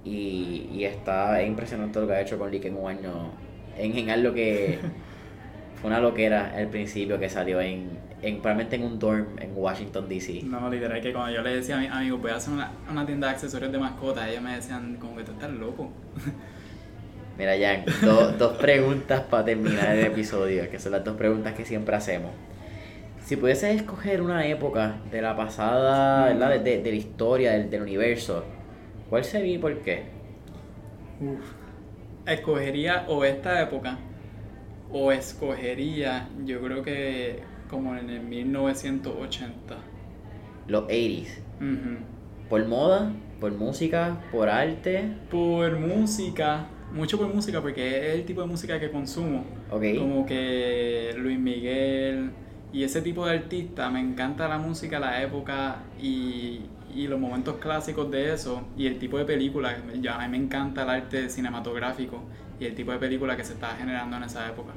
Y, 0.03 0.70
y 0.72 0.86
está 0.86 1.41
es 1.41 1.47
impresionante 1.47 1.99
lo 1.99 2.07
que 2.07 2.13
ha 2.13 2.22
hecho 2.22 2.38
con 2.38 2.51
Lick 2.51 2.65
en 2.65 2.76
un 2.76 2.89
año. 2.89 3.32
En 3.78 3.93
general 3.93 4.24
lo 4.24 4.34
que 4.34 4.80
fue 5.76 5.89
una 5.89 6.01
loquera 6.01 6.51
al 6.55 6.67
principio 6.67 7.17
que 7.20 7.30
salió 7.30 7.61
en, 7.61 8.09
en, 8.22 8.41
probablemente 8.41 8.76
en 8.76 8.84
un 8.84 8.99
dorm 8.99 9.28
en 9.39 9.51
Washington, 9.55 10.09
D.C. 10.09 10.41
No, 10.43 10.70
literal, 10.70 11.01
que 11.01 11.13
cuando 11.13 11.34
yo 11.34 11.41
le 11.41 11.55
decía 11.55 11.78
a 11.78 11.80
mis 11.80 11.91
amigos, 11.91 12.22
voy 12.22 12.32
a 12.32 12.36
hacer 12.36 12.53
una, 12.53 12.72
una 12.89 13.05
tienda 13.05 13.28
de 13.28 13.34
accesorios 13.34 13.72
de 13.72 13.80
mascotas, 13.80 14.28
ellos 14.28 14.41
me 14.41 14.55
decían, 14.55 14.97
como 14.97 15.15
que 15.15 15.24
tú 15.24 15.32
estás 15.32 15.51
loco. 15.51 15.91
Mira, 17.38 17.53
Jan, 17.57 17.86
dos 18.38 18.57
preguntas 18.57 19.22
para 19.22 19.45
terminar 19.45 19.95
el 19.95 20.07
episodio, 20.07 20.70
que 20.70 20.78
son 20.78 20.91
las 20.91 21.05
dos 21.05 21.15
preguntas 21.15 21.53
que 21.53 21.63
siempre 21.63 21.95
hacemos. 21.95 22.32
Si 23.24 23.38
pudieses 23.38 23.78
escoger 23.78 24.22
una 24.22 24.45
época 24.45 24.97
de 25.09 25.22
la 25.22 25.38
pasada, 25.38 26.26
¿verdad? 26.26 26.59
De, 26.59 26.82
de, 26.82 26.91
la 26.91 26.97
historia, 26.97 27.51
del, 27.53 27.70
del, 27.70 27.84
universo, 27.84 28.43
¿cuál 29.09 29.24
sería 29.24 29.53
y 29.53 29.57
por 29.57 29.78
qué? 29.80 30.03
Uf. 31.22 31.39
Escogería 32.26 33.05
o 33.07 33.24
esta 33.24 33.61
época, 33.61 33.99
o 34.91 35.11
escogería, 35.13 36.28
yo 36.43 36.59
creo 36.59 36.84
que 36.84 37.39
como 37.70 37.95
en 37.95 38.09
el 38.09 38.22
1980. 38.22 39.78
Los 40.67 40.84
80s. 40.84 41.28
¿Por 42.49 42.67
moda? 42.67 43.13
¿Por 43.39 43.53
música? 43.53 44.17
¿Por 44.32 44.49
arte? 44.49 45.15
Por 45.30 45.80
música. 45.80 46.67
Mucho 46.93 47.17
por 47.17 47.34
música 47.34 47.61
porque 47.61 48.09
es 48.09 48.15
el 48.15 48.26
tipo 48.26 48.41
de 48.41 48.47
música 48.47 48.80
que 48.80 48.89
consumo. 48.89 49.45
Okay. 49.70 49.97
Como 49.97 50.26
que 50.26 51.13
Luis 51.17 51.39
Miguel 51.39 52.32
y 52.74 52.84
ese 52.84 53.01
tipo 53.01 53.26
de 53.26 53.34
artista. 53.34 53.89
Me 53.89 53.99
encanta 53.99 54.47
la 54.47 54.57
música, 54.57 54.99
la 54.99 55.22
época 55.22 55.84
y, 56.01 56.61
y 56.93 57.07
los 57.07 57.20
momentos 57.20 57.57
clásicos 57.57 58.09
de 58.09 58.34
eso. 58.34 58.63
Y 58.76 58.88
el 58.88 58.97
tipo 58.97 59.17
de 59.17 59.26
película. 59.26 59.78
Ya, 60.01 60.15
a 60.15 60.28
mí 60.28 60.38
me 60.38 60.43
encanta 60.43 60.84
el 60.84 60.89
arte 60.89 61.30
cinematográfico 61.30 62.24
y 62.59 62.65
el 62.65 62.76
tipo 62.76 62.91
de 62.91 62.97
película 62.97 63.38
que 63.38 63.43
se 63.43 63.53
estaba 63.53 63.76
generando 63.76 64.17
en 64.17 64.24
esa 64.24 64.49
época. 64.49 64.74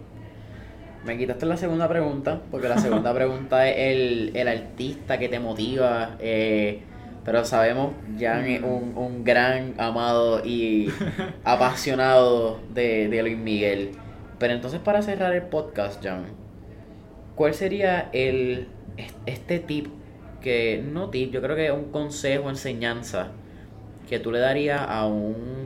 Me 1.05 1.19
quitaste 1.19 1.47
la 1.47 1.57
segunda 1.57 1.89
pregunta, 1.89 2.41
porque 2.51 2.69
la 2.69 2.79
segunda 2.79 3.13
pregunta 3.15 3.69
es 3.69 3.97
el, 3.97 4.31
el, 4.35 4.49
artista 4.49 5.19
que 5.19 5.29
te 5.29 5.41
motiva. 5.41 6.17
Eh, 6.21 6.83
pero 7.25 7.45
sabemos, 7.45 7.93
Jan 8.19 8.47
es 8.47 8.63
un, 8.63 8.97
un, 8.97 9.25
gran 9.25 9.75
amado 9.79 10.45
y 10.45 10.91
apasionado 11.45 12.61
de, 12.75 13.09
de, 13.09 13.23
Luis 13.23 13.39
Miguel. 13.39 13.93
Pero 14.39 14.55
entonces 14.55 14.81
para 14.81 15.03
cerrar 15.03 15.33
el 15.33 15.43
podcast, 15.43 16.03
Jan, 16.03 16.25
¿cuál 17.37 17.55
sería 17.55 18.09
el 18.13 18.69
este 19.27 19.59
tip 19.61 19.87
que, 20.41 20.83
no 20.85 21.11
tip, 21.11 21.33
yo 21.33 21.41
creo 21.41 21.57
que 21.57 21.67
es 21.67 21.73
un 21.73 21.91
consejo, 21.91 22.51
enseñanza 22.51 23.29
que 24.09 24.19
tú 24.19 24.33
le 24.33 24.41
darías 24.41 24.83
a 24.87 25.07
un 25.07 25.62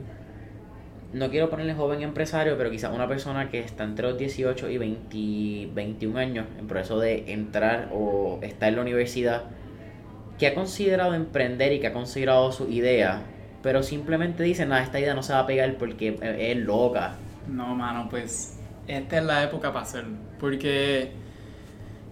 no 1.16 1.30
quiero 1.30 1.48
ponerle 1.48 1.72
joven 1.72 2.02
empresario, 2.02 2.58
pero 2.58 2.70
quizás 2.70 2.92
una 2.92 3.08
persona 3.08 3.48
que 3.48 3.58
está 3.58 3.84
entre 3.84 4.06
los 4.06 4.18
18 4.18 4.68
y 4.68 4.76
20, 4.76 5.74
21 5.74 6.18
años 6.18 6.46
en 6.58 6.66
proceso 6.66 7.00
de 7.00 7.32
entrar 7.32 7.88
o 7.90 8.38
está 8.42 8.68
en 8.68 8.76
la 8.76 8.82
universidad, 8.82 9.44
que 10.38 10.46
ha 10.46 10.54
considerado 10.54 11.14
emprender 11.14 11.72
y 11.72 11.80
que 11.80 11.86
ha 11.86 11.94
considerado 11.94 12.52
su 12.52 12.68
idea, 12.68 13.22
pero 13.62 13.82
simplemente 13.82 14.42
dice, 14.42 14.66
nada, 14.66 14.82
esta 14.82 15.00
idea 15.00 15.14
no 15.14 15.22
se 15.22 15.32
va 15.32 15.40
a 15.40 15.46
pegar 15.46 15.78
porque 15.78 16.18
es 16.20 16.56
loca. 16.58 17.16
No, 17.48 17.74
mano, 17.74 18.08
pues 18.10 18.58
esta 18.86 19.16
es 19.16 19.24
la 19.24 19.42
época 19.42 19.72
para 19.72 19.86
hacerlo. 19.86 20.18
Porque 20.38 21.12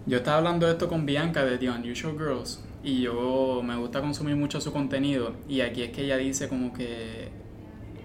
yo 0.07 0.17
estaba 0.17 0.37
hablando 0.37 0.65
de 0.65 0.71
esto 0.71 0.87
con 0.87 1.05
Bianca 1.05 1.45
de 1.45 1.59
The 1.59 1.69
Unusual 1.69 2.17
Girls 2.17 2.63
y 2.83 3.01
yo 3.01 3.61
me 3.63 3.75
gusta 3.75 4.01
consumir 4.01 4.35
mucho 4.35 4.59
su 4.59 4.73
contenido 4.73 5.33
y 5.47 5.61
aquí 5.61 5.83
es 5.83 5.91
que 5.91 6.05
ella 6.05 6.17
dice 6.17 6.49
como 6.49 6.73
que 6.73 7.44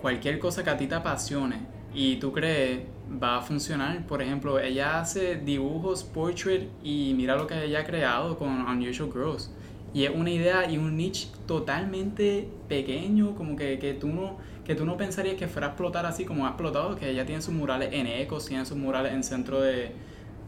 cualquier 0.01 0.39
cosa 0.39 0.65
que 0.65 0.71
a 0.71 0.77
ti 0.77 0.87
te 0.87 0.95
apasione 0.95 1.59
y 1.95 2.17
tú 2.17 2.33
crees 2.33 2.81
va 3.23 3.39
a 3.39 3.43
funcionar. 3.43 4.07
Por 4.07 4.23
ejemplo, 4.23 4.59
ella 4.61 5.01
hace 5.01 5.37
dibujos, 5.37 6.05
portrait 6.05 6.69
y 6.83 7.15
mira 7.17 7.37
lo 7.37 7.47
que 7.47 7.65
ella 7.65 7.81
ha 7.81 7.85
creado 7.85 8.39
con 8.39 8.49
Unusual 8.49 9.11
Girls. 9.13 9.51
Y 9.93 10.05
es 10.05 10.11
una 10.15 10.31
idea 10.31 10.71
y 10.71 10.79
un 10.79 10.97
niche 10.97 11.29
totalmente 11.47 12.49
pequeño, 12.69 13.35
como 13.35 13.57
que, 13.57 13.79
que, 13.81 13.93
tú 13.95 14.07
no, 14.07 14.37
que 14.65 14.77
tú 14.77 14.85
no 14.85 14.97
pensarías 14.97 15.35
que 15.35 15.49
fuera 15.49 15.67
a 15.67 15.71
explotar 15.71 16.07
así 16.07 16.25
como 16.25 16.47
ha 16.47 16.51
explotado, 16.51 16.95
que 16.95 17.11
ella 17.11 17.27
tiene 17.27 17.43
sus 17.43 17.53
murales 17.53 17.89
en 17.93 18.07
Ecos, 18.07 18.47
tiene 18.47 18.65
sus 18.65 18.77
murales 18.77 19.13
en 19.13 19.25
centros 19.25 19.65
de, 19.65 19.91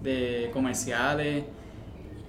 de 0.03 0.51
comerciales. 0.53 1.45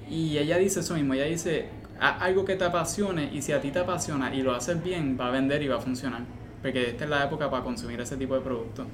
Y 0.10 0.38
ella 0.40 0.58
dice 0.58 0.80
eso 0.80 0.96
mismo, 0.96 1.14
ella 1.14 1.26
dice, 1.26 1.70
algo 2.00 2.46
que 2.46 2.56
te 2.56 2.66
apasione 2.66 3.30
y 3.32 3.42
si 3.44 3.52
a 3.52 3.62
ti 3.62 3.70
te 3.70 3.80
apasiona 3.80 4.34
y 4.34 4.42
lo 4.42 4.54
haces 4.54 4.84
bien, 4.84 5.16
va 5.20 5.28
a 5.28 5.32
vender 5.32 5.62
y 5.62 5.68
va 5.68 5.78
a 5.78 5.82
funcionar. 5.82 6.24
Porque 6.64 6.92
esta 6.92 7.04
es 7.04 7.10
la 7.10 7.26
época 7.26 7.52
para 7.52 7.62
consumir 7.62 8.00
ese 8.00 8.16
tipo 8.16 8.34
de 8.36 8.42
productos. 8.42 8.88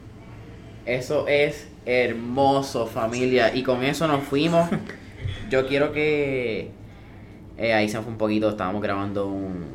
Eso 0.87 1.27
es 1.27 1.69
hermoso, 1.85 2.87
familia. 2.87 3.55
Y 3.55 3.61
con 3.61 3.83
eso 3.83 4.07
nos 4.07 4.23
fuimos. 4.23 4.67
Yo 5.51 5.67
quiero 5.67 5.93
que. 5.93 6.71
Eh, 7.59 7.73
ahí 7.73 7.87
se 7.87 8.01
fue 8.01 8.11
un 8.11 8.17
poquito, 8.17 8.49
estábamos 8.49 8.81
grabando 8.81 9.27
un, 9.27 9.67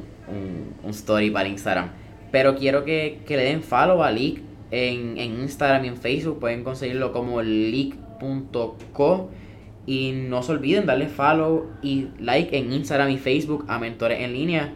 un, 0.82 0.90
story 0.90 1.30
para 1.30 1.48
Instagram. 1.48 1.90
Pero 2.32 2.56
quiero 2.56 2.84
que, 2.84 3.20
que 3.26 3.36
le 3.36 3.44
den 3.44 3.62
follow 3.62 4.02
a 4.02 4.10
Leak 4.10 4.40
en, 4.72 5.16
en, 5.16 5.42
Instagram 5.42 5.84
y 5.84 5.88
en 5.88 5.96
Facebook. 5.96 6.40
Pueden 6.40 6.64
conseguirlo 6.64 7.12
como 7.12 7.42
leak.co. 7.42 9.30
Y 9.86 10.12
no 10.12 10.42
se 10.42 10.50
olviden 10.50 10.86
darle 10.86 11.06
follow 11.06 11.70
y 11.80 12.08
like 12.18 12.56
en 12.58 12.72
Instagram 12.72 13.10
y 13.10 13.18
Facebook 13.18 13.66
a 13.68 13.78
Mentores 13.78 14.20
en 14.20 14.32
Línea. 14.32 14.72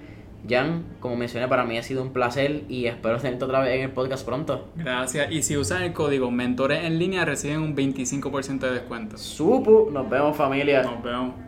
Jan, 0.48 0.84
como 1.00 1.16
mencioné, 1.16 1.48
para 1.48 1.64
mí 1.64 1.78
ha 1.78 1.82
sido 1.82 2.02
un 2.02 2.12
placer 2.12 2.62
y 2.68 2.86
espero 2.86 3.18
tenerte 3.18 3.44
otra 3.44 3.60
vez 3.60 3.74
en 3.76 3.82
el 3.82 3.90
podcast 3.90 4.24
pronto. 4.24 4.68
Gracias. 4.76 5.30
Y 5.30 5.42
si 5.42 5.56
usan 5.56 5.82
el 5.82 5.92
código 5.92 6.30
Mentores 6.30 6.84
en 6.84 6.98
línea, 6.98 7.24
reciben 7.24 7.60
un 7.60 7.76
25% 7.76 8.60
de 8.60 8.72
descuento. 8.72 9.18
Supu, 9.18 9.90
nos 9.90 10.08
vemos 10.08 10.36
familia. 10.36 10.82
Nos 10.82 11.02
vemos. 11.02 11.47